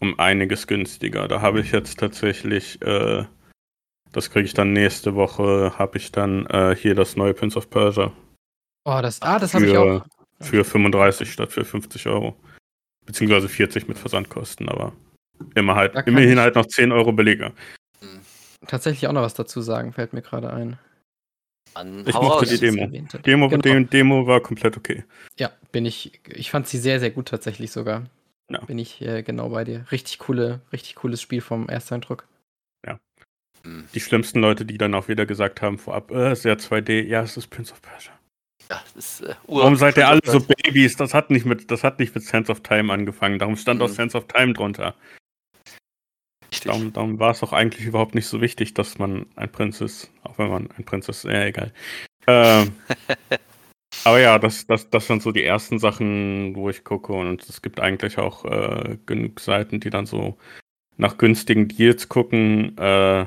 [0.00, 1.26] um einiges günstiger.
[1.28, 3.24] Da habe ich jetzt tatsächlich, äh,
[4.12, 7.68] das kriege ich dann nächste Woche, habe ich dann äh, hier das neue Prince of
[7.70, 8.12] Persia.
[8.84, 10.04] Oh, das, ah, das habe ich auch.
[10.40, 12.36] Für 35 statt für 50 Euro.
[13.04, 14.92] Beziehungsweise 40 mit Versandkosten, aber
[15.54, 17.52] immer halt, immerhin ich- halt noch 10 Euro billiger.
[18.66, 20.78] Tatsächlich auch noch was dazu sagen, fällt mir gerade ein.
[21.74, 22.86] An, Ich mochte die Demo.
[23.24, 23.62] Demo, Genau.
[23.62, 25.04] Dem- Demo war komplett okay.
[25.38, 26.20] Ja, bin ich.
[26.28, 28.04] Ich fand sie sehr, sehr gut tatsächlich sogar.
[28.50, 28.60] Ja.
[28.64, 29.84] Bin ich äh, genau bei dir.
[29.92, 32.26] Richtig coole, richtig cooles Spiel vom Ersteindruck.
[33.64, 33.88] Hm.
[33.92, 37.22] Die schlimmsten Leute, die dann auch wieder gesagt haben vorab, äh, ist ja 2D, ja,
[37.22, 38.12] es ist Prince of Persia.
[38.70, 40.94] Ja, das ist, äh, Warum seid ihr alle so Babys?
[40.94, 43.40] Das hat nicht mit, das hat nicht mit Sense of Time angefangen.
[43.40, 43.92] Darum stand auch Mhm.
[43.94, 44.94] Sense of Time drunter.
[46.50, 46.70] Richtig.
[46.70, 50.10] Darum, darum war es auch eigentlich überhaupt nicht so wichtig, dass man ein Prinz ist.
[50.22, 51.72] Auch wenn man ein Prinz ist, ja, egal.
[52.26, 52.72] Ähm,
[54.04, 57.12] aber ja, das, das, das sind so die ersten Sachen, wo ich gucke.
[57.12, 60.38] Und es gibt eigentlich auch äh, genug Seiten, die dann so
[60.96, 62.76] nach günstigen Deals gucken.
[62.78, 63.26] Äh,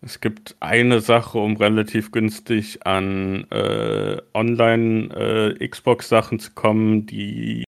[0.00, 7.64] es gibt eine Sache, um relativ günstig an äh, Online-Xbox-Sachen zu kommen, die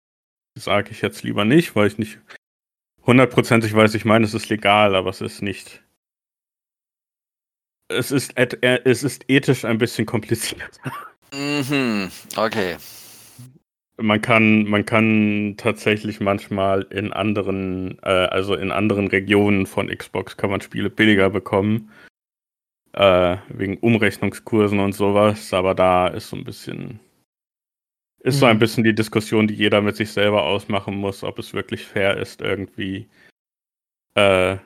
[0.56, 2.18] sage ich jetzt lieber nicht, weil ich nicht
[3.08, 5.82] hundertprozentig weiß, ich meine, es ist legal, aber es ist nicht.
[7.88, 10.78] Es ist, äh, es ist ethisch ein bisschen kompliziert.
[11.32, 12.10] Mhm.
[12.36, 12.76] Okay.
[13.96, 20.36] Man kann, man kann tatsächlich manchmal in anderen, äh, also in anderen Regionen von Xbox
[20.36, 21.90] kann man Spiele billiger bekommen.
[22.92, 27.00] Äh, wegen Umrechnungskursen und sowas, aber da ist so ein bisschen,
[28.20, 28.60] ist so ein Mhm.
[28.60, 32.40] bisschen die Diskussion, die jeder mit sich selber ausmachen muss, ob es wirklich fair ist,
[32.40, 33.08] irgendwie
[34.14, 34.56] äh,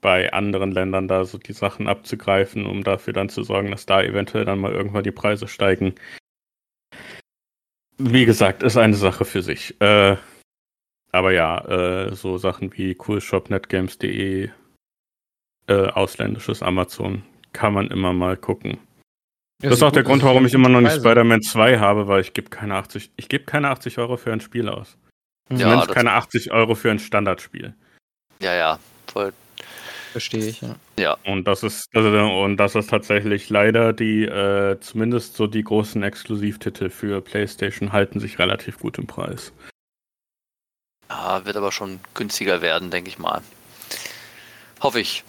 [0.00, 4.02] bei anderen Ländern da so die Sachen abzugreifen, um dafür dann zu sorgen, dass da
[4.02, 5.94] eventuell dann mal irgendwann die Preise steigen.
[7.98, 9.80] Wie gesagt, ist eine Sache für sich.
[9.80, 10.16] Äh,
[11.10, 11.64] aber ja,
[12.06, 14.50] äh, so Sachen wie coolshop.netgames.de,
[15.66, 18.78] äh, ausländisches Amazon, kann man immer mal gucken.
[19.60, 21.00] Ja, das ist auch der Grund, warum ich immer noch nicht Preise.
[21.00, 24.40] Spider-Man 2 habe, weil ich gebe keine 80, ich gebe keine 80 Euro für ein
[24.40, 24.96] Spiel aus.
[25.50, 27.74] Ja, Zumindest das- keine 80 Euro für ein Standardspiel.
[28.40, 28.78] Ja, ja.
[29.12, 29.32] Voll.
[30.12, 30.62] Verstehe ich,
[30.98, 31.16] ja.
[31.26, 36.02] Und das ist, also, und das ist tatsächlich leider die, äh, zumindest so die großen
[36.02, 39.52] Exklusivtitel für PlayStation halten sich relativ gut im Preis.
[41.10, 43.42] Ja, wird aber schon günstiger werden, denke ich mal.
[44.80, 45.24] Hoffe ich.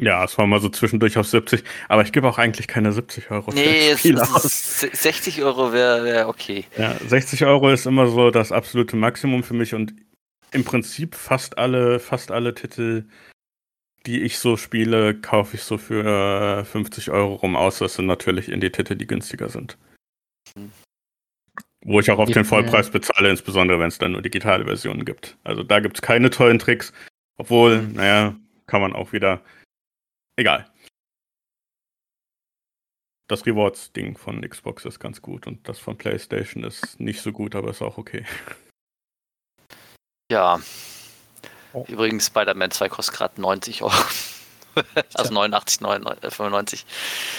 [0.00, 3.30] Ja, es war mal so zwischendurch auf 70, aber ich gebe auch eigentlich keine 70
[3.30, 4.44] Euro Nee, es, Spiel es aus.
[4.46, 6.64] ist, 60 Euro wäre wär okay.
[6.78, 9.92] Ja, 60 Euro ist immer so das absolute Maximum für mich und
[10.52, 13.04] im Prinzip fast alle, fast alle Titel,
[14.06, 18.06] die ich so spiele, kaufe ich so für äh, 50 Euro rum, außer es sind
[18.06, 19.76] natürlich Indie-Titel, die günstiger sind.
[20.54, 20.70] Hm.
[21.84, 25.36] Wo ich auch auf den Vollpreis bezahle, insbesondere wenn es dann nur digitale Versionen gibt.
[25.44, 26.92] Also da gibt es keine tollen Tricks,
[27.36, 27.92] obwohl, Hm.
[27.92, 28.34] naja,
[28.66, 29.42] kann man auch wieder.
[30.40, 30.64] Egal.
[33.28, 37.54] Das Rewards-Ding von Xbox ist ganz gut und das von PlayStation ist nicht so gut,
[37.54, 38.24] aber ist auch okay.
[40.32, 40.58] Ja.
[41.74, 41.84] Oh.
[41.88, 43.92] Übrigens, Spider-Man 2 kostet gerade 90 Euro.
[45.14, 46.86] also 89, 99, äh, 95.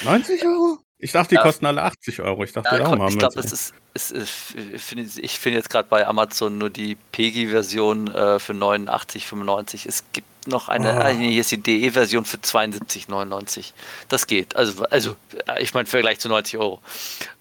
[0.04, 0.78] 90 Euro?
[1.00, 1.42] Ich dachte, die Ja.
[1.42, 2.44] kosten alle 80 Euro.
[2.44, 5.40] Ich dachte, Ja, darum ich haben wir glaube, es ist, es ist ich finde ich
[5.40, 9.86] finde jetzt gerade bei Amazon nur die PEGI-Version äh, für 89, 95.
[9.86, 11.10] Es gibt noch eine, Ah.
[11.10, 13.74] äh, nee, hier ist die DE-Version für 72, 99.
[14.10, 14.56] Das geht.
[14.56, 15.16] Also, also
[15.48, 16.82] äh, ich meine, im Vergleich zu 90 Euro.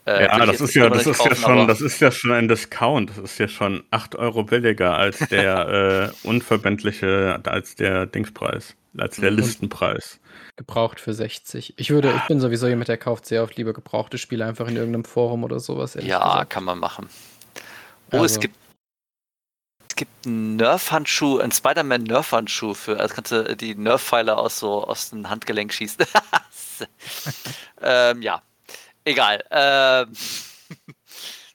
[0.07, 2.33] Äh, Ja, das ist ja, das ist ja kaufen, schon, aber- das ist ja schon
[2.33, 3.11] ein Discount.
[3.11, 9.17] Das ist ja schon 8 Euro billiger als der äh, unverbindliche, als der Dingspreis, als
[9.17, 9.39] der Mhm.
[9.39, 10.19] Listenpreis.
[10.57, 11.73] Gebraucht für 60.
[11.79, 14.77] Ich würde, ich bin sowieso jemand, der kauft sehr oft lieber gebrauchte Spiele einfach in
[14.77, 15.97] irgendeinem Forum oder sowas.
[15.97, 16.11] ehrlich
[16.41, 17.07] Ja, kann man machen.
[18.13, 18.57] Oh, es Also- gibt
[19.89, 24.85] es gibt einen Nerf-Handschuh, einen Spider-Man Nerf-Handschuh für, also kannst du die Nerf-Pfeile aus so
[24.85, 26.07] aus dem Handgelenk schießen.
[27.83, 28.41] ähm, ja,
[29.05, 29.45] egal.
[29.51, 30.13] Ähm,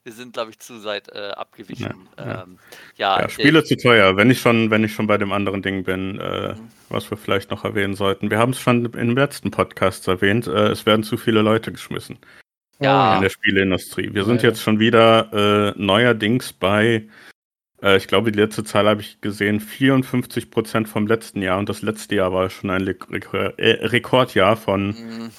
[0.04, 2.08] wir sind, glaube ich, zu weit äh, abgewichen.
[2.20, 2.44] Ja.
[2.44, 2.60] Ähm,
[2.98, 4.16] ja, Ja, Spiele äh, zu teuer.
[4.18, 6.70] Wenn ich schon, wenn ich schon bei dem anderen Ding bin, äh, Mhm.
[6.90, 8.30] was wir vielleicht noch erwähnen sollten.
[8.30, 10.46] Wir haben es schon im letzten Podcast erwähnt.
[10.46, 12.20] Äh, es werden zu viele Leute geschmissen.
[12.80, 13.16] Ja.
[13.16, 14.14] in der Spieleindustrie.
[14.14, 14.50] Wir sind Leider.
[14.50, 17.08] jetzt schon wieder äh, neuerdings bei,
[17.82, 21.58] äh, ich glaube, die letzte Zahl habe ich gesehen, 54 Prozent vom letzten Jahr.
[21.60, 22.98] Und das letzte Jahr war schon ein Le
[23.58, 25.30] äh, Rekordjahr von mh,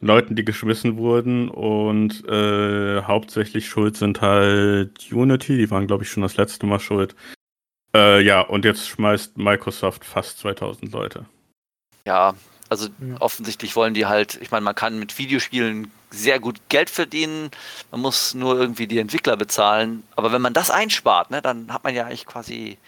[0.00, 1.48] Leuten, die geschmissen wurden.
[1.48, 5.56] Und äh, hauptsächlich schuld sind halt Unity.
[5.56, 7.16] Die waren, glaube ich, schon das letzte Mal schuld.
[7.94, 11.26] Äh, ja, und jetzt schmeißt Microsoft fast 2000 Leute.
[12.06, 12.34] ja,
[12.68, 13.20] also Ja.
[13.20, 17.50] offensichtlich wollen die halt, ich meine, man kann mit Videospielen sehr gut Geld verdienen,
[17.90, 21.84] man muss nur irgendwie die Entwickler bezahlen, aber wenn man das einspart, ne, dann hat
[21.84, 22.78] man ja eigentlich quasi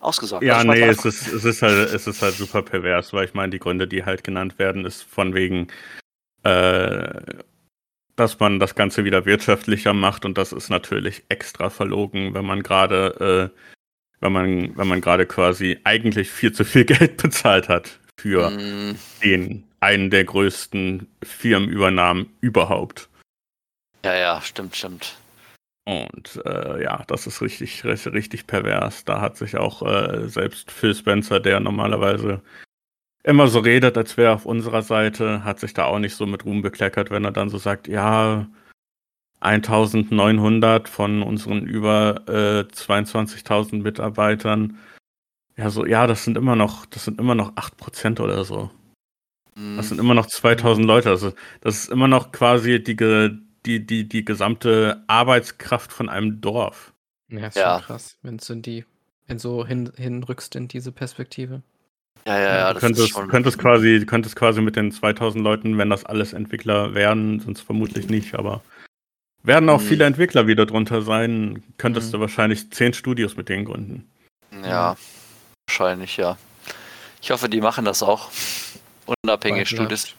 [0.00, 0.44] ausgesorgt.
[0.44, 3.34] Ja, Also nee, es ist, es, ist halt, es ist halt super pervers, weil ich
[3.34, 5.68] meine, die Gründe, die halt genannt werden, ist von wegen,
[6.42, 7.20] äh,
[8.14, 12.62] dass man das Ganze wieder wirtschaftlicher macht und das ist natürlich extra verlogen, wenn man
[12.62, 13.60] gerade, äh,
[14.20, 18.98] wenn man, wenn man gerade quasi eigentlich viel zu viel Geld bezahlt hat für mm.
[19.22, 23.08] den einen der größten Firmenübernahmen überhaupt.
[24.04, 25.16] Ja, ja, stimmt, stimmt.
[25.84, 29.04] Und äh, ja, das ist richtig, richtig pervers.
[29.04, 32.42] Da hat sich auch äh, selbst Phil Spencer, der normalerweise
[33.22, 36.26] immer so redet, als wäre er auf unserer Seite, hat sich da auch nicht so
[36.26, 38.46] mit Ruhm bekleckert, wenn er dann so sagt, ja,
[39.40, 44.78] 1900 von unseren über äh, 22.000 Mitarbeitern.
[45.56, 48.70] Ja, so, ja, das sind immer noch, das sind immer noch 8% oder so.
[49.54, 49.76] Mhm.
[49.76, 51.10] Das sind immer noch 2000 Leute.
[51.10, 52.96] Also, das ist immer noch quasi die,
[53.64, 56.92] die, die, die gesamte Arbeitskraft von einem Dorf.
[57.28, 57.78] Ja, ist ja.
[57.78, 58.84] schon krass, wenn du die
[59.28, 61.62] in so hin, hinrückst in diese Perspektive.
[62.26, 62.74] Ja, ja, ja.
[62.74, 63.28] Du könntest, schon...
[63.28, 68.08] könntest, quasi, könntest quasi mit den 2000 Leuten, wenn das alles Entwickler wären, sonst vermutlich
[68.08, 68.62] nicht, aber
[69.42, 69.86] werden auch mhm.
[69.86, 72.12] viele Entwickler wieder drunter sein, könntest mhm.
[72.12, 74.08] du wahrscheinlich 10 Studios mit denen gründen.
[74.64, 74.96] Ja,
[75.68, 76.36] wahrscheinlich, ja.
[77.20, 78.30] Ich hoffe, die machen das auch.
[79.22, 80.14] Unabhängige Studios.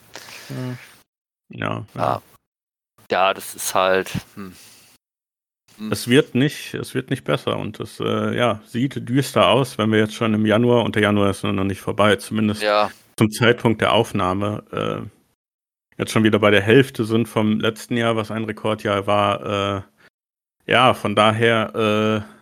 [1.50, 1.84] Ja.
[1.94, 2.22] ja.
[3.10, 4.10] Ja, das ist halt.
[4.34, 4.54] Hm.
[5.78, 5.92] Hm.
[5.92, 9.90] Es wird nicht, es wird nicht besser und es äh, ja, sieht düster aus, wenn
[9.90, 12.90] wir jetzt schon im Januar und der Januar ist noch nicht vorbei, zumindest ja.
[13.16, 15.08] zum Zeitpunkt der Aufnahme äh,
[15.96, 19.86] jetzt schon wieder bei der Hälfte sind vom letzten Jahr, was ein Rekordjahr war.
[20.66, 22.37] Äh, ja, von daher äh,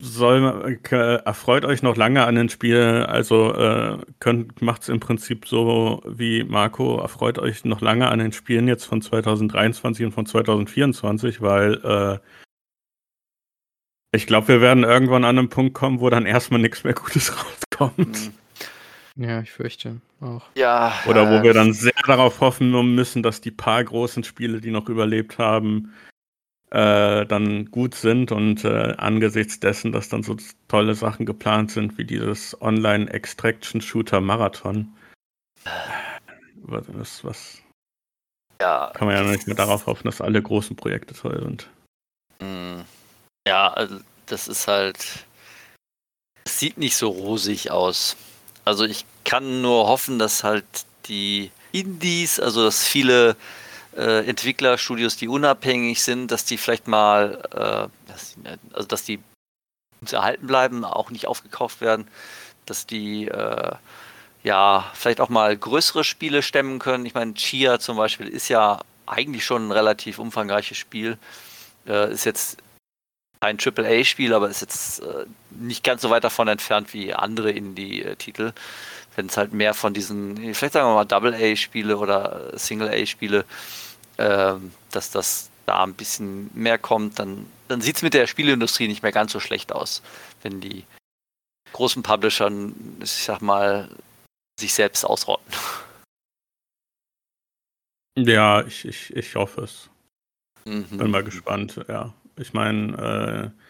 [0.00, 3.04] soll, äh, erfreut euch noch lange an den Spiel.
[3.08, 3.98] Also äh,
[4.60, 8.84] macht es im Prinzip so wie Marco, erfreut euch noch lange an den Spielen jetzt
[8.84, 12.18] von 2023 und von 2024, weil äh,
[14.12, 17.32] ich glaube, wir werden irgendwann an einen Punkt kommen, wo dann erstmal nichts mehr Gutes
[17.32, 18.16] rauskommt.
[18.16, 18.32] Hm.
[19.16, 20.42] Ja, ich fürchte auch.
[20.56, 20.92] Ja.
[21.06, 24.88] Oder wo wir dann sehr darauf hoffen müssen, dass die paar großen Spiele, die noch
[24.88, 25.92] überlebt haben,
[26.74, 30.36] äh, dann gut sind und äh, angesichts dessen, dass dann so
[30.66, 34.92] tolle Sachen geplant sind wie dieses Online-Extraction-Shooter-Marathon.
[36.64, 37.62] Was, was
[38.60, 38.90] ja.
[38.92, 41.70] kann man ja nicht mehr darauf hoffen, dass alle großen Projekte toll sind.
[42.40, 42.80] Mm.
[43.46, 45.26] Ja, also das ist halt.
[46.44, 48.16] Es sieht nicht so rosig aus.
[48.64, 50.64] Also ich kann nur hoffen, dass halt
[51.06, 53.36] die Indies, also dass viele
[53.96, 58.36] äh, Entwicklerstudios, die unabhängig sind, dass die vielleicht mal, äh, dass,
[58.72, 59.20] also dass die
[60.00, 62.08] uns erhalten bleiben, auch nicht aufgekauft werden,
[62.66, 63.72] dass die äh,
[64.42, 67.06] ja vielleicht auch mal größere Spiele stemmen können.
[67.06, 71.18] Ich meine, Chia zum Beispiel ist ja eigentlich schon ein relativ umfangreiches Spiel.
[71.86, 72.58] Äh, ist jetzt
[73.40, 78.52] kein AAA-Spiel, aber ist jetzt äh, nicht ganz so weit davon entfernt wie andere Indie-Titel.
[79.16, 83.44] Wenn es halt mehr von diesen, vielleicht sagen wir mal Double-A-Spiele oder Single-A-Spiele
[84.18, 88.88] ähm, dass das da ein bisschen mehr kommt, dann, dann sieht es mit der Spieleindustrie
[88.88, 90.02] nicht mehr ganz so schlecht aus,
[90.42, 90.84] wenn die
[91.72, 92.50] großen Publisher,
[93.02, 93.88] ich sag mal,
[94.58, 95.52] sich selbst ausrotten.
[98.16, 99.90] Ja, ich, ich, ich hoffe es.
[100.64, 100.98] Mhm.
[100.98, 102.14] Bin mal gespannt, ja.
[102.36, 103.60] Ich meine, äh,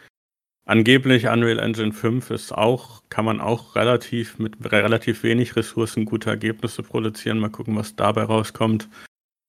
[0.67, 6.31] angeblich Unreal Engine 5 ist auch, kann man auch relativ mit relativ wenig Ressourcen gute
[6.31, 7.39] Ergebnisse produzieren.
[7.39, 8.89] Mal gucken, was dabei rauskommt.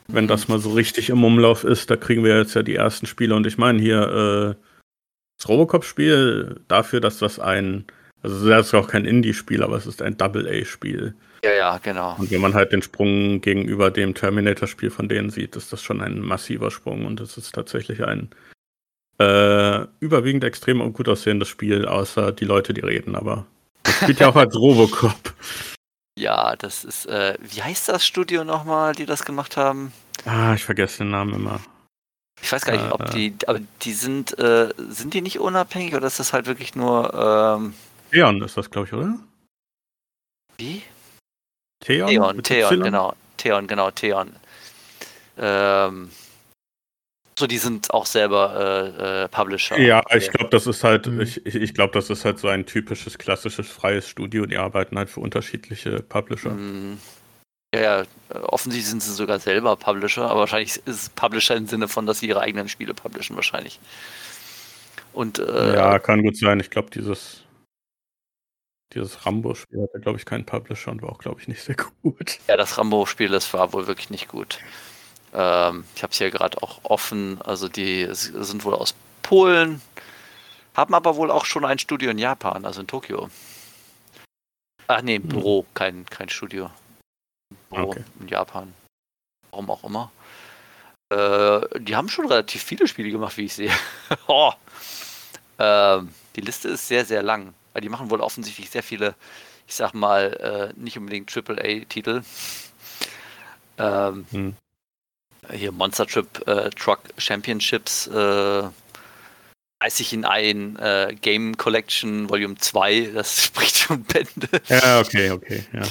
[0.07, 3.05] Wenn das mal so richtig im Umlauf ist, da kriegen wir jetzt ja die ersten
[3.05, 3.35] Spiele.
[3.35, 4.65] Und ich meine hier, äh,
[5.37, 7.85] das Robocop-Spiel, dafür, dass das ein,
[8.21, 11.15] also das ist auch kein Indie-Spiel, aber es ist ein Double-A-Spiel.
[11.43, 12.15] Ja, ja, genau.
[12.17, 16.01] Und wenn man halt den Sprung gegenüber dem Terminator-Spiel von denen sieht, ist das schon
[16.01, 18.29] ein massiver Sprung und es ist tatsächlich ein
[19.19, 23.45] äh, überwiegend extrem und gut aussehendes Spiel, außer die Leute, die reden, aber
[23.83, 25.33] es spielt ja auch als Robocop.
[26.17, 29.91] Ja, das ist, äh, wie heißt das Studio nochmal, die das gemacht haben?
[30.25, 31.59] Ah, ich vergesse den Namen immer.
[32.41, 35.93] Ich weiß gar nicht, ob äh, die, aber die sind, äh, sind die nicht unabhängig
[35.93, 37.73] oder ist das halt wirklich nur, ähm...
[38.11, 39.17] Theon ist das, glaube ich, oder?
[40.57, 40.83] Wie?
[41.81, 42.07] Theon?
[42.07, 43.13] Theon, Theon, genau.
[43.37, 44.35] Theon, genau, Theon.
[45.37, 46.11] Ähm,
[47.37, 49.77] so, die sind auch selber äh, äh, Publisher.
[49.77, 51.19] Ja, ich glaube, das ist halt, mhm.
[51.19, 54.45] ich, ich glaube, das ist halt so ein typisches klassisches freies Studio.
[54.45, 56.51] Die arbeiten halt für unterschiedliche Publisher.
[56.51, 56.97] Mhm.
[57.73, 58.05] Ja, ja,
[58.43, 62.19] offensichtlich sind sie sogar selber Publisher, aber wahrscheinlich ist es Publisher im Sinne von, dass
[62.19, 63.81] sie ihre eigenen Spiele publishen, wahrscheinlich.
[65.11, 66.61] Und, äh, ja, kann gut sein.
[66.61, 67.43] Ich glaube, dieses,
[68.93, 72.39] dieses Rambo-Spiel hatte, glaube ich, keinen Publisher und war auch, glaube ich, nicht sehr gut.
[72.47, 74.59] Ja, das Rambo-Spiel, das war wohl wirklich nicht gut.
[75.35, 77.41] Ähm, ich habe es hier gerade auch offen.
[77.41, 79.81] Also die sind wohl aus Polen,
[80.75, 83.29] haben aber wohl auch schon ein Studio in Japan, also in Tokio.
[84.87, 86.69] Ach nee, ein Büro, kein, kein Studio.
[87.69, 88.03] Büro okay.
[88.19, 88.73] in Japan.
[89.51, 90.11] Warum auch immer.
[91.09, 93.71] Äh, die haben schon relativ viele Spiele gemacht, wie ich sehe.
[94.27, 94.51] oh.
[95.59, 97.53] ähm, die Liste ist sehr, sehr lang.
[97.73, 99.15] Weil die machen wohl offensichtlich sehr viele,
[99.67, 102.23] ich sag mal, äh, nicht unbedingt AAA-Titel.
[103.77, 104.55] Ähm, hm.
[105.51, 108.63] Hier Monster Trip äh, Truck Championships äh,
[109.79, 114.49] 30 in ein äh, Game Collection Volume 2, das spricht schon Bände.
[114.67, 115.83] Ja, okay, okay, ja.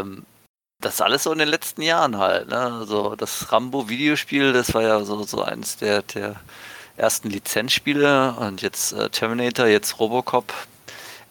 [0.00, 0.24] Ähm,
[0.80, 2.48] das alles so in den letzten Jahren halt.
[2.48, 2.58] Ne?
[2.58, 6.36] Also das Rambo-Videospiel, das war ja so, so eines der, der
[6.96, 10.52] ersten Lizenzspiele und jetzt äh, Terminator, jetzt Robocop.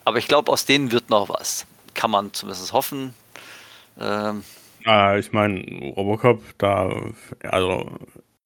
[0.06, 1.66] Aber ich glaube, aus denen wird noch was.
[1.94, 3.14] Kann man zumindest hoffen.
[4.00, 4.44] Ähm,
[4.86, 5.62] ah, ich meine,
[5.96, 6.92] Robocop, da,
[7.44, 7.98] also,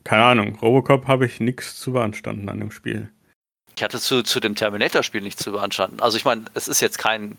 [0.03, 3.11] keine Ahnung, Robocop habe ich nichts zu beanstanden an dem Spiel.
[3.75, 5.99] Ich hatte zu, zu dem Terminator-Spiel nichts zu beanstanden.
[5.99, 7.37] Also ich meine, es ist jetzt kein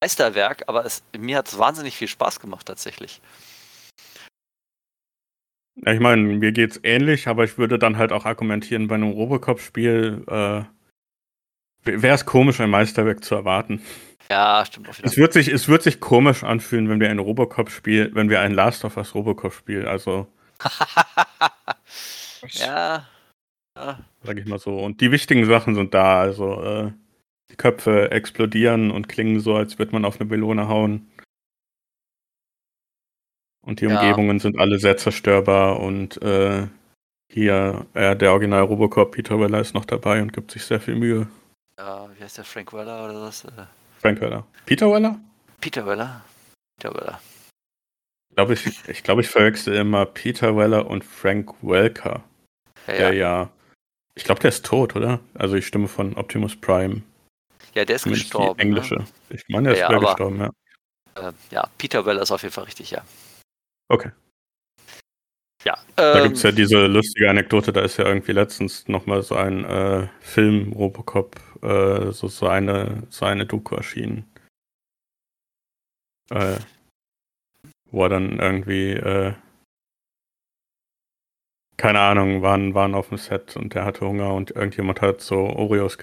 [0.00, 3.20] Meisterwerk, aber es, mir hat es wahnsinnig viel Spaß gemacht tatsächlich.
[5.84, 8.94] Ja, ich meine, mir geht es ähnlich, aber ich würde dann halt auch argumentieren, bei
[8.94, 10.62] einem Robocop-Spiel äh,
[11.84, 13.82] wäre es komisch, ein Meisterwerk zu erwarten.
[14.30, 15.06] Ja, stimmt auch wieder.
[15.06, 18.54] Es wird sich, es wird sich komisch anfühlen, wenn wir ein Robocop-Spiel, wenn wir ein
[18.54, 20.26] Last of Us Robocop-Spiel, also.
[22.48, 23.06] ja.
[23.76, 23.98] ja.
[24.22, 24.78] Sag ich mal so.
[24.78, 26.92] Und die wichtigen Sachen sind da, also äh,
[27.50, 31.10] die Köpfe explodieren und klingen so, als würde man auf eine Melone hauen.
[33.62, 33.98] Und die ja.
[33.98, 36.66] Umgebungen sind alle sehr zerstörbar und äh,
[37.28, 40.94] hier äh, der Original Robocop Peter Weller ist noch dabei und gibt sich sehr viel
[40.94, 41.28] Mühe.
[41.78, 43.44] Ja, wie heißt der Frank Weller oder was?
[44.06, 44.46] Frank Weller.
[44.66, 45.18] Peter Weller?
[45.60, 46.24] Peter Weller.
[46.78, 47.20] Peter Weller.
[48.28, 52.22] Ich glaube, ich, ich, glaub, ich verwechsel immer Peter Weller und Frank Welker.
[52.86, 53.50] Ja, der ja, ja
[54.14, 55.18] ich glaube, der ist tot, oder?
[55.34, 57.02] Also die Stimme von Optimus Prime.
[57.74, 58.56] Ja, der ist Zumindest gestorben.
[58.56, 58.94] Die englische.
[58.94, 59.06] Ne?
[59.30, 60.50] Ich meine, der ja, ist ja, gestorben, ja.
[61.16, 63.02] Äh, ja, Peter Weller ist auf jeden Fall richtig, ja.
[63.88, 64.12] Okay.
[65.64, 65.76] Ja.
[65.96, 69.34] Da ähm, gibt es ja diese lustige Anekdote, da ist ja irgendwie letztens nochmal so
[69.34, 74.24] ein äh, Film Robocop, äh, so, so, eine, so eine Doku erschienen.
[76.30, 76.58] Äh,
[77.90, 79.34] wo er dann irgendwie, äh,
[81.76, 85.36] keine Ahnung, waren, waren auf dem Set und der hatte Hunger und irgendjemand hat so
[85.36, 85.98] Oreos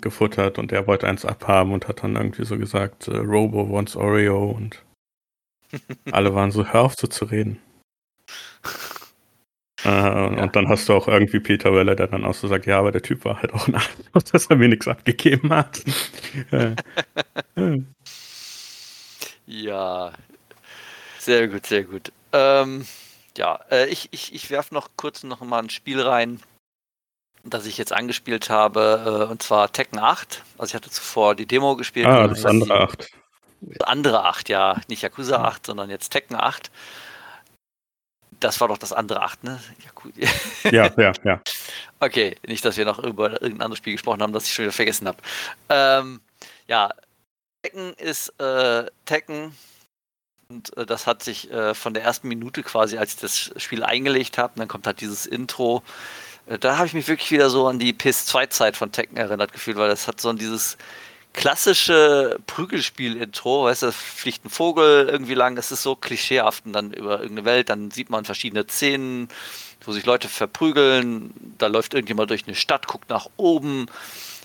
[0.00, 3.96] gefuttert und er wollte eins abhaben und hat dann irgendwie so gesagt, äh, Robo wants
[3.96, 4.84] Oreo und
[6.12, 7.58] alle waren so, hör auf so zu reden.
[9.84, 10.26] äh, ja.
[10.26, 12.92] Und dann hast du auch irgendwie Peter Weller, der dann auch so sagt, ja, aber
[12.92, 15.82] der Typ war halt auch ein Arschloch, dass er mir nichts abgegeben hat.
[19.46, 20.12] ja,
[21.18, 22.12] sehr gut, sehr gut.
[22.32, 22.86] Ähm,
[23.36, 26.40] ja, äh, ich, ich, ich werfe noch kurz noch mal ein Spiel rein,
[27.44, 30.42] das ich jetzt angespielt habe, äh, und zwar Tekken 8.
[30.58, 32.06] Also ich hatte zuvor die Demo gespielt.
[32.06, 33.10] Ah, das andere 8
[33.84, 34.76] andere 8, ja.
[34.88, 36.70] Nicht Yakuza 8, sondern jetzt Tekken 8.
[38.42, 39.60] Das war doch das andere 8, ne?
[40.64, 41.40] ja, ja, ja.
[42.00, 44.72] Okay, nicht, dass wir noch über irgendein anderes Spiel gesprochen haben, das ich schon wieder
[44.72, 45.18] vergessen habe.
[45.68, 46.20] Ähm,
[46.66, 46.90] ja,
[47.62, 49.56] Tekken ist äh, Tekken.
[50.48, 53.84] Und äh, das hat sich äh, von der ersten Minute quasi, als ich das Spiel
[53.84, 55.84] eingelegt habe, dann kommt halt dieses Intro.
[56.46, 59.76] Äh, da habe ich mich wirklich wieder so an die PS2-Zeit von Tekken erinnert gefühlt,
[59.76, 60.76] weil das hat so an dieses
[61.32, 66.92] klassische Prügelspiel-Intro, weißt du, fliegt ein Vogel irgendwie lang, es ist so klischeehaft und dann
[66.92, 69.28] über irgendeine Welt, dann sieht man verschiedene Szenen,
[69.84, 73.86] wo sich Leute verprügeln, da läuft irgendjemand durch eine Stadt, guckt nach oben,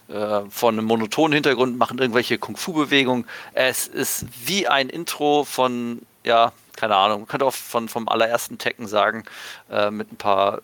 [0.08, 3.26] äh, von einem monotonen Hintergrund, machen irgendwelche Kung-Fu-Bewegungen.
[3.54, 8.58] Es ist wie ein Intro von, ja, keine Ahnung, man könnte auch von, vom allerersten
[8.58, 9.26] Tekken sagen,
[9.70, 10.62] äh, mit ein paar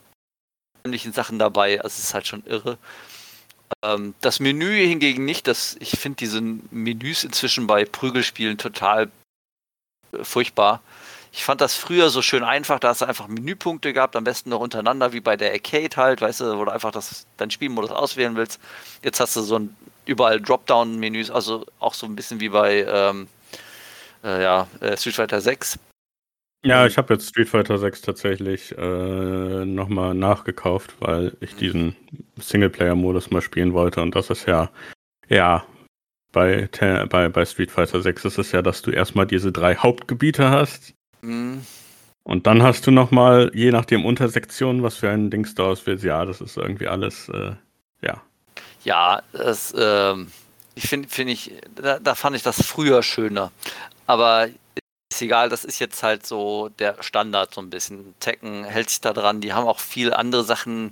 [0.85, 2.77] ähnlichen Sachen dabei, also es ist halt schon irre.
[3.81, 5.47] Ähm, das Menü hingegen nicht.
[5.47, 9.11] Das, ich finde diese Menüs inzwischen bei Prügelspielen total
[10.11, 10.81] äh, furchtbar.
[11.31, 14.59] Ich fand das früher so schön einfach, da du einfach Menüpunkte gehabt, am besten noch
[14.59, 18.35] untereinander, wie bei der Arcade halt, weißt du, wo du einfach das, deinen Spielmodus auswählen
[18.35, 18.59] willst.
[19.01, 19.75] Jetzt hast du so ein
[20.05, 23.27] überall Dropdown-Menüs, also auch so ein bisschen wie bei ähm,
[24.23, 25.79] äh, ja, äh, Street Fighter 6.
[26.65, 31.95] Ja, ich habe jetzt Street Fighter 6 tatsächlich äh, nochmal nachgekauft, weil ich diesen
[32.39, 34.01] Singleplayer-Modus mal spielen wollte.
[34.01, 34.69] Und das ist ja,
[35.27, 35.65] ja,
[36.31, 36.69] bei,
[37.09, 40.93] bei, bei Street Fighter 6 ist es ja, dass du erstmal diese drei Hauptgebiete hast.
[41.21, 41.65] Mhm.
[42.23, 46.05] Und dann hast du nochmal, je nachdem Untersektionen, was für ein Dings da auswählst.
[46.05, 47.51] Ja, das ist irgendwie alles, äh,
[48.01, 48.21] ja.
[48.85, 50.31] Ja, das, ähm,
[50.75, 53.51] ich finde, finde ich, da, da fand ich das früher schöner.
[54.07, 54.47] Aber
[55.15, 58.15] ist egal, das ist jetzt halt so der Standard so ein bisschen.
[58.19, 60.91] Tekken hält sich da dran, die haben auch viel andere Sachen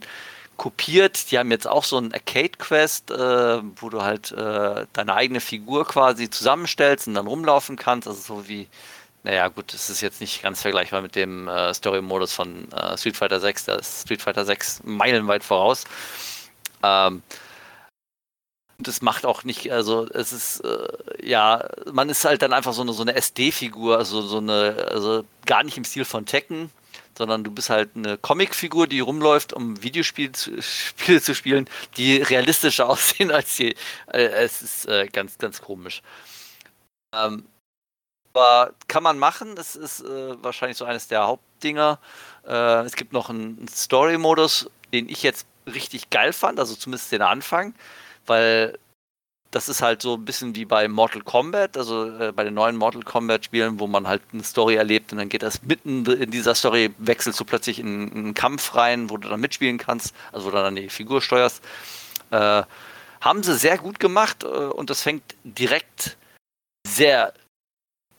[0.58, 1.32] kopiert.
[1.32, 5.88] Die haben jetzt auch so ein Arcade-Quest, äh, wo du halt äh, deine eigene Figur
[5.88, 8.08] quasi zusammenstellst und dann rumlaufen kannst.
[8.08, 8.68] Also so wie
[9.24, 13.18] naja, gut, es ist jetzt nicht ganz vergleichbar mit dem äh, Story-Modus von äh, Street
[13.18, 13.66] Fighter 6.
[13.66, 15.86] Da ist Street Fighter 6 meilenweit voraus.
[16.84, 17.22] Ähm,
[18.88, 22.82] das macht auch nicht, also es ist, äh, ja, man ist halt dann einfach so
[22.82, 26.72] eine, so eine SD-Figur, also so eine, also gar nicht im Stil von Tekken,
[27.18, 32.18] sondern du bist halt eine Comic-Figur, die rumläuft, um Videospiele zu, Spiele zu spielen, die
[32.18, 33.76] realistischer aussehen als die.
[34.08, 36.02] Äh, es ist äh, ganz, ganz komisch.
[37.14, 37.46] Ähm,
[38.34, 42.00] aber kann man machen, das ist äh, wahrscheinlich so eines der Hauptdinger.
[42.48, 47.22] Äh, es gibt noch einen Story-Modus, den ich jetzt richtig geil fand, also zumindest den
[47.22, 47.76] Anfang,
[48.32, 48.78] weil
[49.52, 52.78] das ist halt so ein bisschen wie bei Mortal Kombat, also äh, bei den neuen
[52.78, 56.32] Mortal Kombat Spielen, wo man halt eine Story erlebt und dann geht das mitten in
[56.32, 60.16] dieser Story, wechselst du plötzlich in, in einen Kampf rein, wo du dann mitspielen kannst,
[60.32, 61.62] also wo du dann die Figur steuerst.
[62.32, 62.64] Äh,
[63.20, 66.18] haben sie sehr gut gemacht äh, und das fängt direkt
[66.88, 67.34] sehr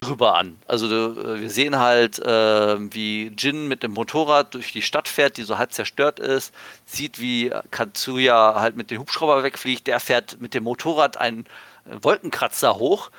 [0.03, 0.59] drüber an.
[0.67, 5.37] Also äh, wir sehen halt, äh, wie Jin mit dem Motorrad durch die Stadt fährt,
[5.37, 6.53] die so halb zerstört ist,
[6.85, 11.47] sieht, wie Katsuya halt mit dem Hubschrauber wegfliegt, der fährt mit dem Motorrad einen
[11.85, 13.11] Wolkenkratzer hoch,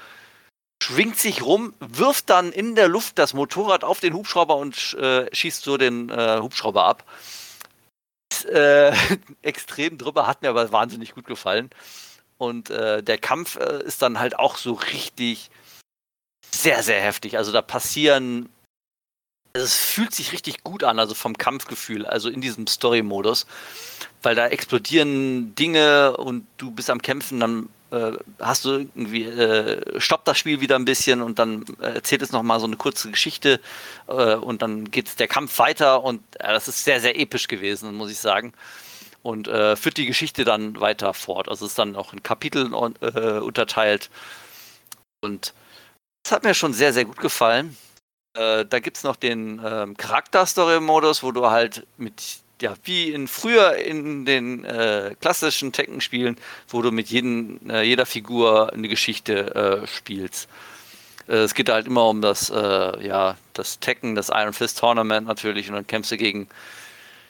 [0.81, 5.34] schwingt sich rum, wirft dann in der Luft das Motorrad auf den Hubschrauber und äh,
[5.34, 7.03] schießt so den äh, Hubschrauber ab.
[8.31, 8.93] Ist, äh,
[9.41, 11.69] extrem drüber, hat mir aber wahnsinnig gut gefallen.
[12.38, 15.49] Und äh, der Kampf ist dann halt auch so richtig
[16.53, 17.38] sehr, sehr heftig.
[17.38, 18.49] Also da passieren.
[19.55, 23.45] Es fühlt sich richtig gut an, also vom Kampfgefühl, also in diesem Story-Modus.
[24.23, 29.99] Weil da explodieren Dinge und du bist am Kämpfen, dann äh, hast du irgendwie, äh,
[29.99, 33.59] stoppt das Spiel wieder ein bisschen und dann erzählt es nochmal so eine kurze Geschichte
[34.07, 38.09] äh, und dann geht der Kampf weiter und das ist sehr, sehr episch gewesen, muss
[38.09, 38.53] ich sagen.
[39.21, 41.47] Und äh, führt die Geschichte dann weiter fort.
[41.47, 44.09] Also es ist dann auch in Kapiteln äh, unterteilt.
[45.21, 45.53] Und
[46.23, 47.77] das hat mir schon sehr, sehr gut gefallen.
[48.33, 53.27] Äh, da gibt es noch den ähm, Charakter-Story-Modus, wo du halt mit, ja, wie in
[53.27, 56.37] früher in den äh, klassischen Tekken-Spielen,
[56.69, 60.49] wo du mit jeden, äh, jeder Figur eine Geschichte äh, spielst.
[61.27, 65.27] Äh, es geht halt immer um das, äh, ja, das Tekken, das Iron Fist Tournament
[65.27, 66.47] natürlich und dann kämpfst du gegen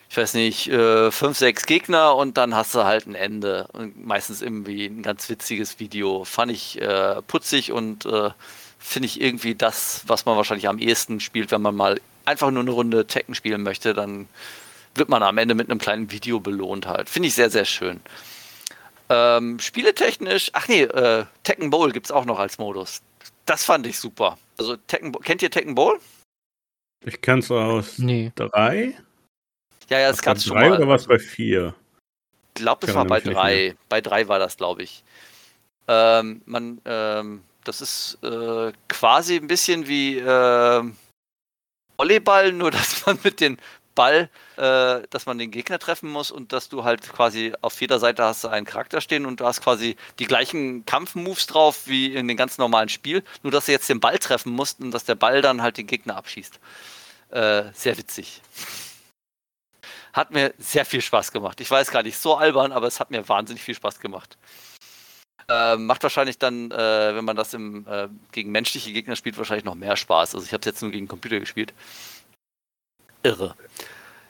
[0.09, 3.67] ich weiß nicht, fünf, sechs Gegner und dann hast du halt ein Ende.
[3.73, 6.23] Und meistens irgendwie ein ganz witziges Video.
[6.23, 6.79] Fand ich
[7.25, 8.05] putzig und
[8.83, 12.61] finde ich irgendwie das, was man wahrscheinlich am ehesten spielt, wenn man mal einfach nur
[12.61, 14.27] eine Runde Tekken spielen möchte, dann
[14.93, 17.09] wird man am Ende mit einem kleinen Video belohnt halt.
[17.09, 18.01] Finde ich sehr, sehr schön.
[19.09, 23.01] Ähm, spieletechnisch, ach nee, äh, Tekken Bowl gibt es auch noch als Modus.
[23.45, 24.37] Das fand ich super.
[24.57, 25.99] Also Tekken, kennt ihr Tekken Bowl?
[27.05, 28.31] Ich kenne es aus nee.
[28.35, 28.95] drei.
[29.89, 30.71] Ja, ja, das gab es schon mal.
[30.71, 31.73] oder was bei vier?
[32.55, 33.75] Ich glaube, das war bei drei.
[33.89, 35.03] Bei drei war das, glaube ich.
[35.87, 40.83] Ähm, man, ähm, das ist äh, quasi ein bisschen wie äh,
[41.97, 43.57] Volleyball, nur dass man mit dem
[43.95, 47.99] Ball, äh, dass man den Gegner treffen muss und dass du halt quasi auf jeder
[47.99, 52.27] Seite hast einen Charakter stehen und du hast quasi die gleichen Kampfmoves drauf wie in
[52.27, 55.15] dem ganz normalen Spiel, nur dass du jetzt den Ball treffen musst und dass der
[55.15, 56.59] Ball dann halt den Gegner abschießt.
[57.29, 58.41] Äh, sehr witzig.
[60.11, 61.59] Hat mir sehr viel Spaß gemacht.
[61.59, 64.37] Ich weiß gar nicht, so albern, aber es hat mir wahnsinnig viel Spaß gemacht.
[65.49, 69.65] Äh, macht wahrscheinlich dann, äh, wenn man das im, äh, gegen menschliche Gegner spielt, wahrscheinlich
[69.65, 70.35] noch mehr Spaß.
[70.35, 71.73] Also ich habe es jetzt nur gegen Computer gespielt.
[73.23, 73.55] Irre.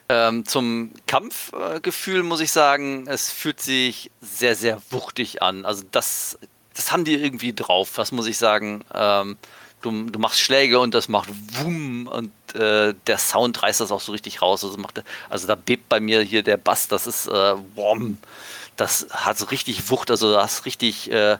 [0.08, 5.64] Ähm, zum Kampfgefühl muss ich sagen, es fühlt sich sehr, sehr wuchtig an.
[5.64, 6.38] Also das,
[6.74, 8.84] das haben die irgendwie drauf, was muss ich sagen.
[8.92, 9.38] Ähm,
[9.80, 14.00] du, du machst Schläge und das macht Wumm und äh, der Sound reißt das auch
[14.00, 14.64] so richtig raus.
[14.64, 18.18] Also, macht, also da bebt bei mir hier der Bass, das ist äh, Wom
[18.76, 21.38] das hat so richtig Wucht, also du hast richtig äh,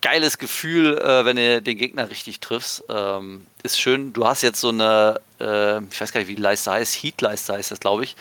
[0.00, 2.84] geiles Gefühl, äh, wenn du den Gegner richtig triffst.
[2.88, 4.12] Ähm, ist schön.
[4.12, 7.54] Du hast jetzt so eine, äh, ich weiß gar nicht, wie die Leiste heißt, Heat-Leiste
[7.54, 8.16] heißt das, glaube ich.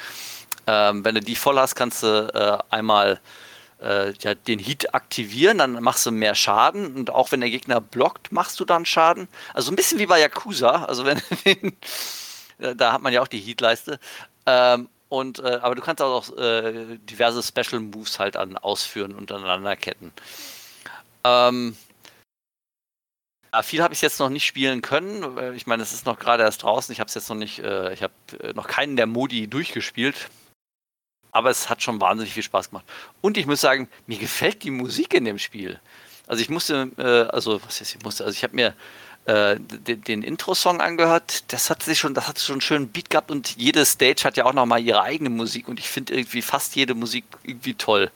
[0.68, 3.20] Ähm, wenn du die voll hast, kannst du äh, einmal
[3.82, 7.82] äh, ja, den Heat aktivieren, dann machst du mehr Schaden und auch wenn der Gegner
[7.82, 9.28] blockt, machst du dann Schaden.
[9.54, 11.78] Also ein bisschen wie bei Yakuza, also wenn den,
[12.78, 14.00] da hat man ja auch die Heat-Leiste.
[14.48, 19.32] Ähm, und, äh, aber du kannst auch äh, diverse Special Moves halt an ausführen und
[19.32, 20.12] aneinanderketten.
[21.24, 21.76] Ähm,
[23.54, 25.56] ja, viel habe ich jetzt noch nicht spielen können.
[25.56, 26.92] Ich meine, es ist noch gerade erst draußen.
[26.92, 30.30] Ich habe es jetzt noch nicht, äh, ich habe äh, noch keinen der Modi durchgespielt.
[31.32, 32.86] Aber es hat schon wahnsinnig viel Spaß gemacht.
[33.22, 35.80] Und ich muss sagen, mir gefällt die Musik in dem Spiel.
[36.28, 38.74] Also ich musste, äh, also was ist, ich musste, also ich habe mir
[39.26, 41.52] äh, den, den Intro-Song angehört.
[41.52, 44.38] Das hat sich schon, das hat schon einen schönen Beat gehabt und jede Stage hat
[44.38, 48.12] ja auch nochmal ihre eigene Musik und ich finde irgendwie fast jede Musik irgendwie toll.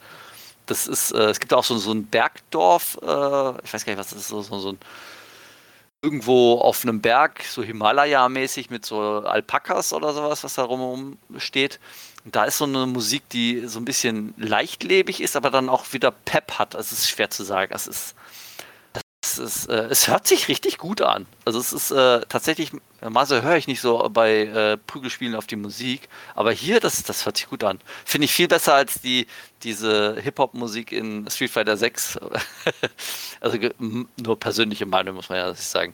[0.65, 3.99] Das ist, äh, es gibt auch so, so ein Bergdorf, äh, ich weiß gar nicht,
[3.99, 4.80] was das ist, so, so, so ein
[6.02, 11.80] irgendwo auf einem Berg, so Himalaya-mäßig mit so Alpakas oder sowas, was da rum steht.
[12.23, 15.91] Und da ist so eine Musik, die so ein bisschen leichtlebig ist, aber dann auch
[15.94, 16.73] wieder Pep hat.
[16.73, 17.73] Das ist schwer zu sagen.
[17.73, 18.15] Es ist,
[19.40, 21.26] ist, äh, es hört sich richtig gut an.
[21.45, 22.72] Also es ist äh, tatsächlich,
[23.02, 27.26] normalerweise höre ich nicht so bei äh, Prügelspielen auf die Musik, aber hier, das, das
[27.26, 27.80] hört sich gut an.
[28.06, 29.28] Finde ich viel besser als die,
[29.64, 32.20] diese Hip-Hop-Musik in Street Fighter 6.
[33.41, 33.57] also
[34.18, 35.94] nur persönliche Meinung, muss man ja sagen.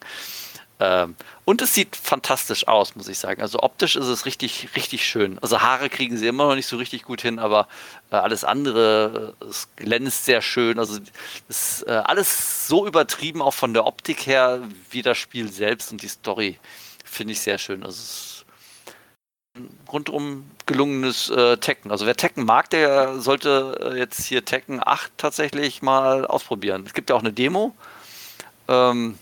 [0.79, 1.15] Ähm,
[1.45, 3.41] und es sieht fantastisch aus, muss ich sagen.
[3.41, 5.39] Also optisch ist es richtig, richtig schön.
[5.39, 7.67] Also Haare kriegen sie immer noch nicht so richtig gut hin, aber
[8.11, 10.79] äh, alles andere, äh, es glänzt sehr schön.
[10.79, 10.99] Also
[11.47, 16.01] ist äh, alles so übertrieben, auch von der Optik her, wie das Spiel selbst und
[16.01, 16.59] die Story
[17.05, 17.83] finde ich sehr schön.
[17.83, 18.35] Also es
[19.91, 21.91] rundum gelungenes äh, Tekken.
[21.91, 26.83] Also wer Tekken mag, der sollte äh, jetzt hier Tekken 8 tatsächlich mal ausprobieren.
[26.85, 27.73] Es gibt ja auch eine Demo.
[28.67, 29.17] Ähm,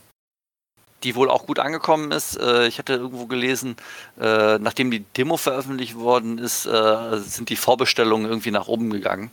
[1.03, 2.37] die wohl auch gut angekommen ist.
[2.37, 3.75] Äh, ich hatte irgendwo gelesen,
[4.19, 9.31] äh, nachdem die Demo veröffentlicht worden ist, äh, sind die Vorbestellungen irgendwie nach oben gegangen.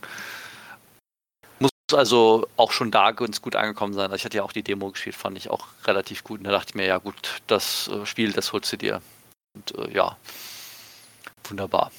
[1.59, 4.05] Muss also auch schon da ganz gut angekommen sein.
[4.05, 6.39] Also ich hatte ja auch die Demo gespielt, fand ich auch relativ gut.
[6.39, 9.01] Und da dachte ich mir, ja gut, das Spiel, das holst du dir.
[9.55, 10.17] Und ja,
[11.47, 11.91] wunderbar.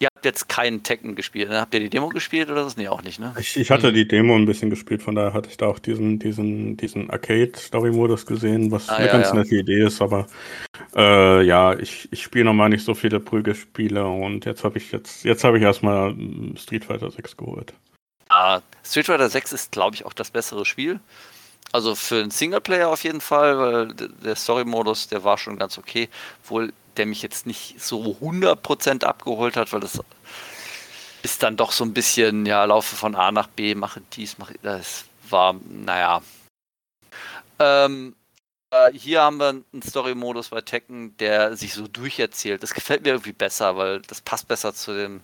[0.00, 1.48] Ihr habt jetzt keinen Tekken gespielt.
[1.48, 1.60] Ne?
[1.60, 2.76] Habt ihr die Demo gespielt oder das?
[2.76, 3.34] Nee, auch nicht, ne?
[3.38, 6.20] Ich, ich hatte die Demo ein bisschen gespielt, von daher hatte ich da auch diesen,
[6.20, 9.34] diesen, diesen Arcade-Story-Modus gesehen, was ah, eine ja, ganz ja.
[9.34, 10.28] nette Idee ist, aber
[10.94, 15.24] äh, ja, ich, ich spiele normal nicht so viele Prügelspiele und jetzt habe ich jetzt,
[15.24, 16.14] jetzt habe ich erstmal
[16.56, 17.74] Street Fighter 6 geholt.
[18.28, 21.00] Ah, Street Fighter 6 ist, glaube ich, auch das bessere Spiel.
[21.72, 26.08] Also für einen Singleplayer auf jeden Fall, weil der Story-Modus, der war schon ganz okay.
[26.44, 30.00] Wohl der mich jetzt nicht so 100% abgeholt hat, weil das
[31.22, 34.54] ist dann doch so ein bisschen, ja, laufe von A nach B, mache dies, mache
[34.62, 36.22] das war, naja.
[37.58, 38.14] Ähm,
[38.70, 42.62] äh, hier haben wir einen Story-Modus bei Tekken, der sich so durcherzählt.
[42.62, 45.20] Das gefällt mir irgendwie besser, weil das passt besser zu dem.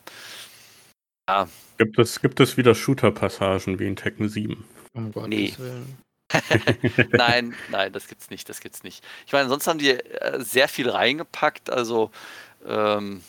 [1.28, 1.48] Ja.
[1.78, 4.64] Gibt es, gibt es wieder Shooter-Passagen wie in Tekken 7?
[4.94, 5.54] Um Gottes nee.
[5.58, 5.98] Willen.
[7.10, 9.04] nein, nein, das gibt's nicht, das gibt's nicht.
[9.26, 12.10] Ich meine, sonst haben die äh, sehr viel reingepackt, also
[12.66, 13.22] ähm,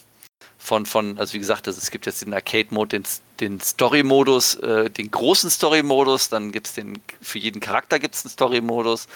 [0.57, 3.03] von, von, also wie gesagt, also es gibt jetzt den Arcade-Mode, den,
[3.39, 8.25] den Story-Modus, äh, den großen Story-Modus, dann gibt es den, für jeden Charakter gibt es
[8.25, 9.07] einen Story-Modus,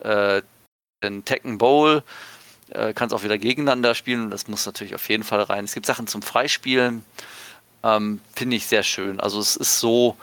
[0.00, 0.42] äh,
[1.02, 2.02] den Tekken Bowl,
[2.70, 5.64] äh, kannst auch wieder gegeneinander spielen, das muss natürlich auf jeden Fall rein.
[5.64, 7.04] Es gibt Sachen zum Freispielen,
[7.84, 9.20] ähm, finde ich sehr schön.
[9.20, 10.16] Also es ist so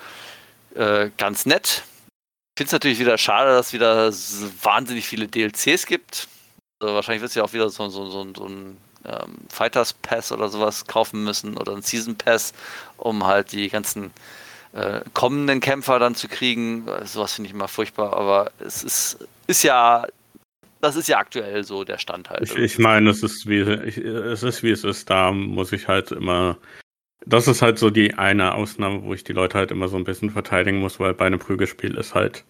[0.75, 1.83] äh, ganz nett
[2.55, 4.11] finde es natürlich wieder schade, dass wieder
[4.61, 6.27] wahnsinnig viele DLCs gibt.
[6.79, 10.31] Also wahrscheinlich wird es ja auch wieder so, so, so, so ein ähm, Fighters Pass
[10.31, 12.53] oder sowas kaufen müssen oder ein Season Pass,
[12.97, 14.11] um halt die ganzen
[14.73, 16.85] äh, kommenden Kämpfer dann zu kriegen.
[17.03, 19.17] Sowas finde ich immer furchtbar, aber es ist,
[19.47, 20.05] ist ja,
[20.81, 22.43] das ist ja aktuell so der Stand halt.
[22.43, 25.09] Ich, ich meine, es ist wie es ist wie es ist.
[25.09, 26.57] Da muss ich halt immer
[27.25, 30.03] das ist halt so die eine Ausnahme, wo ich die Leute halt immer so ein
[30.03, 32.45] bisschen verteidigen muss, weil bei einem Prügelspiel ist halt,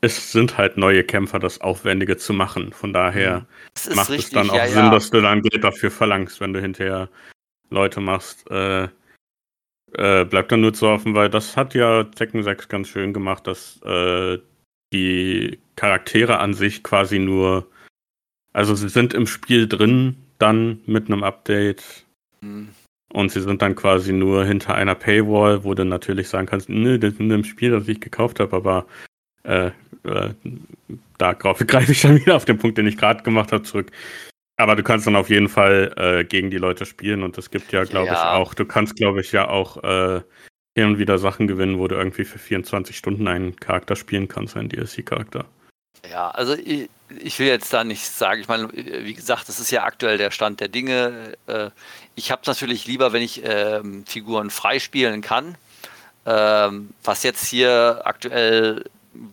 [0.00, 2.72] es sind halt neue Kämpfer, das Aufwendige zu machen.
[2.72, 3.46] Von daher
[3.88, 3.96] mhm.
[3.96, 4.90] macht richtig, es dann auch ja, Sinn, ja.
[4.90, 7.08] dass du dann Geld dafür verlangst, wenn du hinterher
[7.70, 8.50] Leute machst.
[8.50, 8.88] Äh,
[9.96, 13.46] äh, bleibt dann nur zu hoffen, weil das hat ja Tekken 6 ganz schön gemacht,
[13.46, 14.38] dass äh,
[14.92, 17.68] die Charaktere an sich quasi nur,
[18.52, 22.04] also sie sind im Spiel drin, dann mit einem Update.
[22.40, 22.70] Mhm.
[23.12, 26.98] Und sie sind dann quasi nur hinter einer Paywall, wo du natürlich sagen kannst, nö,
[26.98, 28.86] das ist ein Spiel, das ich gekauft habe, aber
[29.44, 29.70] äh,
[30.04, 30.30] äh,
[31.18, 33.90] da greife ich dann wieder auf den Punkt, den ich gerade gemacht habe, zurück.
[34.56, 37.72] Aber du kannst dann auf jeden Fall äh, gegen die Leute spielen und es gibt
[37.72, 38.12] ja, glaube ja.
[38.12, 40.20] ich, auch, du kannst, glaube ich, ja auch äh,
[40.76, 44.56] hier und wieder Sachen gewinnen, wo du irgendwie für 24 Stunden einen Charakter spielen kannst,
[44.56, 45.46] einen DLC-Charakter.
[46.10, 49.70] Ja, also ich, ich, will jetzt da nicht sagen, ich meine, wie gesagt, das ist
[49.70, 51.36] ja aktuell der Stand der Dinge.
[51.46, 51.70] Äh,
[52.14, 55.56] ich habe es natürlich lieber, wenn ich ähm, Figuren freispielen kann.
[56.26, 58.84] Ähm, was jetzt hier aktuell,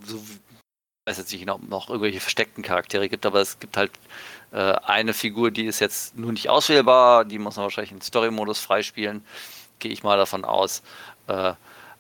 [0.06, 3.92] so, ich weiß jetzt nicht, noch, noch irgendwelche versteckten Charaktere gibt, aber es gibt halt
[4.52, 8.60] äh, eine Figur, die ist jetzt nur nicht auswählbar, die muss man wahrscheinlich in Story-Modus
[8.60, 9.26] freispielen,
[9.80, 10.84] gehe ich mal davon aus.
[11.28, 11.54] Äh,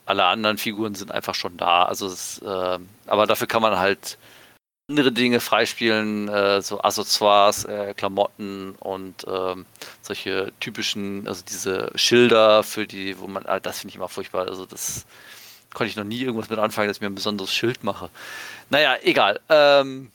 [0.05, 1.85] alle anderen Figuren sind einfach schon da.
[1.85, 4.17] Also es, aber dafür kann man halt
[4.91, 9.65] andere Dinge freispielen, äh, so Accessoires, äh, Klamotten und ähm,
[10.01, 14.47] solche typischen, also diese Schilder für die, wo man, ah, das finde ich immer furchtbar.
[14.47, 15.05] Also das
[15.73, 18.09] konnte ich noch nie irgendwas mit anfangen, dass ich mir ein besonderes Schild mache.
[18.69, 19.39] Naja, egal.
[19.49, 20.11] Ähm,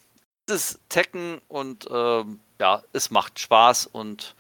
[0.47, 4.35] es ist Tekken und ähm, ja, es macht Spaß und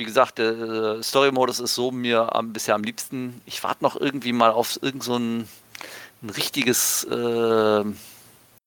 [0.00, 3.42] wie gesagt, der äh, Story-Modus ist so mir am, bisher am liebsten.
[3.44, 5.46] Ich warte noch irgendwie mal auf irgend so ein,
[6.22, 7.84] ein richtiges äh,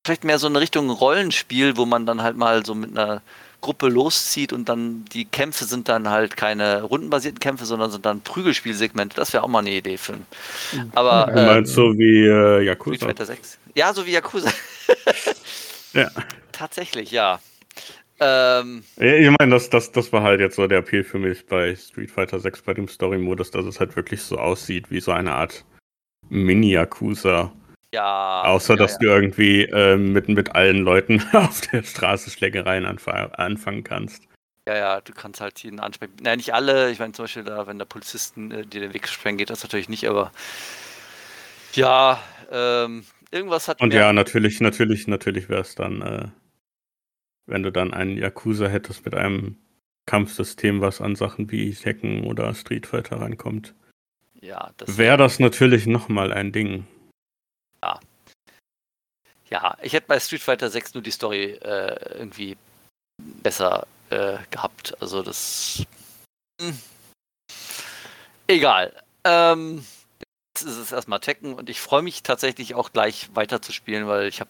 [0.06, 3.22] vielleicht mehr so eine Richtung Rollenspiel, wo man dann halt mal so mit einer
[3.62, 8.20] Gruppe loszieht und dann die Kämpfe sind dann halt keine rundenbasierten Kämpfe, sondern sind dann
[8.20, 9.16] Prügelspielsegmente.
[9.16, 10.26] Das wäre auch mal eine Idee für einen.
[10.94, 13.06] Aber Du meinst ähm, so wie äh, Street Yakuza?
[13.06, 13.60] Fighter 6.
[13.76, 14.52] Ja, so wie Yakuza.
[15.94, 16.10] Ja.
[16.52, 17.40] Tatsächlich, ja.
[18.20, 21.76] Ähm, Ich meine, das, das, das war halt jetzt so der Appeal für mich bei
[21.76, 25.34] Street Fighter 6 bei dem Story-Modus, dass es halt wirklich so aussieht wie so eine
[25.34, 25.64] Art
[26.30, 27.52] Mini-Yakuza.
[27.94, 28.44] Ja.
[28.44, 28.98] Außer, ja, dass ja.
[29.00, 34.24] du irgendwie äh, mit, mit allen Leuten auf der Straße Schlägereien anfa anfangen kannst.
[34.68, 36.14] Ja, ja, du kannst halt jeden ansprechen.
[36.22, 36.90] Nein, nicht alle.
[36.90, 39.64] Ich meine, zum Beispiel da, wenn der Polizisten äh, dir den Weg sprengen, geht das
[39.64, 40.32] natürlich nicht, aber
[41.74, 42.22] ja,
[42.52, 46.28] ähm, irgendwas hat Und ja, natürlich, natürlich, natürlich wäre es dann, äh,
[47.46, 49.58] wenn du dann einen Yakuza hättest mit einem
[50.06, 53.76] Kampfsystem, was an Sachen wie Tekken oder Street Fighter rankommt,
[54.42, 56.86] ja, das wäre das natürlich nochmal ein Ding.
[59.54, 62.58] Ja, ich hätte bei Street Fighter 6 nur die Story äh, irgendwie
[63.20, 65.00] besser äh, gehabt.
[65.00, 65.84] Also das.
[66.60, 66.80] Hm.
[68.48, 68.92] Egal.
[69.24, 69.86] Ähm,
[70.56, 74.40] jetzt ist es erstmal Tekken und ich freue mich tatsächlich auch gleich weiterzuspielen, weil ich
[74.40, 74.50] habe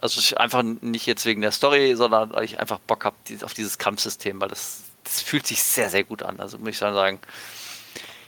[0.00, 3.76] also einfach nicht jetzt wegen der Story, sondern weil ich einfach Bock habe auf dieses
[3.76, 6.40] Kampfsystem, weil das, das fühlt sich sehr, sehr gut an.
[6.40, 7.20] Also muss ich sagen,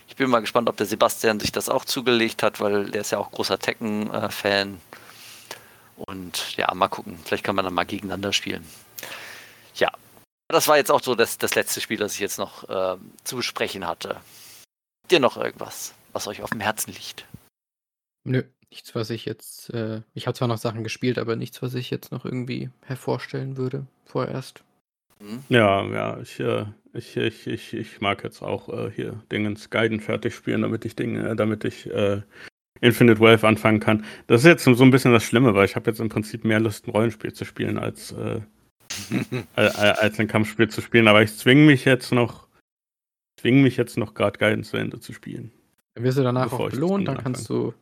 [0.06, 3.10] ich bin mal gespannt, ob der Sebastian sich das auch zugelegt hat, weil der ist
[3.10, 4.82] ja auch großer Tekken-Fan.
[6.06, 7.18] Und ja, mal gucken.
[7.24, 8.64] Vielleicht kann man dann mal gegeneinander spielen.
[9.74, 9.92] Ja,
[10.48, 13.36] das war jetzt auch so das, das letzte Spiel, das ich jetzt noch ähm, zu
[13.36, 14.16] besprechen hatte.
[14.16, 17.26] Habt ihr noch irgendwas, was euch auf dem Herzen liegt?
[18.24, 19.70] Nö, nichts, was ich jetzt.
[19.70, 23.56] Äh, ich habe zwar noch Sachen gespielt, aber nichts, was ich jetzt noch irgendwie hervorstellen
[23.56, 24.62] würde, vorerst.
[25.20, 25.42] Hm?
[25.48, 30.00] Ja, ja, ich, äh, ich, ich, ich, ich mag jetzt auch äh, hier Dingens Guiden
[30.00, 32.22] fertig spielen, damit ich Dinge, damit ich äh,
[32.80, 34.04] Infinite Wealth anfangen kann.
[34.26, 36.60] Das ist jetzt so ein bisschen das Schlimme, weil ich habe jetzt im Prinzip mehr
[36.60, 38.40] Lust, ein Rollenspiel zu spielen, als, äh,
[39.56, 41.08] als, als ein Kampfspiel zu spielen.
[41.08, 42.46] Aber ich zwinge mich jetzt noch,
[43.40, 45.52] zwinge mich jetzt noch gerade Guiden zu Ende zu spielen.
[45.94, 47.74] Dann wirst du danach auch belohnt, dann kannst du,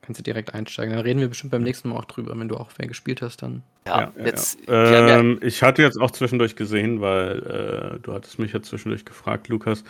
[0.00, 0.94] kannst du direkt einsteigen.
[0.94, 3.42] Dann reden wir bestimmt beim nächsten Mal auch drüber, wenn du auch wer gespielt hast,
[3.42, 3.62] dann.
[3.86, 4.58] Ja, jetzt.
[4.66, 8.52] wir haben ja- Ähm, ich hatte jetzt auch zwischendurch gesehen, weil äh, du hattest mich
[8.52, 9.84] ja zwischendurch gefragt, Lukas.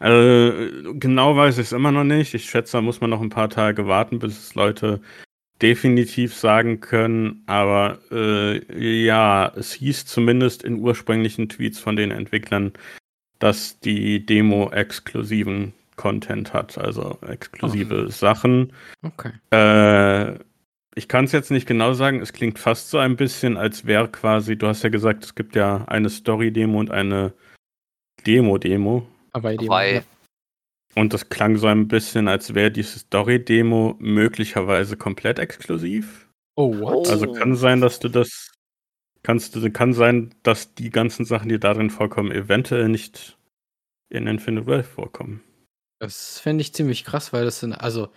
[0.00, 2.34] Äh, genau weiß ich es immer noch nicht.
[2.34, 5.00] Ich schätze, da muss man noch ein paar Tage warten, bis es Leute
[5.60, 7.42] definitiv sagen können.
[7.46, 12.72] Aber äh, ja, es hieß zumindest in ursprünglichen Tweets von den Entwicklern,
[13.38, 18.72] dass die Demo exklusiven Content hat, also exklusive Sachen.
[19.02, 19.32] Okay.
[19.50, 20.38] Äh,
[20.94, 22.20] ich kann es jetzt nicht genau sagen.
[22.20, 25.54] Es klingt fast so ein bisschen, als wäre quasi, du hast ja gesagt, es gibt
[25.54, 27.34] ja eine Story-Demo und eine
[28.26, 29.06] Demo-Demo.
[29.32, 30.04] Aber die Wobei,
[30.94, 36.28] Und das klang so ein bisschen, als wäre diese Story-Demo möglicherweise komplett exklusiv.
[36.56, 37.08] Oh, what?
[37.08, 37.32] Also Oh.
[37.34, 38.50] kann sein, dass du das
[39.22, 43.36] kannst du kann sein, dass die ganzen Sachen, die darin vorkommen, eventuell nicht
[44.08, 45.42] in Infinite Wealth vorkommen.
[46.00, 48.08] Das fände ich ziemlich krass, weil das sind, also,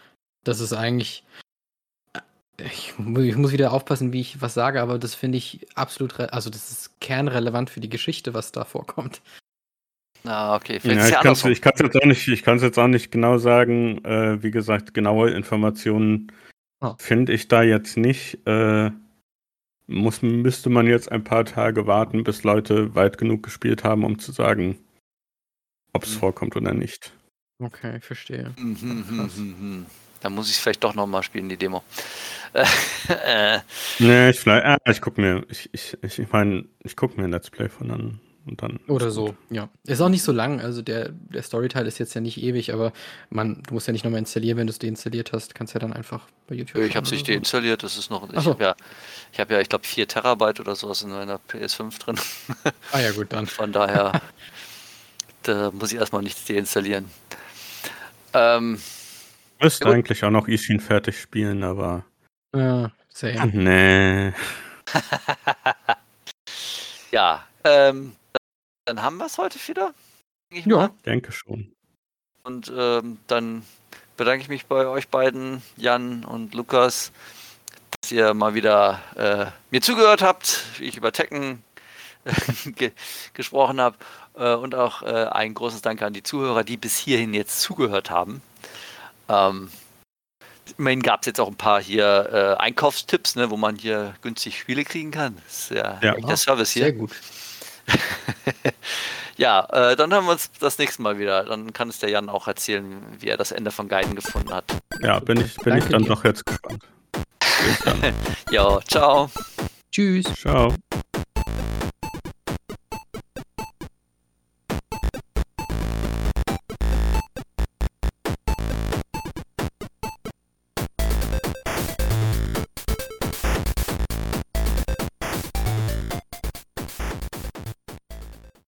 [0.44, 1.26] das ist eigentlich.
[2.60, 6.52] Ich, ich muss wieder aufpassen, wie ich was sage, aber das finde ich absolut, also
[6.52, 9.22] das ist kernrelevant für die Geschichte, was da vorkommt.
[10.23, 14.03] Na, okay, Ja, ich kann es jetzt auch nicht, ich jetzt auch nicht genau sagen.
[14.06, 16.31] Äh, wie gesagt, genaue Informationen
[16.81, 16.95] Ah.
[16.98, 18.39] finde ich da jetzt nicht.
[18.48, 18.91] Äh,
[19.88, 24.18] muss, müsste man jetzt ein paar Tage warten, bis Leute weit genug gespielt haben, um
[24.19, 24.80] zu sagen,
[25.93, 26.19] ob es Mhm.
[26.19, 27.14] vorkommt oder nicht.
[27.60, 28.53] Okay, ich verstehe.
[28.57, 29.35] Hm, hm, hm, Krass.
[29.35, 29.85] hm, hm.
[30.22, 31.84] Dann muss ich es vielleicht doch nochmal spielen, die Demo.
[32.53, 33.60] äh,
[33.99, 37.26] Nee, ich vielleicht, ah, ich guck mir, ich, ich, ich, ich meine, ich guck mir
[37.26, 38.80] ein Let's Play von an und dann.
[38.88, 39.35] Oder so, gut.
[39.49, 39.69] ja.
[39.84, 42.91] Ist auch nicht so lang, also der, der Storyteil ist jetzt ja nicht ewig, aber
[43.30, 45.93] man, du musst ja nicht nochmal installieren, wenn du es deinstalliert hast, kannst ja dann
[45.93, 46.84] einfach bei YouTube.
[46.84, 47.31] ich habe es nicht so.
[47.31, 48.31] deinstalliert, das ist noch.
[48.34, 48.51] Ich so.
[48.51, 48.76] habe ja,
[49.31, 52.19] ich, hab ja, ich glaube, 4 Terabyte oder sowas in meiner PS5 drin.
[52.91, 53.45] Ah ja, gut, dann.
[53.47, 54.22] Von daher,
[55.43, 57.05] da muss ich erstmal nichts deinstallieren.
[58.34, 58.80] Ähm,
[59.61, 62.03] Müsste Ja, eigentlich auch noch Ishin fertig spielen, aber.
[62.55, 63.47] Ja, same.
[63.53, 64.34] Nee.
[67.11, 68.13] ja, ähm,
[68.91, 69.93] dann haben wir es heute wieder.
[70.51, 70.76] denke ich Ja.
[70.77, 70.89] mal.
[71.05, 71.72] Denke schon.
[72.43, 73.65] Und ähm, dann
[74.18, 77.13] bedanke ich mich bei euch beiden, Jan und Lukas,
[78.01, 81.63] dass ihr mal wieder äh, mir zugehört habt, wie ich über Tekken
[82.76, 82.91] ge
[83.34, 83.95] gesprochen habe.
[84.35, 88.09] Äh, und auch äh, ein großes Dank an die Zuhörer, die bis hierhin jetzt zugehört
[88.09, 88.41] haben.
[89.30, 89.72] Ähm,
[90.77, 94.59] immerhin gab es jetzt auch ein paar hier äh, Einkaufstipps, ne, wo man hier günstig
[94.59, 95.38] Spiele kriegen kann.
[95.45, 96.15] Das ist ja, Ja.
[96.15, 96.84] der Service hier.
[96.84, 97.11] Sehr gut.
[99.38, 101.45] Ja, äh, dann hören wir uns das nächste Mal wieder.
[101.45, 104.65] Dann kann es der Jan auch erzählen, wie er das Ende von Guiden gefunden hat.
[105.01, 106.09] Ja, bin ich, bin Danke ich dann dir.
[106.09, 106.84] doch jetzt gespannt.
[108.51, 109.30] Ja, ciao.
[109.91, 110.26] Tschüss.
[110.35, 110.73] Ciao.